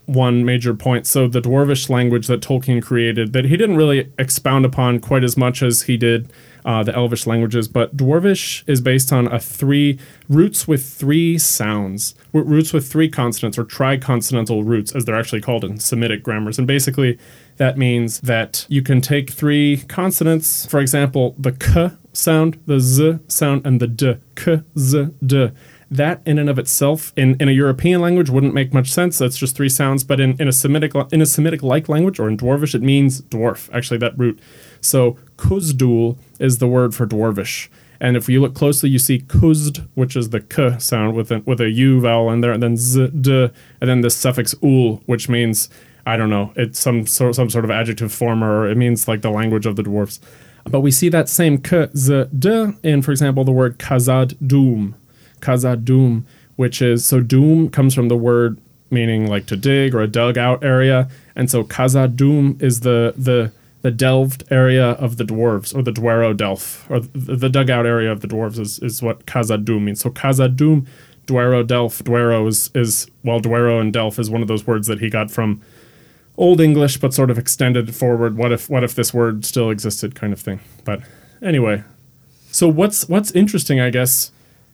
one 0.06 0.42
major 0.42 0.72
point. 0.72 1.06
So 1.06 1.28
the 1.28 1.42
Dwarvish 1.42 1.90
language 1.90 2.28
that 2.28 2.40
Tolkien 2.40 2.82
created, 2.82 3.34
that 3.34 3.44
he 3.44 3.58
didn't 3.58 3.76
really 3.76 4.10
expound 4.18 4.64
upon 4.64 5.00
quite 5.00 5.22
as 5.22 5.36
much 5.36 5.62
as 5.62 5.82
he 5.82 5.98
did 5.98 6.32
uh, 6.64 6.82
the 6.82 6.94
Elvish 6.96 7.26
languages, 7.26 7.68
but 7.68 7.94
Dwarvish 7.94 8.64
is 8.66 8.80
based 8.80 9.12
on 9.12 9.26
a 9.26 9.38
three 9.38 9.98
roots 10.30 10.66
with 10.66 10.82
three 10.82 11.36
sounds, 11.36 12.14
roots 12.32 12.72
with 12.72 12.90
three 12.90 13.10
consonants 13.10 13.58
or 13.58 13.66
triconsonantal 13.66 14.64
roots, 14.64 14.92
as 14.92 15.04
they're 15.04 15.18
actually 15.18 15.42
called 15.42 15.62
in 15.62 15.78
Semitic 15.78 16.22
grammars. 16.22 16.56
And 16.56 16.66
basically, 16.66 17.18
that 17.58 17.76
means 17.76 18.20
that 18.20 18.64
you 18.70 18.80
can 18.80 19.02
take 19.02 19.28
three 19.28 19.84
consonants, 19.88 20.64
for 20.64 20.80
example, 20.80 21.34
the 21.38 21.52
k 21.52 21.90
sound, 22.16 22.60
the 22.66 22.80
z 22.80 23.18
sound, 23.28 23.66
and 23.66 23.80
the 23.80 23.86
d, 23.86 24.14
k, 24.34 24.62
z, 24.78 25.08
d 25.24 25.50
that 25.90 26.20
in 26.26 26.38
and 26.38 26.50
of 26.50 26.58
itself 26.58 27.12
in, 27.16 27.36
in 27.38 27.48
a 27.48 27.52
European 27.52 28.00
language 28.00 28.28
wouldn't 28.28 28.54
make 28.54 28.74
much 28.74 28.90
sense. 28.90 29.18
That's 29.18 29.36
just 29.38 29.56
three 29.56 29.68
sounds. 29.68 30.02
But 30.02 30.18
in, 30.18 30.36
in 30.40 30.48
a 30.48 30.52
Semitic 30.52 30.92
in 31.12 31.22
a 31.22 31.26
Semitic 31.26 31.62
like 31.62 31.88
language 31.88 32.18
or 32.18 32.28
in 32.28 32.36
Dwarvish, 32.36 32.74
it 32.74 32.82
means 32.82 33.22
dwarf. 33.22 33.72
Actually, 33.72 33.98
that 33.98 34.18
root. 34.18 34.40
So 34.80 35.16
Khuzdul 35.36 36.18
is 36.40 36.58
the 36.58 36.66
word 36.66 36.94
for 36.94 37.06
Dwarvish. 37.06 37.68
And 38.00 38.16
if 38.16 38.28
you 38.28 38.40
look 38.40 38.54
closely, 38.54 38.90
you 38.90 38.98
see 38.98 39.20
kuzd, 39.20 39.88
which 39.94 40.16
is 40.16 40.30
the 40.30 40.40
k 40.40 40.78
sound 40.78 41.16
with 41.16 41.30
a, 41.30 41.38
with 41.40 41.60
a 41.60 41.70
u 41.70 42.00
vowel 42.00 42.30
in 42.30 42.40
there, 42.42 42.52
and 42.52 42.62
then 42.62 42.76
z, 42.76 43.08
d, 43.08 43.48
and 43.80 43.90
then 43.90 44.02
the 44.02 44.10
suffix 44.10 44.54
ul, 44.62 45.02
which 45.06 45.28
means 45.28 45.70
I 46.04 46.16
don't 46.16 46.30
know, 46.30 46.52
it's 46.56 46.78
some 46.78 47.06
sort 47.06 47.34
some 47.34 47.48
sort 47.48 47.64
of 47.64 47.70
adjective 47.70 48.12
form, 48.12 48.44
or 48.44 48.68
it 48.68 48.76
means 48.76 49.08
like 49.08 49.22
the 49.22 49.30
language 49.30 49.66
of 49.66 49.76
the 49.76 49.82
dwarfs. 49.82 50.20
But 50.68 50.80
we 50.80 50.90
see 50.90 51.08
that 51.10 51.28
same 51.28 51.58
k, 51.58 51.88
z, 51.96 52.24
d 52.36 52.72
in, 52.82 53.02
for 53.02 53.12
example, 53.12 53.44
the 53.44 53.52
word 53.52 53.78
kazad 53.78 54.36
doom, 54.46 54.94
Khazad-dûm, 55.40 56.24
which 56.56 56.82
is 56.82 57.04
so 57.04 57.20
doom 57.20 57.70
comes 57.70 57.94
from 57.94 58.08
the 58.08 58.16
word 58.16 58.58
meaning 58.90 59.26
like 59.26 59.46
to 59.46 59.56
dig 59.56 59.94
or 59.94 60.00
a 60.00 60.06
dugout 60.06 60.64
area, 60.64 61.08
and 61.34 61.50
so 61.50 61.64
Khazad-dûm 61.64 62.60
is 62.62 62.80
the 62.80 63.14
the 63.16 63.52
the 63.82 63.90
delved 63.90 64.42
area 64.50 64.92
of 64.92 65.16
the 65.16 65.24
dwarves 65.24 65.74
or 65.74 65.82
the 65.82 65.92
Dwarrowdelf 65.92 66.90
or 66.90 66.98
the, 67.00 67.36
the 67.36 67.48
dugout 67.48 67.86
area 67.86 68.10
of 68.10 68.20
the 68.20 68.26
dwarves 68.26 68.58
is, 68.58 68.80
is 68.80 69.00
what 69.00 69.26
Khazad-dûm 69.26 69.82
means. 69.82 70.00
So 70.00 70.10
Khazad-dûm, 70.10 70.86
Dwarrowdelf, 71.26 72.02
Dwaro 72.02 72.48
is 72.48 72.70
is 72.74 73.08
well 73.22 73.40
Dwaro 73.40 73.80
and 73.80 73.92
Delph 73.92 74.18
is 74.18 74.30
one 74.30 74.42
of 74.42 74.48
those 74.48 74.66
words 74.66 74.86
that 74.88 75.00
he 75.00 75.10
got 75.10 75.30
from 75.30 75.60
Old 76.36 76.60
English, 76.60 76.98
but 76.98 77.14
sort 77.14 77.30
of 77.30 77.38
extended 77.38 77.94
forward. 77.94 78.36
What 78.36 78.52
if 78.52 78.68
what 78.68 78.84
if 78.84 78.94
this 78.94 79.14
word 79.14 79.44
still 79.44 79.70
existed, 79.70 80.14
kind 80.14 80.32
of 80.32 80.40
thing. 80.40 80.60
But 80.84 81.00
anyway, 81.42 81.82
so 82.50 82.68
what's 82.68 83.08
what's 83.08 83.30
interesting, 83.32 83.80
I 83.80 83.90
guess, 83.90 84.32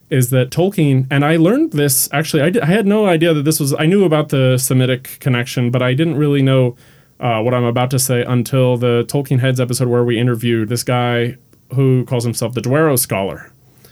is 0.09 0.29
that 0.29 0.51
Tolkien, 0.51 1.07
and 1.09 1.25
I 1.25 1.37
learned 1.37 1.71
this 1.71 2.07
actually, 2.11 2.43
I, 2.43 2.49
did, 2.49 2.61
I 2.61 2.67
had 2.67 2.85
no 2.85 3.05
idea 3.07 3.33
that 3.33 3.43
this 3.43 3.59
was, 3.59 3.73
I 3.73 3.85
knew 3.85 4.03
about 4.03 4.29
the 4.29 4.57
Semitic 4.57 5.17
connection, 5.19 5.71
but 5.71 5.81
I 5.81 5.93
didn't 5.93 6.17
really 6.17 6.41
know 6.41 6.75
uh, 7.19 7.41
what 7.41 7.53
I'm 7.53 7.63
about 7.63 7.89
to 7.91 7.99
say 7.99 8.23
until 8.23 8.77
the 8.77 9.05
Tolkien 9.07 9.39
Heads 9.39 9.59
episode 9.59 9.87
where 9.87 10.03
we 10.03 10.19
interviewed 10.19 10.69
this 10.69 10.83
guy 10.83 11.37
who 11.73 12.05
calls 12.05 12.23
himself 12.23 12.53
the 12.53 12.61
Dwarrow 12.61 12.99
Scholar, 12.99 13.51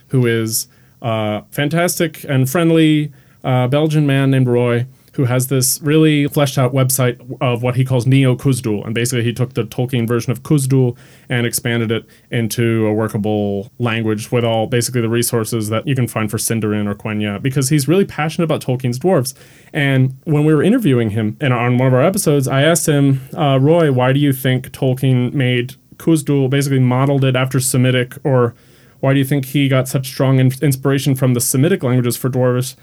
who 0.09 0.27
is 0.27 0.67
a 1.01 1.43
fantastic 1.49 2.23
and 2.25 2.49
friendly 2.49 3.11
uh, 3.43 3.67
Belgian 3.67 4.05
man 4.05 4.29
named 4.29 4.47
Roy 4.47 4.85
who 5.13 5.25
has 5.25 5.47
this 5.47 5.81
really 5.81 6.25
fleshed 6.27 6.57
out 6.57 6.73
website 6.73 7.19
of 7.41 7.61
what 7.61 7.75
he 7.75 7.83
calls 7.83 8.07
Neo 8.07 8.35
Khuzdul. 8.35 8.85
And 8.85 8.95
basically, 8.95 9.23
he 9.23 9.33
took 9.33 9.53
the 9.55 9.63
Tolkien 9.63 10.07
version 10.07 10.31
of 10.31 10.43
Khuzdul 10.43 10.97
and 11.27 11.45
expanded 11.45 11.91
it 11.91 12.05
into 12.29 12.87
a 12.87 12.93
workable 12.93 13.69
language 13.77 14.31
with 14.31 14.45
all 14.45 14.67
basically 14.67 15.01
the 15.01 15.09
resources 15.09 15.69
that 15.69 15.85
you 15.85 15.95
can 15.95 16.07
find 16.07 16.31
for 16.31 16.37
Sindarin 16.37 16.87
or 16.87 16.95
Quenya, 16.95 17.41
because 17.41 17.69
he's 17.69 17.87
really 17.87 18.05
passionate 18.05 18.45
about 18.45 18.61
Tolkien's 18.61 18.99
dwarves. 18.99 19.33
And 19.73 20.17
when 20.23 20.45
we 20.45 20.53
were 20.53 20.63
interviewing 20.63 21.09
him 21.09 21.35
and 21.41 21.53
on 21.53 21.77
one 21.77 21.87
of 21.87 21.93
our 21.93 22.03
episodes, 22.03 22.47
I 22.47 22.61
asked 22.61 22.87
him, 22.87 23.21
uh, 23.35 23.59
Roy, 23.59 23.91
why 23.91 24.13
do 24.13 24.19
you 24.19 24.31
think 24.31 24.69
Tolkien 24.69 25.33
made 25.33 25.75
Khuzdul, 25.97 26.49
basically 26.49 26.79
modeled 26.79 27.25
it 27.25 27.35
after 27.35 27.59
Semitic, 27.59 28.17
or 28.23 28.55
why 29.01 29.13
do 29.13 29.19
you 29.19 29.25
think 29.25 29.45
he 29.45 29.67
got 29.67 29.87
such 29.87 30.07
strong 30.07 30.39
in- 30.39 30.51
inspiration 30.61 31.15
from 31.15 31.33
the 31.33 31.41
Semitic 31.41 31.83
languages 31.83 32.15
for 32.15 32.29
dwarves? 32.29 32.75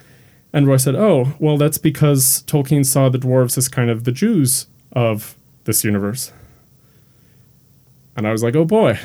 And 0.53 0.67
Roy 0.67 0.79
said, 0.79 0.95
Oh, 0.95 1.35
well, 1.39 1.57
that's 1.57 1.79
because 1.79 2.43
Tolkien 2.47 2.85
saw 2.85 3.09
the 3.09 3.19
dwarves 3.19 3.59
as 3.59 3.69
kind 3.69 3.91
of 3.91 4.05
the 4.05 4.13
Jews 4.13 4.67
of 4.93 5.37
this 5.65 5.85
universe. 5.85 6.33
And 8.17 8.27
I 8.27 8.33
was 8.33 8.43
like, 8.43 8.57
Oh 8.57 8.65
boy. 8.65 8.99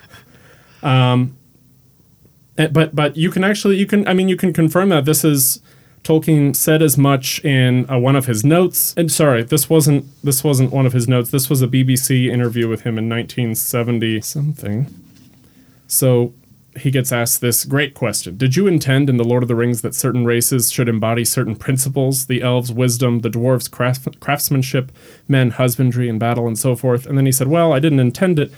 um, 0.82 1.36
but 2.56 2.94
but 2.94 3.16
you 3.16 3.30
can 3.30 3.42
actually 3.44 3.76
you 3.76 3.86
can 3.86 4.06
I 4.06 4.14
mean 4.14 4.28
you 4.28 4.36
can 4.36 4.52
confirm 4.52 4.90
that 4.90 5.04
this 5.04 5.24
is 5.24 5.60
Tolkien 6.04 6.54
said 6.54 6.82
as 6.82 6.98
much 6.98 7.42
in 7.44 7.90
uh, 7.90 7.98
one 7.98 8.14
of 8.14 8.26
his 8.26 8.44
notes. 8.44 8.94
And 8.96 9.10
sorry, 9.10 9.42
this 9.42 9.68
wasn't 9.70 10.06
this 10.22 10.44
wasn't 10.44 10.70
one 10.70 10.86
of 10.86 10.92
his 10.92 11.08
notes. 11.08 11.30
This 11.30 11.50
was 11.50 11.62
a 11.62 11.66
BBC 11.66 12.30
interview 12.30 12.68
with 12.68 12.82
him 12.82 12.98
in 12.98 13.08
1970 13.08 14.20
something. 14.20 14.86
So 15.86 16.34
he 16.76 16.90
gets 16.90 17.12
asked 17.12 17.40
this 17.40 17.64
great 17.64 17.94
question 17.94 18.36
Did 18.36 18.56
you 18.56 18.66
intend 18.66 19.08
in 19.08 19.16
The 19.16 19.24
Lord 19.24 19.42
of 19.42 19.48
the 19.48 19.54
Rings 19.54 19.82
that 19.82 19.94
certain 19.94 20.24
races 20.24 20.72
should 20.72 20.88
embody 20.88 21.24
certain 21.24 21.56
principles, 21.56 22.26
the 22.26 22.42
elves' 22.42 22.72
wisdom, 22.72 23.20
the 23.20 23.30
dwarves' 23.30 23.70
craft- 23.70 24.20
craftsmanship, 24.20 24.92
men, 25.28 25.50
husbandry, 25.50 26.08
and 26.08 26.20
battle, 26.20 26.46
and 26.46 26.58
so 26.58 26.74
forth? 26.76 27.06
And 27.06 27.16
then 27.16 27.26
he 27.26 27.32
said, 27.32 27.48
Well, 27.48 27.72
I 27.72 27.78
didn't 27.78 28.00
intend 28.00 28.38
it. 28.38 28.52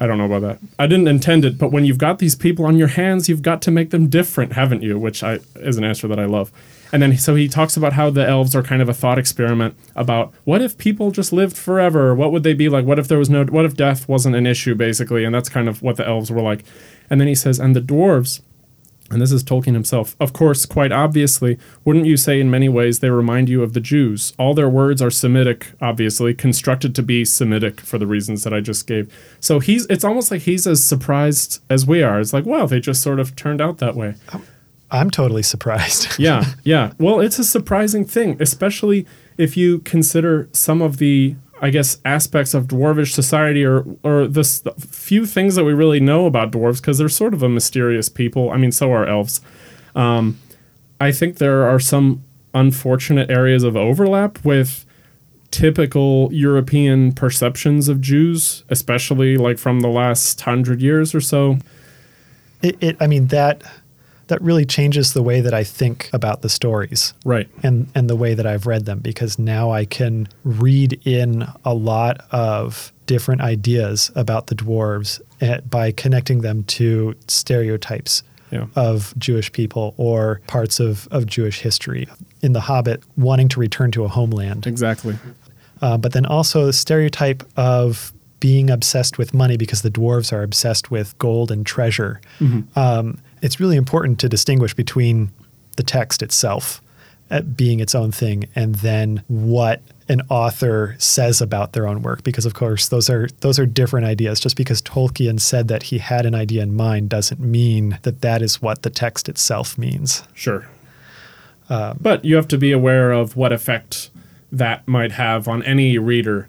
I 0.00 0.06
don't 0.06 0.18
know 0.18 0.24
about 0.24 0.42
that. 0.42 0.58
I 0.80 0.88
didn't 0.88 1.06
intend 1.06 1.44
it, 1.44 1.58
but 1.58 1.70
when 1.70 1.84
you've 1.84 1.98
got 1.98 2.18
these 2.18 2.34
people 2.34 2.64
on 2.64 2.76
your 2.76 2.88
hands, 2.88 3.28
you've 3.28 3.42
got 3.42 3.62
to 3.62 3.70
make 3.70 3.90
them 3.90 4.08
different, 4.08 4.54
haven't 4.54 4.82
you? 4.82 4.98
Which 4.98 5.22
I 5.22 5.38
is 5.56 5.76
an 5.76 5.84
answer 5.84 6.08
that 6.08 6.18
I 6.18 6.24
love. 6.24 6.50
And 6.92 7.00
then 7.00 7.16
so 7.16 7.34
he 7.34 7.48
talks 7.48 7.76
about 7.76 7.94
how 7.94 8.10
the 8.10 8.26
elves 8.26 8.54
are 8.54 8.62
kind 8.62 8.82
of 8.82 8.88
a 8.88 8.94
thought 8.94 9.18
experiment 9.18 9.74
about 9.96 10.34
what 10.44 10.60
if 10.60 10.76
people 10.76 11.10
just 11.10 11.32
lived 11.32 11.56
forever? 11.56 12.14
What 12.14 12.32
would 12.32 12.42
they 12.42 12.52
be 12.52 12.68
like? 12.68 12.84
What 12.84 12.98
if 12.98 13.08
there 13.08 13.18
was 13.18 13.30
no 13.30 13.44
what 13.44 13.64
if 13.64 13.74
death 13.74 14.08
wasn't 14.08 14.36
an 14.36 14.46
issue 14.46 14.74
basically? 14.74 15.24
And 15.24 15.34
that's 15.34 15.48
kind 15.48 15.68
of 15.68 15.82
what 15.82 15.96
the 15.96 16.06
elves 16.06 16.30
were 16.30 16.42
like. 16.42 16.64
And 17.12 17.20
then 17.20 17.28
he 17.28 17.34
says, 17.34 17.58
and 17.58 17.76
the 17.76 17.80
dwarves, 17.82 18.40
and 19.10 19.20
this 19.20 19.32
is 19.32 19.44
Tolkien 19.44 19.74
himself, 19.74 20.16
of 20.18 20.32
course, 20.32 20.64
quite 20.64 20.92
obviously, 20.92 21.58
wouldn't 21.84 22.06
you 22.06 22.16
say 22.16 22.40
in 22.40 22.50
many 22.50 22.70
ways 22.70 23.00
they 23.00 23.10
remind 23.10 23.50
you 23.50 23.62
of 23.62 23.74
the 23.74 23.80
Jews? 23.80 24.32
All 24.38 24.54
their 24.54 24.70
words 24.70 25.02
are 25.02 25.10
Semitic, 25.10 25.72
obviously, 25.82 26.32
constructed 26.32 26.94
to 26.94 27.02
be 27.02 27.26
Semitic 27.26 27.82
for 27.82 27.98
the 27.98 28.06
reasons 28.06 28.44
that 28.44 28.54
I 28.54 28.60
just 28.60 28.86
gave. 28.86 29.14
So 29.40 29.58
he's 29.58 29.84
it's 29.90 30.04
almost 30.04 30.30
like 30.30 30.40
he's 30.40 30.66
as 30.66 30.82
surprised 30.82 31.62
as 31.68 31.86
we 31.86 32.02
are. 32.02 32.18
It's 32.18 32.32
like, 32.32 32.46
well, 32.46 32.66
they 32.66 32.80
just 32.80 33.02
sort 33.02 33.20
of 33.20 33.36
turned 33.36 33.60
out 33.60 33.76
that 33.76 33.94
way. 33.94 34.14
I'm 34.90 35.10
totally 35.10 35.42
surprised. 35.42 36.08
Yeah, 36.18 36.46
yeah. 36.64 36.94
Well, 36.96 37.20
it's 37.20 37.38
a 37.38 37.44
surprising 37.44 38.06
thing, 38.06 38.38
especially 38.40 39.04
if 39.36 39.54
you 39.54 39.80
consider 39.80 40.48
some 40.52 40.80
of 40.80 40.96
the 40.96 41.36
I 41.62 41.70
guess 41.70 41.98
aspects 42.04 42.54
of 42.54 42.66
dwarvish 42.66 43.12
society 43.12 43.64
or 43.64 43.86
or 44.02 44.26
the 44.26 44.42
the 44.64 44.74
few 44.78 45.24
things 45.24 45.54
that 45.54 45.64
we 45.64 45.72
really 45.72 46.00
know 46.00 46.26
about 46.26 46.50
dwarves 46.50 46.80
because 46.80 46.98
they're 46.98 47.08
sort 47.08 47.32
of 47.32 47.42
a 47.42 47.48
mysterious 47.48 48.08
people. 48.08 48.50
I 48.50 48.56
mean, 48.56 48.72
so 48.72 48.92
are 48.92 49.06
elves. 49.06 49.40
Um, 49.94 50.40
I 51.00 51.12
think 51.12 51.38
there 51.38 51.64
are 51.64 51.78
some 51.78 52.24
unfortunate 52.52 53.30
areas 53.30 53.62
of 53.62 53.76
overlap 53.76 54.44
with 54.44 54.84
typical 55.52 56.28
European 56.32 57.12
perceptions 57.12 57.88
of 57.88 58.00
Jews, 58.00 58.64
especially 58.68 59.36
like 59.36 59.58
from 59.58 59.80
the 59.80 59.88
last 59.88 60.40
hundred 60.40 60.82
years 60.82 61.14
or 61.14 61.20
so. 61.20 61.58
It, 62.60 62.76
it, 62.80 62.96
I 62.98 63.06
mean 63.06 63.28
that 63.28 63.62
that 64.32 64.40
really 64.42 64.64
changes 64.64 65.12
the 65.12 65.22
way 65.22 65.42
that 65.42 65.52
I 65.52 65.62
think 65.62 66.08
about 66.14 66.40
the 66.42 66.48
stories. 66.48 67.12
Right. 67.24 67.48
and 67.62 67.86
and 67.94 68.08
the 68.08 68.16
way 68.16 68.32
that 68.34 68.46
I've 68.46 68.66
read 68.66 68.86
them 68.86 68.98
because 69.00 69.38
now 69.38 69.70
I 69.70 69.84
can 69.84 70.26
read 70.44 70.98
in 71.06 71.46
a 71.64 71.74
lot 71.74 72.24
of 72.30 72.92
different 73.06 73.42
ideas 73.42 74.10
about 74.14 74.46
the 74.46 74.54
dwarves 74.54 75.20
eh, 75.42 75.60
by 75.68 75.92
connecting 75.92 76.40
them 76.40 76.62
to 76.78 77.14
stereotypes 77.28 78.22
Yeah. 78.50 78.66
of 78.74 79.12
Jewish 79.18 79.50
people 79.52 79.94
or 79.98 80.40
parts 80.46 80.80
of, 80.80 81.08
of 81.10 81.26
Jewish 81.26 81.60
history. 81.60 82.06
In 82.42 82.52
The 82.52 82.60
Hobbit, 82.60 83.02
wanting 83.16 83.48
to 83.48 83.60
return 83.60 83.90
to 83.92 84.04
a 84.04 84.08
homeland, 84.08 84.66
Exactly. 84.66 85.14
uh, 85.82 85.96
but 85.98 86.12
then 86.12 86.26
also 86.26 86.66
the 86.66 86.72
stereotype 86.72 87.42
of 87.56 88.12
being 88.40 88.70
obsessed 88.70 89.18
with 89.18 89.32
money 89.34 89.56
because 89.56 89.82
the 89.82 89.90
dwarves 89.90 90.32
are 90.32 90.42
obsessed 90.42 90.90
with 90.90 91.16
gold 91.18 91.50
and 91.52 91.64
treasure. 91.64 92.20
Um, 92.76 93.18
it's 93.42 93.60
really 93.60 93.76
important 93.76 94.18
to 94.20 94.28
distinguish 94.28 94.72
between 94.74 95.30
the 95.76 95.82
text 95.82 96.22
itself 96.22 96.80
uh, 97.30 97.40
being 97.42 97.80
its 97.80 97.94
own 97.94 98.10
thing 98.12 98.48
and 98.54 98.76
then 98.76 99.22
what 99.28 99.80
an 100.08 100.20
author 100.28 100.94
says 100.98 101.40
about 101.40 101.72
their 101.72 101.86
own 101.86 102.02
work 102.02 102.22
because 102.24 102.44
of 102.46 102.54
course 102.54 102.88
those 102.88 103.08
are 103.10 103.28
those 103.40 103.58
are 103.58 103.66
different 103.66 104.06
ideas 104.06 104.38
just 104.40 104.56
because 104.56 104.80
Tolkien 104.82 105.40
said 105.40 105.68
that 105.68 105.84
he 105.84 105.98
had 105.98 106.26
an 106.26 106.34
idea 106.34 106.62
in 106.62 106.74
mind 106.74 107.08
doesn't 107.08 107.40
mean 107.40 107.98
that 108.02 108.20
that 108.20 108.42
is 108.42 108.60
what 108.62 108.82
the 108.82 108.90
text 108.90 109.28
itself 109.28 109.76
means 109.78 110.22
Sure. 110.34 110.66
but 111.68 112.24
you 112.24 112.36
have 112.36 112.48
to 112.48 112.58
be 112.58 112.72
aware 112.72 113.12
of 113.12 113.36
what 113.36 113.52
effect 113.52 114.10
that 114.52 114.86
might 114.86 115.12
have 115.12 115.48
on 115.48 115.62
any 115.62 115.96
reader. 115.96 116.48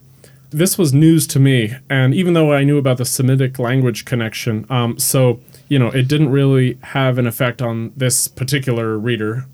This 0.50 0.78
was 0.78 0.94
news 0.94 1.26
to 1.28 1.40
me, 1.40 1.74
and 1.90 2.14
even 2.14 2.34
though 2.34 2.52
I 2.54 2.64
knew 2.64 2.78
about 2.78 2.98
the 2.98 3.06
Semitic 3.06 3.58
language 3.58 4.06
connection, 4.06 4.66
um, 4.70 5.00
so 5.00 5.40
you 5.74 5.80
know, 5.80 5.88
it 5.88 6.08
didn't 6.08 6.30
really 6.30 6.78
have 6.84 7.18
an 7.18 7.26
effect 7.26 7.60
on 7.60 7.94
this 7.98 8.28
particular 8.28 8.96
reader, 8.96 9.48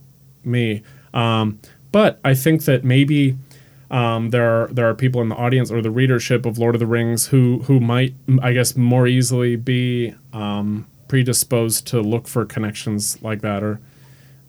me. 0.44 0.84
Um, 1.14 1.62
but 1.94 2.20
I 2.26 2.34
think 2.34 2.66
that 2.66 2.84
maybe 2.84 3.38
um, 3.90 4.32
there 4.32 4.64
are 4.64 4.68
there 4.68 4.90
are 4.90 4.94
people 4.94 5.22
in 5.22 5.30
the 5.30 5.36
audience 5.36 5.72
or 5.72 5.82
the 5.82 5.90
readership 5.90 6.46
of 6.46 6.58
Lord 6.58 6.76
of 6.76 6.80
the 6.80 6.88
Rings 6.88 7.28
who 7.28 7.60
who 7.60 7.80
might, 7.80 8.16
I 8.42 8.52
guess, 8.52 8.76
more 8.76 9.08
easily 9.08 9.56
be 9.56 10.14
um, 10.34 10.86
predisposed 11.08 11.88
to 11.88 12.02
look 12.02 12.28
for 12.28 12.44
connections 12.44 13.18
like 13.22 13.40
that, 13.40 13.64
or 13.64 13.80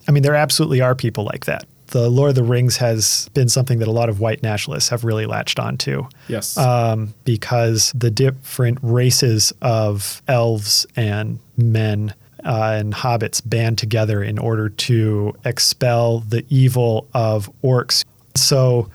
I 0.08 0.10
mean, 0.10 0.24
there 0.24 0.34
absolutely 0.34 0.80
are 0.80 0.96
people 0.96 1.22
like 1.22 1.44
that. 1.44 1.66
The 1.90 2.08
Lord 2.08 2.30
of 2.30 2.34
the 2.36 2.44
Rings 2.44 2.76
has 2.76 3.28
been 3.34 3.48
something 3.48 3.80
that 3.80 3.88
a 3.88 3.92
lot 3.92 4.08
of 4.08 4.20
white 4.20 4.42
nationalists 4.42 4.88
have 4.90 5.04
really 5.04 5.26
latched 5.26 5.58
onto 5.58 6.06
yes, 6.28 6.56
um, 6.56 7.14
because 7.24 7.92
the 7.94 8.10
different 8.10 8.78
races 8.82 9.52
of 9.60 10.22
elves 10.28 10.86
and 10.96 11.40
men 11.56 12.14
uh, 12.44 12.76
and 12.78 12.94
hobbits 12.94 13.42
band 13.44 13.78
together 13.78 14.22
in 14.22 14.38
order 14.38 14.68
to 14.68 15.34
expel 15.44 16.20
the 16.20 16.44
evil 16.48 17.08
of 17.12 17.50
orcs. 17.62 18.04
So, 18.36 18.88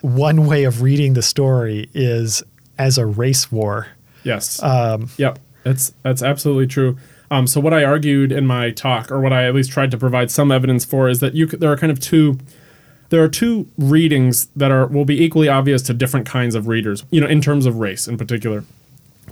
one 0.00 0.46
way 0.46 0.64
of 0.64 0.82
reading 0.82 1.12
the 1.12 1.22
story 1.22 1.90
is 1.92 2.42
as 2.78 2.96
a 2.96 3.04
race 3.04 3.52
war. 3.52 3.86
Yes. 4.24 4.62
Um, 4.62 5.10
yep. 5.18 5.38
That's 5.62 5.92
that's 6.02 6.22
absolutely 6.22 6.66
true. 6.66 6.96
Um, 7.30 7.46
so 7.46 7.60
what 7.60 7.72
I 7.72 7.84
argued 7.84 8.32
in 8.32 8.46
my 8.46 8.70
talk, 8.70 9.10
or 9.10 9.20
what 9.20 9.32
I 9.32 9.46
at 9.46 9.54
least 9.54 9.70
tried 9.70 9.90
to 9.92 9.98
provide 9.98 10.30
some 10.30 10.50
evidence 10.50 10.84
for, 10.84 11.08
is 11.08 11.20
that 11.20 11.34
you 11.34 11.46
there 11.46 11.70
are 11.70 11.76
kind 11.76 11.92
of 11.92 12.00
two. 12.00 12.38
There 13.10 13.22
are 13.22 13.28
two 13.28 13.68
readings 13.76 14.46
that 14.56 14.70
are 14.70 14.86
will 14.86 15.04
be 15.04 15.22
equally 15.22 15.48
obvious 15.48 15.82
to 15.82 15.94
different 15.94 16.26
kinds 16.26 16.54
of 16.54 16.66
readers. 16.68 17.04
You 17.10 17.20
know, 17.20 17.26
in 17.26 17.40
terms 17.40 17.66
of 17.66 17.76
race 17.76 18.08
in 18.08 18.16
particular. 18.18 18.64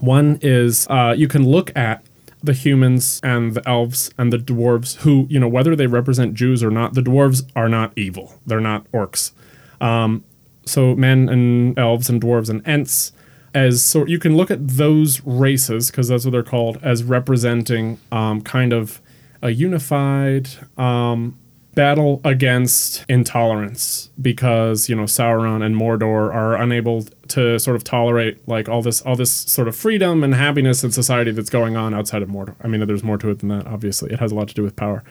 One 0.00 0.38
is 0.42 0.86
uh, 0.88 1.14
you 1.16 1.26
can 1.26 1.44
look 1.44 1.76
at 1.76 2.04
the 2.42 2.52
humans 2.52 3.20
and 3.24 3.54
the 3.54 3.68
elves 3.68 4.12
and 4.16 4.32
the 4.32 4.38
dwarves, 4.38 4.98
who 4.98 5.26
you 5.28 5.40
know 5.40 5.48
whether 5.48 5.74
they 5.74 5.86
represent 5.86 6.34
Jews 6.34 6.62
or 6.62 6.70
not. 6.70 6.94
The 6.94 7.00
dwarves 7.00 7.42
are 7.56 7.68
not 7.68 7.92
evil; 7.96 8.38
they're 8.46 8.60
not 8.60 8.90
orcs. 8.92 9.32
Um, 9.80 10.24
so 10.64 10.94
men 10.94 11.28
and 11.28 11.78
elves 11.78 12.08
and 12.08 12.20
dwarves 12.20 12.48
and 12.48 12.66
ents 12.66 13.12
as 13.54 13.82
sort 13.82 14.08
you 14.08 14.18
can 14.18 14.36
look 14.36 14.50
at 14.50 14.66
those 14.66 15.20
races 15.24 15.90
because 15.90 16.08
that's 16.08 16.24
what 16.24 16.32
they're 16.32 16.42
called 16.42 16.78
as 16.82 17.02
representing 17.04 17.98
um, 18.12 18.40
kind 18.42 18.72
of 18.72 19.00
a 19.42 19.50
unified 19.50 20.48
um, 20.76 21.38
battle 21.74 22.20
against 22.24 23.04
intolerance 23.08 24.10
because 24.20 24.88
you 24.88 24.96
know 24.96 25.04
Sauron 25.04 25.64
and 25.64 25.76
Mordor 25.76 26.34
are 26.34 26.56
unable 26.56 27.04
to 27.28 27.58
sort 27.58 27.76
of 27.76 27.84
tolerate 27.84 28.46
like 28.48 28.68
all 28.68 28.82
this 28.82 29.00
all 29.02 29.14
this 29.14 29.32
sort 29.32 29.68
of 29.68 29.76
freedom 29.76 30.24
and 30.24 30.34
happiness 30.34 30.82
in 30.82 30.90
society 30.90 31.30
that's 31.30 31.50
going 31.50 31.76
on 31.76 31.94
outside 31.94 32.22
of 32.22 32.28
Mordor. 32.28 32.56
I 32.62 32.66
mean, 32.66 32.84
there's 32.86 33.04
more 33.04 33.18
to 33.18 33.30
it 33.30 33.38
than 33.38 33.50
that. 33.50 33.66
Obviously, 33.66 34.12
it 34.12 34.18
has 34.18 34.32
a 34.32 34.34
lot 34.34 34.48
to 34.48 34.54
do 34.54 34.62
with 34.62 34.74
power. 34.74 35.04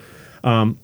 Um, 0.44 0.78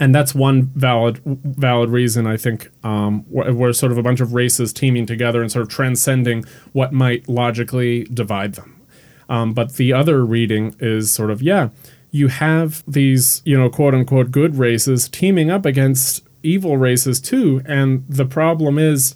and 0.00 0.14
that's 0.14 0.34
one 0.34 0.62
valid 0.74 1.20
valid 1.24 1.90
reason 1.90 2.26
I 2.26 2.36
think 2.36 2.70
um, 2.84 3.22
where 3.28 3.72
sort 3.72 3.92
of 3.92 3.98
a 3.98 4.02
bunch 4.02 4.20
of 4.20 4.32
races 4.32 4.72
teaming 4.72 5.06
together 5.06 5.42
and 5.42 5.50
sort 5.50 5.62
of 5.62 5.68
transcending 5.68 6.44
what 6.72 6.92
might 6.92 7.28
logically 7.28 8.04
divide 8.04 8.54
them. 8.54 8.80
Um, 9.28 9.52
but 9.52 9.74
the 9.74 9.92
other 9.92 10.24
reading 10.24 10.74
is 10.80 11.12
sort 11.12 11.30
of 11.30 11.42
yeah, 11.42 11.68
you 12.10 12.28
have 12.28 12.82
these 12.86 13.42
you 13.44 13.58
know 13.58 13.68
quote 13.68 13.94
unquote 13.94 14.30
good 14.30 14.56
races 14.56 15.08
teaming 15.08 15.50
up 15.50 15.66
against 15.66 16.22
evil 16.42 16.76
races 16.76 17.20
too, 17.20 17.62
and 17.66 18.04
the 18.08 18.24
problem 18.24 18.78
is, 18.78 19.14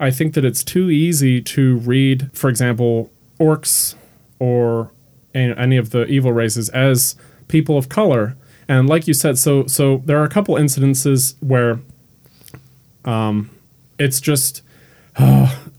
I 0.00 0.10
think 0.10 0.34
that 0.34 0.44
it's 0.44 0.64
too 0.64 0.90
easy 0.90 1.40
to 1.40 1.76
read, 1.78 2.30
for 2.34 2.50
example, 2.50 3.10
orcs 3.38 3.94
or 4.38 4.90
any 5.34 5.76
of 5.76 5.90
the 5.90 6.04
evil 6.06 6.32
races 6.32 6.68
as 6.70 7.16
people 7.48 7.78
of 7.78 7.88
color. 7.88 8.36
And 8.68 8.88
like 8.88 9.06
you 9.06 9.14
said, 9.14 9.38
so 9.38 9.66
so 9.66 10.02
there 10.04 10.18
are 10.18 10.24
a 10.24 10.28
couple 10.28 10.54
incidences 10.54 11.34
where 11.40 11.80
um, 13.04 13.50
it's 13.98 14.20
just 14.20 14.62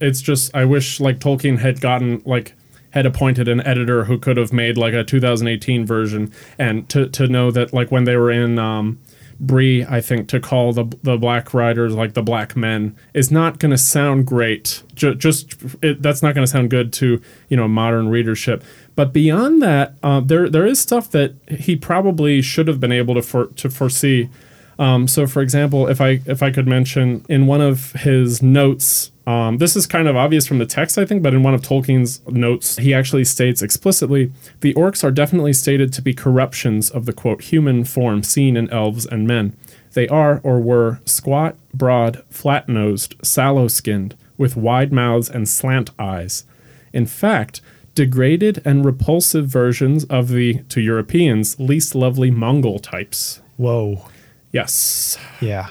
it's 0.00 0.20
just 0.20 0.54
I 0.54 0.64
wish 0.64 1.00
like 1.00 1.18
Tolkien 1.18 1.58
had 1.58 1.80
gotten 1.80 2.22
like 2.24 2.54
had 2.90 3.04
appointed 3.06 3.48
an 3.48 3.60
editor 3.60 4.04
who 4.04 4.18
could 4.18 4.38
have 4.38 4.52
made 4.52 4.78
like 4.78 4.94
a 4.94 5.04
2018 5.04 5.84
version 5.84 6.32
and 6.58 6.88
to 6.88 7.08
to 7.10 7.26
know 7.26 7.50
that 7.50 7.72
like 7.72 7.90
when 7.90 8.04
they 8.04 8.16
were 8.16 8.30
in 8.30 8.58
um 8.58 8.98
Bree, 9.38 9.84
I 9.84 10.00
think 10.00 10.28
to 10.28 10.40
call 10.40 10.72
the 10.72 10.84
the 11.02 11.18
black 11.18 11.52
riders 11.52 11.94
like 11.94 12.14
the 12.14 12.22
black 12.22 12.56
men 12.56 12.96
is 13.12 13.30
not 13.30 13.58
going 13.58 13.70
to 13.70 13.78
sound 13.78 14.26
great. 14.26 14.82
Ju- 14.94 15.14
just 15.14 15.54
it, 15.82 16.00
that's 16.00 16.22
not 16.22 16.34
going 16.34 16.46
to 16.46 16.50
sound 16.50 16.70
good 16.70 16.92
to 16.94 17.20
you 17.48 17.56
know 17.56 17.68
modern 17.68 18.08
readership. 18.08 18.64
But 18.96 19.12
beyond 19.12 19.62
that, 19.62 19.94
uh, 20.02 20.20
there 20.20 20.48
there 20.48 20.66
is 20.66 20.80
stuff 20.80 21.10
that 21.10 21.34
he 21.48 21.76
probably 21.76 22.42
should 22.42 22.66
have 22.66 22.80
been 22.80 22.92
able 22.92 23.14
to 23.14 23.22
for, 23.22 23.46
to 23.48 23.70
foresee. 23.70 24.30
Um, 24.78 25.06
so, 25.06 25.26
for 25.26 25.42
example, 25.42 25.86
if 25.86 26.00
I 26.00 26.20
if 26.26 26.42
I 26.42 26.50
could 26.50 26.66
mention 26.66 27.24
in 27.28 27.46
one 27.46 27.60
of 27.60 27.92
his 27.92 28.42
notes, 28.42 29.10
um, 29.26 29.58
this 29.58 29.76
is 29.76 29.86
kind 29.86 30.08
of 30.08 30.16
obvious 30.16 30.46
from 30.46 30.58
the 30.58 30.66
text, 30.66 30.96
I 30.98 31.04
think, 31.04 31.22
but 31.22 31.34
in 31.34 31.42
one 31.42 31.54
of 31.54 31.60
Tolkien's 31.60 32.26
notes, 32.26 32.78
he 32.78 32.94
actually 32.94 33.24
states 33.24 33.62
explicitly 33.62 34.32
the 34.60 34.74
orcs 34.74 35.04
are 35.04 35.10
definitely 35.10 35.52
stated 35.52 35.92
to 35.92 36.02
be 36.02 36.14
corruptions 36.14 36.90
of 36.90 37.04
the 37.04 37.12
quote 37.12 37.42
human 37.42 37.84
form 37.84 38.22
seen 38.22 38.56
in 38.56 38.70
elves 38.70 39.04
and 39.04 39.26
men. 39.26 39.54
They 39.92 40.08
are 40.08 40.40
or 40.42 40.60
were 40.60 41.00
squat, 41.04 41.56
broad, 41.74 42.22
flat 42.30 42.68
nosed, 42.68 43.14
sallow 43.22 43.68
skinned, 43.68 44.14
with 44.36 44.56
wide 44.56 44.92
mouths 44.92 45.28
and 45.28 45.48
slant 45.48 45.90
eyes. 45.98 46.44
In 46.92 47.06
fact, 47.06 47.60
degraded 47.96 48.62
and 48.64 48.84
repulsive 48.84 49.48
versions 49.48 50.04
of 50.04 50.28
the, 50.28 50.62
to 50.68 50.80
Europeans, 50.80 51.58
least 51.58 51.96
lovely 51.96 52.30
Mongol 52.30 52.78
types. 52.78 53.40
Whoa. 53.56 54.06
Yes. 54.52 55.18
Yeah. 55.40 55.70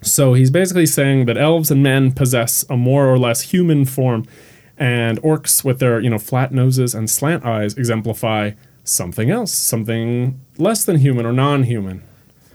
So 0.00 0.32
he's 0.32 0.50
basically 0.50 0.86
saying 0.86 1.26
that 1.26 1.36
elves 1.36 1.70
and 1.70 1.82
men 1.82 2.12
possess 2.12 2.64
a 2.70 2.76
more 2.76 3.06
or 3.06 3.18
less 3.18 3.42
human 3.42 3.84
form, 3.84 4.26
and 4.78 5.20
orcs 5.22 5.64
with 5.64 5.80
their 5.80 6.00
you 6.00 6.08
know 6.08 6.18
flat 6.18 6.52
noses 6.52 6.94
and 6.94 7.10
slant 7.10 7.44
eyes 7.44 7.76
exemplify 7.76 8.52
something 8.84 9.28
else, 9.28 9.52
something 9.52 10.40
less 10.56 10.84
than 10.84 10.96
human 10.96 11.26
or 11.26 11.32
non-human. 11.32 12.02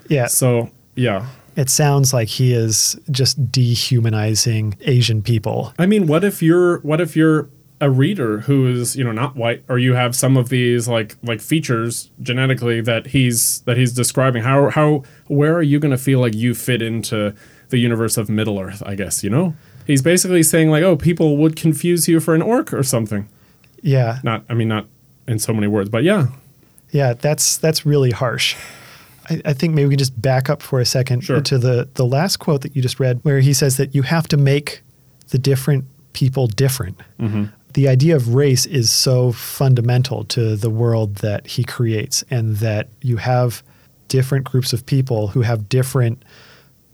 Yeah. 0.08 0.28
So 0.28 0.72
yeah, 0.96 1.28
It 1.56 1.70
sounds 1.70 2.13
like 2.13 2.30
he 2.30 2.54
is 2.54 3.00
just 3.12 3.52
dehumanizing 3.52 4.76
Asian 4.82 5.22
people. 5.22 5.74
I 5.78 5.86
mean, 5.86 6.08
what 6.08 6.24
if 6.24 6.42
you're 6.42 6.80
what 6.80 7.00
if 7.00 7.16
you're 7.16 7.50
a 7.84 7.89
reader 7.89 8.39
who 8.39 8.65
is 8.67 8.96
you 8.96 9.04
know 9.04 9.12
not 9.12 9.36
white, 9.36 9.63
or 9.67 9.78
you 9.78 9.93
have 9.93 10.15
some 10.15 10.38
of 10.38 10.50
these 10.50 10.88
like 10.88 11.15
like 11.22 11.41
features 11.41 12.10
genetically 12.22 12.82
that 12.82 13.08
he's 13.08 13.62
that 13.62 13.78
he's 13.78 13.91
describing? 13.93 14.43
How 14.43 14.69
how 14.69 15.04
where 15.28 15.54
are 15.56 15.62
you 15.62 15.80
going 15.80 15.91
to 15.91 15.98
feel 15.98 16.19
like 16.19 16.34
you 16.34 16.56
fit 16.56 16.82
into 16.82 17.34
the 17.69 17.78
universe 17.78 18.17
of 18.17 18.30
Middle 18.30 18.60
Earth? 18.60 18.82
I 18.86 18.96
guess 18.96 19.24
you 19.24 19.30
know. 19.30 19.56
He's 19.86 20.02
basically 20.02 20.43
saying 20.43 20.69
like, 20.69 20.82
oh, 20.82 20.96
people 20.96 21.36
would 21.38 21.58
confuse 21.58 22.08
you 22.08 22.22
for 22.22 22.34
an 22.34 22.41
orc 22.41 22.74
or 22.74 22.84
something. 22.84 23.28
Yeah. 23.82 24.19
Not, 24.24 24.46
I 24.48 24.54
mean, 24.54 24.69
not 24.69 24.88
in 25.28 25.39
so 25.39 25.52
many 25.54 25.67
words, 25.67 25.89
but 25.89 26.04
yeah, 26.04 26.28
Yeah, 26.91 27.13
that's 27.15 27.58
that's 27.58 27.86
really 27.86 28.12
harsh. 28.12 28.56
I, 29.30 29.41
I 29.43 29.54
think 29.54 29.74
maybe 29.74 29.88
we 29.88 29.91
can 29.96 30.00
just 30.00 30.22
back 30.22 30.50
up 30.50 30.62
for 30.62 30.80
a 30.80 30.86
second 30.86 31.22
Sure. 31.26 31.41
to 31.41 31.58
the 31.58 31.89
the 31.96 32.06
last 32.06 32.38
quote 32.38 32.62
that 32.62 32.76
you 32.78 32.82
just 32.82 32.98
read, 33.00 33.19
where 33.24 33.41
he 33.41 33.52
says 33.54 33.76
that 33.76 33.93
you 33.93 34.04
have 34.04 34.26
to 34.30 34.38
make 34.38 34.82
the 35.32 35.38
different 35.38 35.84
people 36.13 36.48
different. 36.48 36.98
Mm-hmm. 37.19 37.46
The 37.74 37.88
idea 37.88 38.16
of 38.16 38.36
race 38.36 38.66
is 38.66 38.92
so 38.92 39.32
fundamental 39.32 40.24
to 40.26 40.56
the 40.56 40.70
world 40.70 41.16
that 41.16 41.48
he 41.48 41.64
creates, 41.64 42.24
and 42.30 42.58
that 42.58 42.90
you 43.02 43.18
have 43.18 43.64
different 44.08 44.46
groups 44.46 44.74
of 44.74 44.86
people 44.86 45.30
who 45.30 45.42
have 45.42 45.70
different 45.70 46.24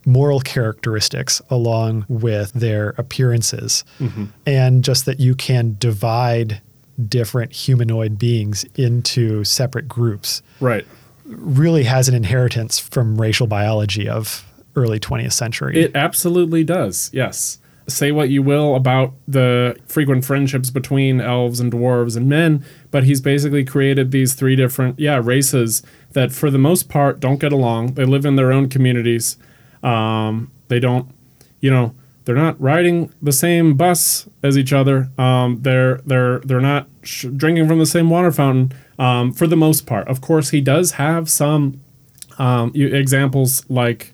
moral 0.05 0.39
characteristics 0.39 1.41
along 1.49 2.05
with 2.07 2.53
their 2.53 2.95
appearances, 2.97 3.83
mm-hmm. 3.99 4.25
and 4.45 4.83
just 4.83 5.05
that 5.05 5.19
you 5.19 5.35
can 5.35 5.75
divide 5.79 6.61
different 7.07 7.51
humanoid 7.51 8.17
beings 8.17 8.65
into 8.75 9.43
separate 9.43 9.87
groups 9.87 10.41
right. 10.59 10.85
really 11.25 11.83
has 11.83 12.09
an 12.09 12.15
inheritance 12.15 12.77
from 12.79 13.19
racial 13.19 13.47
biology 13.47 14.07
of 14.07 14.45
early 14.75 14.99
20th 14.99 15.33
century. 15.33 15.81
It 15.81 15.95
absolutely 15.95 16.63
does. 16.63 17.09
Yes. 17.13 17.59
Say 17.89 18.11
what 18.11 18.29
you 18.29 18.41
will 18.41 18.75
about 18.75 19.13
the 19.27 19.77
frequent 19.85 20.23
friendships 20.23 20.69
between 20.69 21.19
elves 21.19 21.59
and 21.59 21.71
dwarves 21.71 22.15
and 22.15 22.29
men, 22.29 22.63
but 22.91 23.03
he's 23.03 23.21
basically 23.21 23.65
created 23.65 24.11
these 24.11 24.33
three 24.33 24.55
different, 24.55 24.99
yeah, 24.99 25.19
races 25.23 25.83
that 26.13 26.31
for 26.31 26.49
the 26.49 26.57
most 26.57 26.89
part 26.89 27.19
don't 27.19 27.39
get 27.39 27.51
along. 27.51 27.95
They 27.95 28.05
live 28.05 28.25
in 28.25 28.35
their 28.35 28.51
own 28.51 28.69
communities. 28.69 29.37
Um, 29.83 30.51
they 30.67 30.79
don't, 30.79 31.13
you 31.59 31.71
know, 31.71 31.95
they're 32.25 32.35
not 32.35 32.61
riding 32.61 33.11
the 33.21 33.31
same 33.31 33.75
bus 33.75 34.29
as 34.43 34.57
each 34.57 34.71
other. 34.71 35.09
Um, 35.17 35.63
they're 35.63 35.97
they're 36.05 36.39
they're 36.41 36.61
not 36.61 36.87
sh- 37.01 37.25
drinking 37.35 37.67
from 37.67 37.79
the 37.79 37.87
same 37.87 38.09
water 38.09 38.31
fountain. 38.31 38.71
Um, 38.99 39.33
for 39.33 39.47
the 39.47 39.55
most 39.55 39.87
part, 39.87 40.07
of 40.07 40.21
course, 40.21 40.49
he 40.49 40.61
does 40.61 40.91
have 40.91 41.29
some 41.29 41.81
um, 42.37 42.71
examples 42.75 43.67
like 43.69 44.13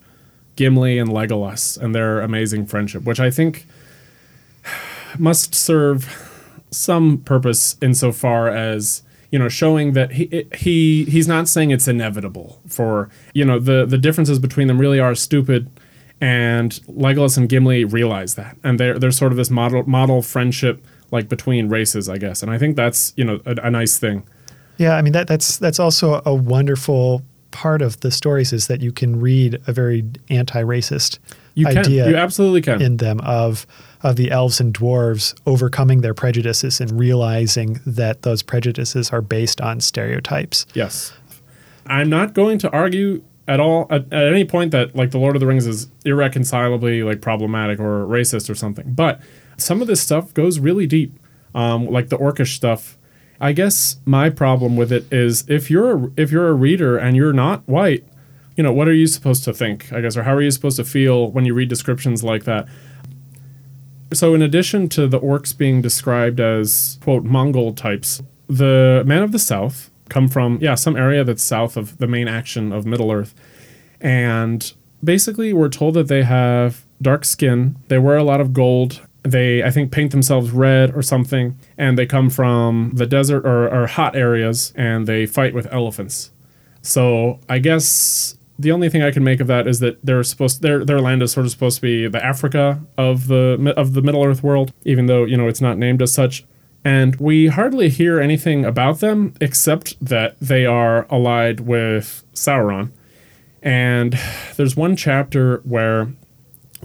Gimli 0.55 0.97
and 0.97 1.09
Legolas 1.09 1.77
and 1.77 1.93
their 1.93 2.21
amazing 2.21 2.65
friendship, 2.65 3.03
which 3.03 3.19
I 3.19 3.29
think 3.29 3.65
must 5.19 5.55
serve 5.55 6.31
some 6.71 7.19
purpose 7.19 7.77
insofar 7.81 8.49
as 8.49 9.03
you 9.31 9.39
know 9.39 9.49
showing 9.49 9.93
that 9.93 10.13
he 10.13 10.47
he 10.55 11.05
he's 11.05 11.27
not 11.27 11.47
saying 11.47 11.71
it's 11.71 11.87
inevitable 11.87 12.61
for 12.67 13.09
you 13.33 13.45
know 13.45 13.59
the 13.59 13.85
the 13.85 13.97
differences 13.97 14.39
between 14.39 14.67
them 14.67 14.79
really 14.79 14.99
are 14.99 15.15
stupid 15.15 15.69
and 16.21 16.71
Legolas 16.87 17.37
and 17.37 17.49
Gimli 17.49 17.83
realize 17.83 18.35
that. 18.35 18.57
And 18.63 18.79
they're 18.79 18.97
they're 18.97 19.11
sort 19.11 19.31
of 19.31 19.37
this 19.37 19.49
model 19.49 19.83
model 19.87 20.21
friendship 20.21 20.85
like 21.11 21.29
between 21.29 21.69
races 21.69 22.09
I 22.09 22.17
guess. 22.17 22.41
And 22.41 22.51
I 22.51 22.57
think 22.57 22.75
that's 22.75 23.13
you 23.15 23.23
know 23.23 23.41
a, 23.45 23.55
a 23.63 23.71
nice 23.71 23.97
thing. 23.97 24.27
Yeah, 24.77 24.95
I 24.95 25.01
mean 25.01 25.13
that 25.13 25.27
that's 25.27 25.57
that's 25.57 25.79
also 25.79 26.21
a 26.25 26.33
wonderful 26.33 27.23
part 27.55 27.81
of 27.81 27.99
the 28.01 28.11
stories 28.11 28.51
is 28.51 28.67
that 28.67 28.81
you 28.81 28.91
can 28.91 29.19
read 29.19 29.61
a 29.65 29.71
very 29.71 30.03
anti-racist 30.29 31.19
you 31.53 31.65
can 31.65 31.77
idea 31.77 32.09
you 32.09 32.15
absolutely 32.15 32.61
can 32.61 32.81
in 32.81 32.97
them 32.97 33.21
of 33.21 33.65
of 34.05 34.17
the 34.17 34.29
elves 34.29 34.59
and 34.59 34.71
dwarves 34.71 35.33
overcoming 35.47 36.01
their 36.01 36.13
prejudices 36.13 36.79
and 36.79 36.91
realizing 36.99 37.79
that 37.87 38.21
those 38.21 38.43
prejudices 38.43 39.11
are 39.11 39.21
based 39.21 39.59
on 39.59 39.81
stereotypes. 39.81 40.67
Yes. 40.75 41.11
I'm 41.87 42.07
not 42.07 42.35
going 42.35 42.59
to 42.59 42.69
argue 42.69 43.23
at 43.47 43.59
all 43.59 43.87
at, 43.89 44.13
at 44.13 44.27
any 44.27 44.45
point 44.45 44.71
that 44.71 44.95
like 44.95 45.09
the 45.09 45.17
Lord 45.17 45.35
of 45.35 45.39
the 45.39 45.47
Rings 45.47 45.65
is 45.65 45.87
irreconcilably 46.05 47.01
like 47.01 47.19
problematic 47.19 47.79
or 47.79 48.05
racist 48.05 48.47
or 48.47 48.53
something. 48.53 48.93
But 48.93 49.21
some 49.57 49.81
of 49.81 49.87
this 49.87 50.01
stuff 50.01 50.35
goes 50.35 50.59
really 50.59 50.85
deep. 50.85 51.19
Um, 51.55 51.87
like 51.87 52.09
the 52.09 52.17
orcish 52.17 52.55
stuff. 52.55 52.99
I 53.39 53.51
guess 53.51 53.97
my 54.05 54.29
problem 54.29 54.75
with 54.75 54.91
it 54.91 55.11
is 55.11 55.47
if 55.49 55.69
you're 55.69 56.05
a, 56.05 56.11
if 56.17 56.31
you're 56.31 56.47
a 56.47 56.53
reader 56.53 56.97
and 56.97 57.15
you're 57.15 57.33
not 57.33 57.67
white, 57.67 58.05
you 58.55 58.63
know, 58.63 58.71
what 58.71 58.87
are 58.87 58.93
you 58.93 59.07
supposed 59.07 59.43
to 59.43 59.53
think? 59.53 59.91
I 59.91 60.01
guess 60.01 60.15
or 60.15 60.23
how 60.23 60.33
are 60.33 60.41
you 60.41 60.51
supposed 60.51 60.77
to 60.77 60.85
feel 60.85 61.31
when 61.31 61.45
you 61.45 61.53
read 61.53 61.69
descriptions 61.69 62.23
like 62.23 62.45
that? 62.45 62.67
So, 64.13 64.33
in 64.33 64.41
addition 64.41 64.87
to 64.89 65.07
the 65.07 65.19
orcs 65.19 65.57
being 65.57 65.81
described 65.81 66.39
as, 66.39 66.99
quote, 67.01 67.23
Mongol 67.23 67.73
types, 67.73 68.21
the 68.47 69.03
men 69.05 69.23
of 69.23 69.31
the 69.31 69.39
South 69.39 69.89
come 70.09 70.27
from, 70.27 70.59
yeah, 70.61 70.75
some 70.75 70.95
area 70.95 71.23
that's 71.23 71.43
south 71.43 71.75
of 71.75 71.97
the 71.97 72.07
main 72.07 72.27
action 72.27 72.71
of 72.71 72.85
Middle 72.85 73.11
Earth. 73.11 73.33
And 73.99 74.71
basically, 75.03 75.51
we're 75.51 75.69
told 75.69 75.95
that 75.95 76.07
they 76.07 76.23
have 76.23 76.85
dark 77.01 77.25
skin, 77.25 77.75
they 77.87 77.97
wear 77.97 78.15
a 78.15 78.23
lot 78.23 78.39
of 78.39 78.53
gold, 78.53 79.01
they, 79.25 79.63
I 79.63 79.71
think, 79.71 79.91
paint 79.91 80.11
themselves 80.11 80.51
red 80.51 80.95
or 80.95 81.01
something, 81.01 81.57
and 81.77 81.97
they 81.97 82.05
come 82.05 82.29
from 82.29 82.91
the 82.93 83.05
desert 83.05 83.45
or, 83.45 83.67
or 83.67 83.87
hot 83.87 84.15
areas, 84.15 84.71
and 84.75 85.07
they 85.07 85.25
fight 85.25 85.53
with 85.53 85.67
elephants. 85.71 86.31
So, 86.81 87.39
I 87.49 87.59
guess 87.59 88.37
the 88.57 88.71
only 88.71 88.89
thing 88.89 89.01
I 89.03 89.11
can 89.11 89.23
make 89.23 89.39
of 89.39 89.47
that 89.47 89.67
is 89.67 89.79
that 89.79 90.03
they're 90.05 90.23
supposed 90.23 90.61
their 90.61 90.85
their 90.85 91.01
land 91.01 91.21
is 91.21 91.31
sort 91.31 91.45
of 91.45 91.51
supposed 91.51 91.77
to 91.77 91.81
be 91.81 92.07
the 92.07 92.23
Africa 92.23 92.81
of 92.97 93.27
the 93.27 93.73
of 93.75 93.93
the 93.93 94.01
Middle 94.01 94.23
Earth 94.23 94.43
world, 94.43 94.71
even 94.83 95.07
though 95.07 95.25
you 95.25 95.35
know 95.35 95.47
it's 95.47 95.61
not 95.61 95.77
named 95.77 96.01
as 96.01 96.13
such. 96.13 96.45
And 96.83 97.15
we 97.15 97.47
hardly 97.47 97.89
hear 97.89 98.19
anything 98.19 98.63
about 98.63 98.99
them 98.99 99.33
except 99.41 99.97
that 100.05 100.39
they 100.39 100.67
are 100.67 101.07
allied 101.09 101.61
with 101.61 102.23
Sauron, 102.35 102.91
And 103.63 104.17
there's 104.55 104.77
one 104.77 104.95
chapter 104.95 105.57
where 105.65 106.13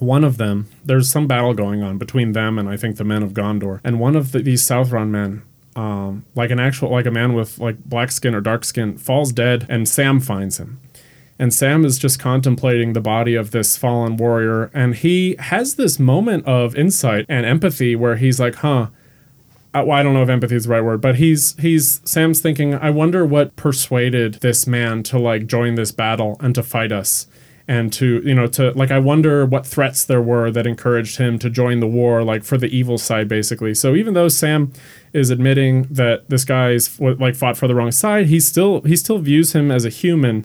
one 0.00 0.24
of 0.24 0.36
them, 0.36 0.68
there's 0.84 1.10
some 1.10 1.26
battle 1.26 1.54
going 1.54 1.82
on 1.82 1.98
between 1.98 2.32
them 2.32 2.58
and 2.58 2.68
I 2.68 2.76
think 2.76 2.96
the 2.96 3.04
men 3.04 3.22
of 3.22 3.32
Gondor. 3.32 3.80
And 3.84 4.00
one 4.00 4.16
of 4.16 4.32
the, 4.32 4.40
these 4.40 4.62
Southron 4.62 5.10
men, 5.10 5.42
um, 5.76 6.24
like 6.34 6.50
an 6.50 6.60
actual, 6.60 6.90
like 6.90 7.06
a 7.06 7.10
man 7.10 7.34
with 7.34 7.58
like 7.58 7.82
black 7.84 8.10
skin 8.10 8.34
or 8.34 8.40
dark 8.40 8.64
skin, 8.64 8.98
falls 8.98 9.32
dead, 9.32 9.66
and 9.68 9.88
Sam 9.88 10.20
finds 10.20 10.58
him. 10.58 10.80
And 11.38 11.54
Sam 11.54 11.84
is 11.86 11.98
just 11.98 12.18
contemplating 12.18 12.92
the 12.92 13.00
body 13.00 13.34
of 13.34 13.50
this 13.50 13.76
fallen 13.76 14.18
warrior, 14.18 14.70
and 14.74 14.94
he 14.94 15.36
has 15.38 15.76
this 15.76 15.98
moment 15.98 16.44
of 16.44 16.76
insight 16.76 17.24
and 17.30 17.46
empathy 17.46 17.96
where 17.96 18.16
he's 18.16 18.38
like, 18.38 18.56
"Huh." 18.56 18.88
uh, 19.72 19.84
well, 19.86 19.98
I 19.98 20.02
don't 20.02 20.14
know 20.14 20.22
if 20.22 20.28
empathy 20.28 20.56
is 20.56 20.64
the 20.64 20.70
right 20.70 20.82
word, 20.82 21.00
but 21.00 21.16
he's 21.16 21.56
he's 21.58 22.00
Sam's 22.04 22.40
thinking. 22.40 22.74
I 22.74 22.90
wonder 22.90 23.24
what 23.24 23.54
persuaded 23.56 24.34
this 24.34 24.66
man 24.66 25.02
to 25.04 25.18
like 25.18 25.46
join 25.46 25.76
this 25.76 25.92
battle 25.92 26.36
and 26.40 26.54
to 26.56 26.62
fight 26.62 26.90
us 26.90 27.26
and 27.70 27.92
to 27.92 28.20
you 28.24 28.34
know 28.34 28.48
to 28.48 28.72
like 28.72 28.90
i 28.90 28.98
wonder 28.98 29.46
what 29.46 29.64
threats 29.64 30.04
there 30.04 30.20
were 30.20 30.50
that 30.50 30.66
encouraged 30.66 31.18
him 31.18 31.38
to 31.38 31.48
join 31.48 31.78
the 31.78 31.86
war 31.86 32.24
like 32.24 32.42
for 32.42 32.58
the 32.58 32.66
evil 32.66 32.98
side 32.98 33.28
basically. 33.28 33.74
So 33.74 33.94
even 33.94 34.12
though 34.12 34.26
sam 34.26 34.72
is 35.12 35.30
admitting 35.30 35.84
that 35.84 36.28
this 36.28 36.44
guy's 36.44 37.00
like 37.00 37.36
fought 37.36 37.56
for 37.56 37.68
the 37.68 37.76
wrong 37.76 37.92
side 37.92 38.26
he 38.26 38.40
still 38.40 38.80
he 38.80 38.96
still 38.96 39.18
views 39.18 39.52
him 39.52 39.70
as 39.70 39.84
a 39.84 39.88
human. 39.88 40.44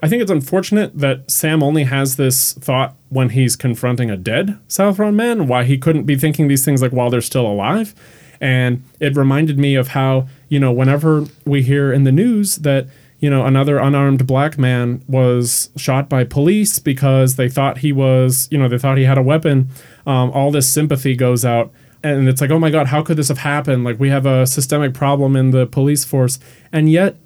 I 0.00 0.08
think 0.08 0.22
it's 0.22 0.30
unfortunate 0.30 0.96
that 0.96 1.28
sam 1.28 1.60
only 1.60 1.84
has 1.84 2.14
this 2.14 2.52
thought 2.52 2.94
when 3.08 3.30
he's 3.30 3.56
confronting 3.56 4.08
a 4.08 4.16
dead 4.16 4.56
southron 4.68 5.16
man 5.16 5.48
why 5.48 5.64
he 5.64 5.76
couldn't 5.76 6.04
be 6.04 6.16
thinking 6.16 6.46
these 6.46 6.64
things 6.64 6.80
like 6.80 6.92
while 6.92 7.10
they're 7.10 7.20
still 7.20 7.48
alive. 7.48 7.96
And 8.40 8.84
it 9.00 9.16
reminded 9.16 9.58
me 9.58 9.74
of 9.74 9.88
how 9.88 10.28
you 10.48 10.60
know 10.60 10.70
whenever 10.70 11.24
we 11.44 11.62
hear 11.62 11.92
in 11.92 12.04
the 12.04 12.12
news 12.12 12.56
that 12.56 12.86
you 13.20 13.28
know, 13.28 13.44
another 13.44 13.78
unarmed 13.78 14.26
black 14.26 14.58
man 14.58 15.04
was 15.06 15.70
shot 15.76 16.08
by 16.08 16.24
police 16.24 16.78
because 16.78 17.36
they 17.36 17.48
thought 17.48 17.78
he 17.78 17.92
was, 17.92 18.48
you 18.50 18.58
know, 18.58 18.68
they 18.68 18.78
thought 18.78 18.96
he 18.96 19.04
had 19.04 19.18
a 19.18 19.22
weapon. 19.22 19.68
Um, 20.06 20.30
all 20.30 20.50
this 20.50 20.68
sympathy 20.68 21.14
goes 21.14 21.44
out. 21.44 21.70
And 22.02 22.28
it's 22.28 22.40
like, 22.40 22.50
oh 22.50 22.58
my 22.58 22.70
God, 22.70 22.86
how 22.86 23.02
could 23.02 23.18
this 23.18 23.28
have 23.28 23.38
happened? 23.38 23.84
Like, 23.84 24.00
we 24.00 24.08
have 24.08 24.24
a 24.24 24.46
systemic 24.46 24.94
problem 24.94 25.36
in 25.36 25.50
the 25.50 25.66
police 25.66 26.02
force. 26.02 26.38
And 26.72 26.90
yet, 26.90 27.16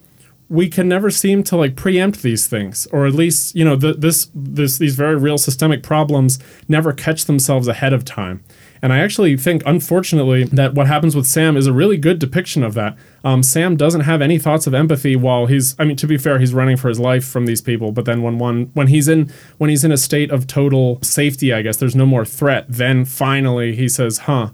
we 0.48 0.68
can 0.68 0.88
never 0.88 1.10
seem 1.10 1.42
to 1.42 1.56
like 1.56 1.74
preempt 1.74 2.22
these 2.22 2.46
things 2.46 2.86
or 2.92 3.06
at 3.06 3.14
least 3.14 3.54
you 3.54 3.64
know 3.64 3.76
the, 3.76 3.94
this 3.94 4.30
this 4.34 4.78
these 4.78 4.94
very 4.94 5.16
real 5.16 5.38
systemic 5.38 5.82
problems 5.82 6.38
never 6.68 6.92
catch 6.92 7.24
themselves 7.24 7.66
ahead 7.66 7.92
of 7.92 8.04
time 8.04 8.44
and 8.84 8.92
I 8.92 8.98
actually 8.98 9.34
think, 9.38 9.62
unfortunately, 9.64 10.44
that 10.44 10.74
what 10.74 10.86
happens 10.86 11.16
with 11.16 11.26
Sam 11.26 11.56
is 11.56 11.66
a 11.66 11.72
really 11.72 11.96
good 11.96 12.18
depiction 12.18 12.62
of 12.62 12.74
that. 12.74 12.98
Um, 13.24 13.42
Sam 13.42 13.78
doesn't 13.78 14.02
have 14.02 14.20
any 14.20 14.38
thoughts 14.38 14.66
of 14.66 14.74
empathy 14.74 15.16
while 15.16 15.46
he's. 15.46 15.74
I 15.78 15.84
mean, 15.84 15.96
to 15.96 16.06
be 16.06 16.18
fair, 16.18 16.38
he's 16.38 16.52
running 16.52 16.76
for 16.76 16.90
his 16.90 17.00
life 17.00 17.24
from 17.24 17.46
these 17.46 17.62
people. 17.62 17.92
But 17.92 18.04
then 18.04 18.20
when 18.20 18.36
one 18.36 18.70
when 18.74 18.88
he's 18.88 19.08
in 19.08 19.32
when 19.56 19.70
he's 19.70 19.84
in 19.84 19.90
a 19.90 19.96
state 19.96 20.30
of 20.30 20.46
total 20.46 20.98
safety, 21.00 21.50
I 21.50 21.62
guess 21.62 21.78
there's 21.78 21.96
no 21.96 22.04
more 22.04 22.26
threat. 22.26 22.66
Then 22.68 23.06
finally 23.06 23.74
he 23.74 23.88
says, 23.88 24.18
"Huh, 24.18 24.50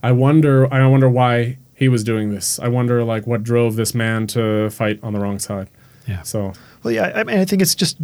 I 0.00 0.12
wonder. 0.12 0.72
I 0.72 0.86
wonder 0.86 1.10
why 1.10 1.58
he 1.74 1.88
was 1.88 2.04
doing 2.04 2.30
this. 2.30 2.60
I 2.60 2.68
wonder 2.68 3.02
like 3.02 3.26
what 3.26 3.42
drove 3.42 3.74
this 3.74 3.96
man 3.96 4.28
to 4.28 4.70
fight 4.70 5.00
on 5.02 5.12
the 5.12 5.18
wrong 5.18 5.40
side." 5.40 5.66
Yeah. 6.06 6.22
So. 6.22 6.52
Well, 6.84 6.94
yeah. 6.94 7.10
I 7.16 7.24
mean, 7.24 7.40
I 7.40 7.44
think 7.44 7.60
it's 7.60 7.74
just 7.74 7.96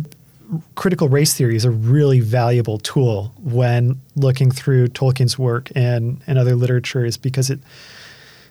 critical 0.74 1.08
race 1.08 1.34
theory 1.34 1.56
is 1.56 1.64
a 1.64 1.70
really 1.70 2.20
valuable 2.20 2.78
tool 2.78 3.34
when 3.38 4.00
looking 4.16 4.50
through 4.50 4.88
Tolkien's 4.88 5.38
work 5.38 5.70
and, 5.74 6.22
and 6.26 6.38
other 6.38 6.54
literatures 6.54 7.16
because 7.16 7.50
it 7.50 7.60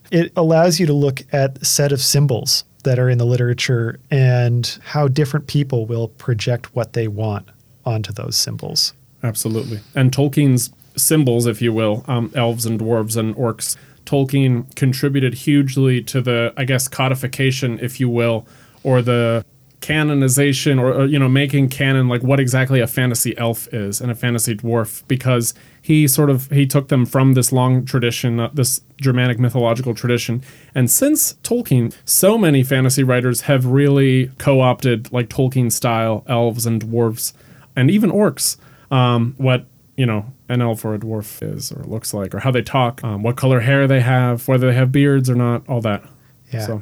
it 0.09 0.31
allows 0.37 0.79
you 0.79 0.85
to 0.85 0.93
look 0.93 1.21
at 1.33 1.65
set 1.65 1.91
of 1.91 2.01
symbols 2.01 2.63
that 2.83 2.97
are 2.97 3.09
in 3.09 3.17
the 3.17 3.25
literature 3.25 3.99
and 4.09 4.79
how 4.83 5.07
different 5.07 5.47
people 5.47 5.85
will 5.85 6.07
project 6.07 6.73
what 6.73 6.93
they 6.93 7.07
want 7.07 7.49
onto 7.85 8.13
those 8.13 8.37
symbols. 8.37 8.93
Absolutely. 9.23 9.81
And 9.95 10.11
Tolkien's 10.11 10.71
symbols, 10.95 11.45
if 11.45 11.61
you 11.61 11.73
will, 11.73 12.05
um, 12.07 12.31
elves 12.35 12.65
and 12.65 12.79
dwarves 12.79 13.17
and 13.17 13.35
orcs, 13.35 13.75
Tolkien 14.05 14.73
contributed 14.75 15.33
hugely 15.33 16.01
to 16.03 16.21
the, 16.21 16.53
I 16.55 16.63
guess, 16.63 16.87
codification, 16.87 17.77
if 17.81 17.99
you 17.99 18.07
will, 18.07 18.47
or 18.83 19.01
the 19.01 19.43
canonization 19.79 20.79
or, 20.79 20.91
or, 20.91 21.05
you 21.05 21.19
know 21.19 21.29
making 21.29 21.69
canon 21.69 22.07
like 22.07 22.23
what 22.23 22.39
exactly 22.39 22.79
a 22.79 22.87
fantasy 22.87 23.37
elf 23.37 23.71
is 23.71 24.01
and 24.01 24.09
a 24.09 24.15
fantasy 24.15 24.55
dwarf 24.55 25.03
because 25.07 25.53
he 25.81 26.07
sort 26.07 26.29
of 26.29 26.49
he 26.49 26.65
took 26.65 26.87
them 26.87 27.05
from 27.05 27.33
this 27.33 27.51
long 27.51 27.85
tradition 27.85 28.39
uh, 28.39 28.49
this 28.53 28.81
germanic 28.99 29.37
mythological 29.39 29.93
tradition. 29.93 30.41
And 30.73 30.89
since 30.89 31.33
tolkien 31.43 31.95
so 32.05 32.37
many 32.37 32.63
fantasy 32.63 33.03
writers 33.03 33.41
have 33.41 33.65
really 33.67 34.31
co-opted 34.39 35.11
like 35.13 35.29
tolkien 35.29 35.71
style 35.71 36.23
elves 36.27 36.65
and 36.65 36.81
dwarves 36.81 37.33
and 37.75 37.91
even 37.91 38.09
orcs 38.09 38.57
um, 38.89 39.35
what 39.37 39.67
you 39.95 40.07
know 40.07 40.25
an 40.49 40.61
elf 40.61 40.83
or 40.85 40.95
a 40.95 40.99
dwarf 40.99 41.43
is 41.43 41.71
or 41.71 41.83
looks 41.83 42.15
like 42.15 42.33
or 42.33 42.39
how 42.39 42.49
they 42.49 42.63
talk 42.63 43.03
um, 43.03 43.21
what 43.21 43.37
color 43.37 43.59
hair 43.59 43.87
they 43.87 44.01
have 44.01 44.47
whether 44.47 44.67
they 44.67 44.73
have 44.73 44.91
beards 44.91 45.29
or 45.29 45.35
not 45.35 45.67
all 45.69 45.81
that. 45.81 46.03
Yeah. 46.51 46.65
So 46.65 46.81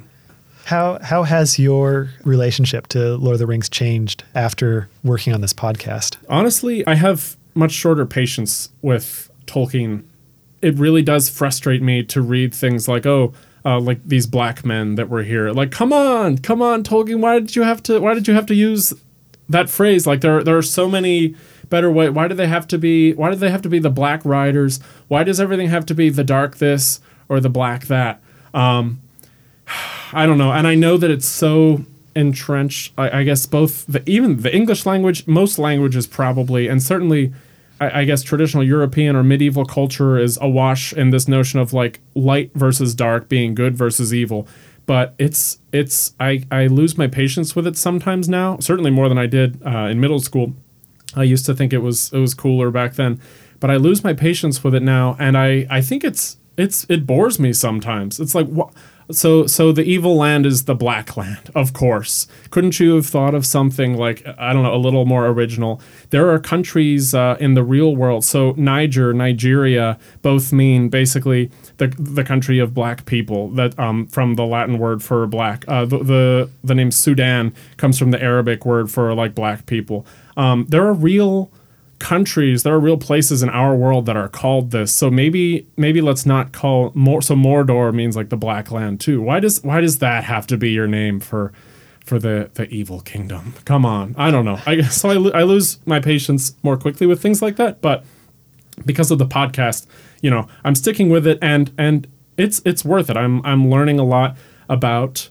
how 0.65 0.97
how 1.01 1.21
has 1.23 1.60
your 1.60 2.10
relationship 2.23 2.88
to 2.88 3.17
Lord 3.17 3.34
of 3.36 3.39
the 3.39 3.45
Rings 3.45 3.69
changed 3.69 4.23
after 4.34 4.89
working 5.04 5.32
on 5.32 5.41
this 5.41 5.54
podcast? 5.54 6.17
Honestly, 6.28 6.86
I 6.88 6.95
have 6.95 7.38
much 7.54 7.71
shorter 7.71 8.06
patience 8.06 8.69
with 8.82 9.30
Tolkien. 9.45 10.04
It 10.63 10.75
really 10.80 11.04
does 11.04 11.30
frustrate 11.30 11.84
me 11.84 12.01
to 12.06 12.19
read 12.19 12.51
things 12.51 12.88
like, 12.88 13.06
oh, 13.06 13.32
uh, 13.63 13.80
like 13.80 13.99
these 14.04 14.25
black 14.25 14.65
men 14.65 14.95
that 14.95 15.08
were 15.08 15.21
here. 15.21 15.51
Like, 15.51 15.69
come 15.69 15.93
on, 15.93 16.39
come 16.39 16.63
on, 16.63 16.84
Tolkien. 16.84 17.19
Why 17.19 17.39
did 17.39 17.56
you 17.56 17.62
have 17.62 17.84
to? 17.84 17.99
Why 17.99 18.15
did 18.15 18.28
you 18.28 18.34
have 18.34 18.47
to 18.47 18.56
use 18.56 18.91
that 19.47 19.69
phrase? 19.69 20.08
Like, 20.08 20.21
there 20.21 20.43
there 20.43 20.58
are 20.58 20.63
so 20.63 20.89
many 20.89 21.36
better 21.69 21.91
way. 21.91 22.10
Why 22.10 22.28
do 22.28 22.34
they 22.34 22.47
have 22.47 22.67
to 22.69 22.80
be? 22.80 23.13
Why 23.13 23.30
do 23.30 23.36
they 23.36 23.51
have 23.51 23.62
to 23.62 23.69
be 23.69 23.78
the 23.78 23.91
black 23.91 24.25
riders? 24.25 24.80
Why 25.10 25.23
does 25.23 25.39
everything 25.39 25.67
have 25.67 25.86
to 25.86 25.93
be 25.93 26.10
the 26.10 26.23
dark 26.23 26.58
this 26.58 27.01
or 27.30 27.39
the 27.39 27.49
black 27.49 27.86
that? 27.86 28.19
Um, 28.51 29.04
I 30.13 30.25
don't 30.25 30.37
know, 30.37 30.51
and 30.51 30.67
I 30.67 30.75
know 30.75 30.97
that 30.97 31.11
it's 31.11 31.27
so 31.27 31.83
entrenched. 32.15 32.93
I, 32.97 33.19
I 33.19 33.23
guess 33.23 33.45
both 33.45 33.85
the 33.87 34.07
even 34.09 34.41
the 34.41 34.55
English 34.55 34.85
language, 34.85 35.27
most 35.27 35.59
languages 35.59 36.07
probably, 36.07 36.67
and 36.67 36.81
certainly. 36.81 37.33
I, 37.77 37.99
I 37.99 38.05
guess 38.05 38.23
traditional 38.23 38.63
European 38.63 39.17
or 39.17 39.23
medieval 39.23 39.65
culture 39.65 40.17
is 40.17 40.39
awash 40.41 40.93
in 40.93 41.09
this 41.09 41.27
notion 41.27 41.59
of 41.59 41.73
like 41.73 41.99
light 42.13 42.51
versus 42.55 42.95
dark 42.95 43.27
being 43.27 43.53
good 43.53 43.75
versus 43.75 44.13
evil 44.13 44.47
but 44.85 45.15
it's 45.17 45.59
it's 45.71 46.13
I, 46.19 46.43
I 46.51 46.67
lose 46.67 46.97
my 46.97 47.07
patience 47.07 47.55
with 47.55 47.67
it 47.67 47.77
sometimes 47.77 48.29
now 48.29 48.57
certainly 48.59 48.91
more 48.91 49.09
than 49.09 49.17
i 49.17 49.25
did 49.25 49.61
uh, 49.65 49.87
in 49.87 49.99
middle 49.99 50.19
school 50.19 50.53
i 51.15 51.23
used 51.23 51.45
to 51.45 51.53
think 51.53 51.73
it 51.73 51.79
was 51.79 52.11
it 52.13 52.19
was 52.19 52.33
cooler 52.33 52.71
back 52.71 52.93
then 52.95 53.19
but 53.59 53.69
i 53.69 53.75
lose 53.75 54.03
my 54.03 54.13
patience 54.13 54.63
with 54.63 54.75
it 54.75 54.83
now 54.83 55.15
and 55.19 55.37
i 55.37 55.65
i 55.69 55.81
think 55.81 56.03
it's 56.03 56.37
it's 56.57 56.85
it 56.89 57.05
bores 57.05 57.39
me 57.39 57.51
sometimes 57.51 58.19
it's 58.19 58.35
like 58.35 58.47
what 58.47 58.73
so, 59.11 59.45
so 59.45 59.71
the 59.71 59.83
evil 59.83 60.15
land 60.15 60.45
is 60.45 60.65
the 60.65 60.75
black 60.75 61.15
land, 61.15 61.51
of 61.53 61.73
course. 61.73 62.27
Couldn't 62.49 62.79
you 62.79 62.95
have 62.95 63.05
thought 63.05 63.35
of 63.35 63.45
something 63.45 63.95
like 63.95 64.25
I 64.37 64.53
don't 64.53 64.63
know, 64.63 64.73
a 64.73 64.77
little 64.77 65.05
more 65.05 65.27
original? 65.27 65.81
There 66.09 66.29
are 66.31 66.39
countries 66.39 67.13
uh, 67.13 67.37
in 67.39 67.53
the 67.53 67.63
real 67.63 67.95
world. 67.95 68.25
So 68.25 68.53
Niger, 68.57 69.13
Nigeria, 69.13 69.99
both 70.21 70.51
mean 70.51 70.89
basically 70.89 71.51
the 71.77 71.87
the 71.87 72.23
country 72.23 72.59
of 72.59 72.73
black 72.73 73.05
people. 73.05 73.49
That 73.49 73.77
um, 73.79 74.07
from 74.07 74.35
the 74.35 74.45
Latin 74.45 74.79
word 74.79 75.03
for 75.03 75.27
black. 75.27 75.65
Uh, 75.67 75.85
the, 75.85 75.99
the 75.99 76.49
the 76.63 76.75
name 76.75 76.91
Sudan 76.91 77.53
comes 77.77 77.99
from 77.99 78.11
the 78.11 78.21
Arabic 78.21 78.65
word 78.65 78.91
for 78.91 79.13
like 79.13 79.35
black 79.35 79.65
people. 79.65 80.05
Um, 80.37 80.65
there 80.69 80.85
are 80.85 80.93
real 80.93 81.51
countries 81.99 82.63
there 82.63 82.73
are 82.73 82.79
real 82.79 82.97
places 82.97 83.41
in 83.41 83.49
our 83.49 83.75
world 83.75 84.05
that 84.05 84.17
are 84.17 84.27
called 84.27 84.71
this. 84.71 84.93
So 84.93 85.10
maybe 85.10 85.67
maybe 85.77 86.01
let's 86.01 86.25
not 86.25 86.51
call 86.51 86.91
more 86.93 87.21
so 87.21 87.36
mordor 87.36 87.93
means 87.93 88.15
like 88.15 88.29
the 88.29 88.38
black 88.38 88.71
land 88.71 88.99
too. 88.99 89.21
Why 89.21 89.39
does 89.39 89.63
why 89.63 89.81
does 89.81 89.99
that 89.99 90.23
have 90.23 90.47
to 90.47 90.58
be 90.58 90.71
your 90.71 90.88
name 90.88 91.19
for 91.19 91.53
for 92.05 92.19
the 92.19 92.49
the 92.55 92.67
evil 92.69 93.01
kingdom? 93.01 93.53
Come 93.65 93.86
on. 93.86 94.15
I 94.17 94.31
don't 94.31 94.45
know. 94.45 94.60
I 94.65 94.81
so 94.89 95.10
I, 95.10 95.39
I 95.39 95.43
lose 95.43 95.79
my 95.86 95.99
patience 95.99 96.55
more 96.63 96.77
quickly 96.77 97.08
with 97.08 97.21
things 97.21 97.41
like 97.41 97.55
that 97.58 97.81
but 97.81 98.03
because 98.86 99.10
of 99.10 99.17
the 99.19 99.25
podcast 99.25 99.87
you 100.21 100.29
know 100.29 100.50
i'm 100.65 100.75
sticking 100.75 101.08
with 101.08 101.25
it 101.25 101.39
and 101.41 101.71
and 101.77 102.08
it's 102.37 102.62
it's 102.65 102.83
worth 102.83 103.10
it. 103.10 103.17
I'm 103.17 103.46
i'm 103.46 103.69
learning 103.69 104.00
a 104.00 104.04
lot 104.04 104.37
about 104.69 105.29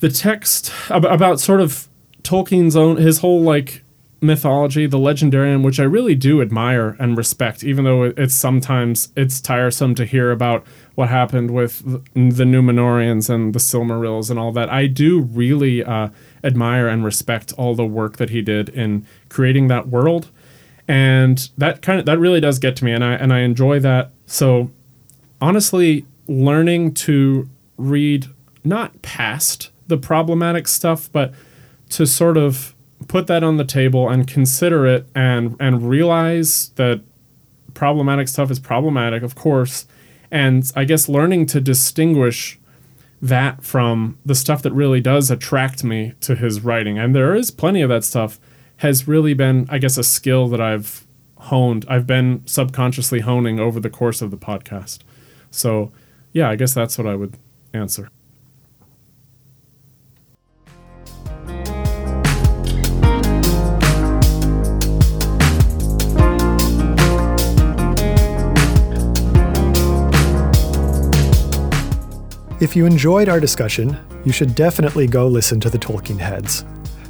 the 0.00 0.08
text 0.08 0.72
about, 0.90 1.12
about 1.12 1.40
sort 1.40 1.60
of 1.60 1.88
tolkien's 2.22 2.76
own 2.76 2.96
his 2.96 3.18
whole 3.18 3.40
like 3.42 3.82
mythology, 4.20 4.86
the 4.86 4.98
legendarium, 4.98 5.62
which 5.62 5.78
I 5.78 5.84
really 5.84 6.14
do 6.14 6.40
admire 6.40 6.96
and 6.98 7.16
respect, 7.16 7.62
even 7.62 7.84
though 7.84 8.04
it's 8.04 8.34
sometimes 8.34 9.12
it's 9.16 9.40
tiresome 9.40 9.94
to 9.96 10.04
hear 10.04 10.30
about 10.30 10.66
what 10.94 11.08
happened 11.08 11.50
with 11.50 11.84
the 12.14 12.44
Númenóreans 12.44 13.28
and 13.28 13.54
the 13.54 13.58
Silmarils 13.58 14.30
and 14.30 14.38
all 14.38 14.52
that. 14.52 14.70
I 14.70 14.86
do 14.86 15.20
really 15.20 15.84
uh, 15.84 16.08
admire 16.42 16.88
and 16.88 17.04
respect 17.04 17.52
all 17.58 17.74
the 17.74 17.84
work 17.84 18.16
that 18.16 18.30
he 18.30 18.40
did 18.40 18.70
in 18.70 19.06
creating 19.28 19.68
that 19.68 19.88
world, 19.88 20.30
and 20.88 21.50
that 21.58 21.82
kind 21.82 22.00
of 22.00 22.06
that 22.06 22.18
really 22.18 22.40
does 22.40 22.58
get 22.58 22.76
to 22.76 22.84
me, 22.84 22.92
and 22.92 23.04
I 23.04 23.14
and 23.14 23.32
I 23.32 23.40
enjoy 23.40 23.80
that. 23.80 24.12
So, 24.26 24.70
honestly, 25.40 26.06
learning 26.26 26.94
to 26.94 27.48
read 27.76 28.26
not 28.64 29.02
past 29.02 29.70
the 29.88 29.98
problematic 29.98 30.66
stuff, 30.66 31.10
but 31.12 31.32
to 31.90 32.06
sort 32.06 32.36
of 32.36 32.74
put 33.08 33.26
that 33.26 33.42
on 33.42 33.56
the 33.56 33.64
table 33.64 34.08
and 34.08 34.26
consider 34.26 34.86
it 34.86 35.06
and 35.14 35.56
and 35.60 35.88
realize 35.88 36.70
that 36.76 37.02
problematic 37.74 38.28
stuff 38.28 38.50
is 38.50 38.58
problematic, 38.58 39.22
of 39.22 39.34
course, 39.34 39.86
and 40.30 40.70
I 40.74 40.84
guess 40.84 41.08
learning 41.08 41.46
to 41.46 41.60
distinguish 41.60 42.58
that 43.22 43.62
from 43.62 44.18
the 44.24 44.34
stuff 44.34 44.62
that 44.62 44.72
really 44.72 45.00
does 45.00 45.30
attract 45.30 45.84
me 45.84 46.14
to 46.20 46.34
his 46.34 46.60
writing. 46.60 46.98
And 46.98 47.14
there 47.14 47.34
is 47.34 47.50
plenty 47.50 47.82
of 47.82 47.88
that 47.88 48.04
stuff 48.04 48.38
has 48.78 49.08
really 49.08 49.34
been, 49.34 49.66
I 49.70 49.78
guess, 49.78 49.96
a 49.96 50.04
skill 50.04 50.48
that 50.48 50.60
I've 50.60 51.06
honed. 51.38 51.86
I've 51.88 52.06
been 52.06 52.42
subconsciously 52.46 53.20
honing 53.20 53.58
over 53.58 53.80
the 53.80 53.90
course 53.90 54.20
of 54.20 54.30
the 54.30 54.36
podcast. 54.36 54.98
So, 55.50 55.92
yeah, 56.32 56.50
I 56.50 56.56
guess 56.56 56.74
that's 56.74 56.98
what 56.98 57.06
I 57.06 57.14
would 57.14 57.38
answer. 57.72 58.10
If 72.58 72.74
you 72.74 72.86
enjoyed 72.86 73.28
our 73.28 73.38
discussion, 73.38 73.98
you 74.24 74.32
should 74.32 74.54
definitely 74.54 75.06
go 75.06 75.28
listen 75.28 75.60
to 75.60 75.68
the 75.68 75.78
Tolkien 75.78 76.18
Heads. 76.18 76.64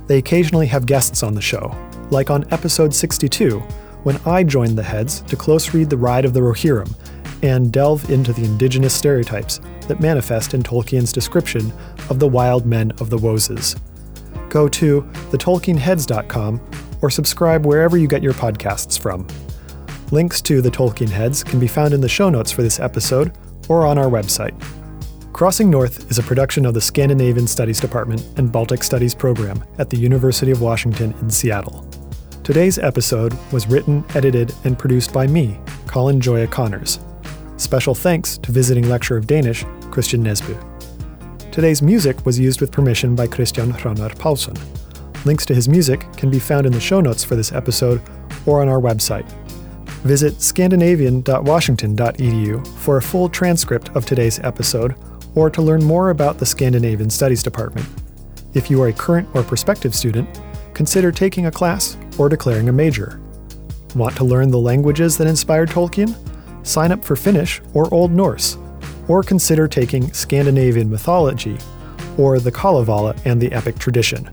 They 0.08 0.18
occasionally 0.18 0.66
have 0.66 0.86
guests 0.86 1.22
on 1.22 1.34
the 1.34 1.40
show, 1.40 1.72
like 2.10 2.30
on 2.30 2.52
episode 2.52 2.92
62, 2.92 3.60
when 4.02 4.16
I 4.26 4.42
joined 4.42 4.76
the 4.76 4.82
Heads 4.82 5.20
to 5.20 5.36
close 5.36 5.72
read 5.72 5.88
The 5.88 5.96
Ride 5.96 6.24
of 6.24 6.34
the 6.34 6.40
Rohirrim 6.40 6.92
and 7.44 7.72
delve 7.72 8.10
into 8.10 8.32
the 8.32 8.44
indigenous 8.44 8.92
stereotypes 8.92 9.60
that 9.86 10.00
manifest 10.00 10.52
in 10.52 10.64
Tolkien's 10.64 11.12
description 11.12 11.72
of 12.10 12.18
the 12.18 12.26
wild 12.26 12.66
men 12.66 12.90
of 12.98 13.08
the 13.08 13.18
Woses. 13.18 13.78
Go 14.48 14.66
to 14.66 15.02
thetolkienheads.com 15.30 16.60
or 17.02 17.10
subscribe 17.10 17.64
wherever 17.64 17.96
you 17.96 18.08
get 18.08 18.22
your 18.22 18.34
podcasts 18.34 18.98
from. 18.98 19.24
Links 20.10 20.40
to 20.40 20.60
the 20.60 20.70
Tolkien 20.70 21.10
Heads 21.10 21.44
can 21.44 21.60
be 21.60 21.68
found 21.68 21.94
in 21.94 22.00
the 22.00 22.08
show 22.08 22.30
notes 22.30 22.50
for 22.50 22.62
this 22.62 22.80
episode 22.80 23.32
or 23.68 23.86
on 23.86 23.96
our 23.96 24.10
website. 24.10 24.60
Crossing 25.36 25.68
North 25.68 26.10
is 26.10 26.18
a 26.18 26.22
production 26.22 26.64
of 26.64 26.72
the 26.72 26.80
Scandinavian 26.80 27.46
Studies 27.46 27.78
Department 27.78 28.24
and 28.38 28.50
Baltic 28.50 28.82
Studies 28.82 29.14
program 29.14 29.62
at 29.76 29.90
the 29.90 29.98
University 29.98 30.50
of 30.50 30.62
Washington 30.62 31.12
in 31.20 31.28
Seattle. 31.28 31.86
Today's 32.42 32.78
episode 32.78 33.36
was 33.52 33.66
written, 33.66 34.02
edited, 34.14 34.54
and 34.64 34.78
produced 34.78 35.12
by 35.12 35.26
me, 35.26 35.60
Colin 35.86 36.22
Gioia 36.22 36.50
Connors. 36.50 37.00
Special 37.58 37.94
thanks 37.94 38.38
to 38.38 38.50
visiting 38.50 38.88
lecturer 38.88 39.18
of 39.18 39.26
Danish, 39.26 39.66
Christian 39.90 40.24
Nesbu. 40.24 40.58
Today's 41.52 41.82
music 41.82 42.24
was 42.24 42.38
used 42.38 42.62
with 42.62 42.72
permission 42.72 43.14
by 43.14 43.26
Christian 43.26 43.74
Hronar 43.74 44.18
Paulson. 44.18 44.56
Links 45.26 45.44
to 45.44 45.54
his 45.54 45.68
music 45.68 46.00
can 46.16 46.30
be 46.30 46.38
found 46.38 46.64
in 46.64 46.72
the 46.72 46.80
show 46.80 47.02
notes 47.02 47.22
for 47.22 47.36
this 47.36 47.52
episode 47.52 48.00
or 48.46 48.62
on 48.62 48.70
our 48.70 48.80
website. 48.80 49.30
Visit 50.00 50.40
scandinavian.washington.edu 50.40 52.66
for 52.78 52.96
a 52.96 53.02
full 53.02 53.28
transcript 53.28 53.94
of 53.94 54.06
today's 54.06 54.38
episode 54.38 54.94
or 55.36 55.50
to 55.50 55.62
learn 55.62 55.84
more 55.84 56.10
about 56.10 56.38
the 56.38 56.46
Scandinavian 56.46 57.08
Studies 57.08 57.44
Department. 57.44 57.86
If 58.54 58.68
you 58.68 58.82
are 58.82 58.88
a 58.88 58.92
current 58.92 59.28
or 59.34 59.44
prospective 59.44 59.94
student, 59.94 60.28
consider 60.74 61.12
taking 61.12 61.46
a 61.46 61.52
class 61.52 61.96
or 62.18 62.28
declaring 62.28 62.68
a 62.68 62.72
major. 62.72 63.20
Want 63.94 64.16
to 64.16 64.24
learn 64.24 64.50
the 64.50 64.58
languages 64.58 65.16
that 65.18 65.28
inspired 65.28 65.68
Tolkien? 65.68 66.12
Sign 66.66 66.90
up 66.90 67.04
for 67.04 67.14
Finnish 67.14 67.62
or 67.74 67.94
Old 67.94 68.10
Norse, 68.10 68.58
or 69.06 69.22
consider 69.22 69.68
taking 69.68 70.12
Scandinavian 70.12 70.90
mythology 70.90 71.56
or 72.18 72.40
the 72.40 72.50
Kalevala 72.50 73.14
and 73.24 73.40
the 73.40 73.52
epic 73.52 73.78
tradition. 73.78 74.28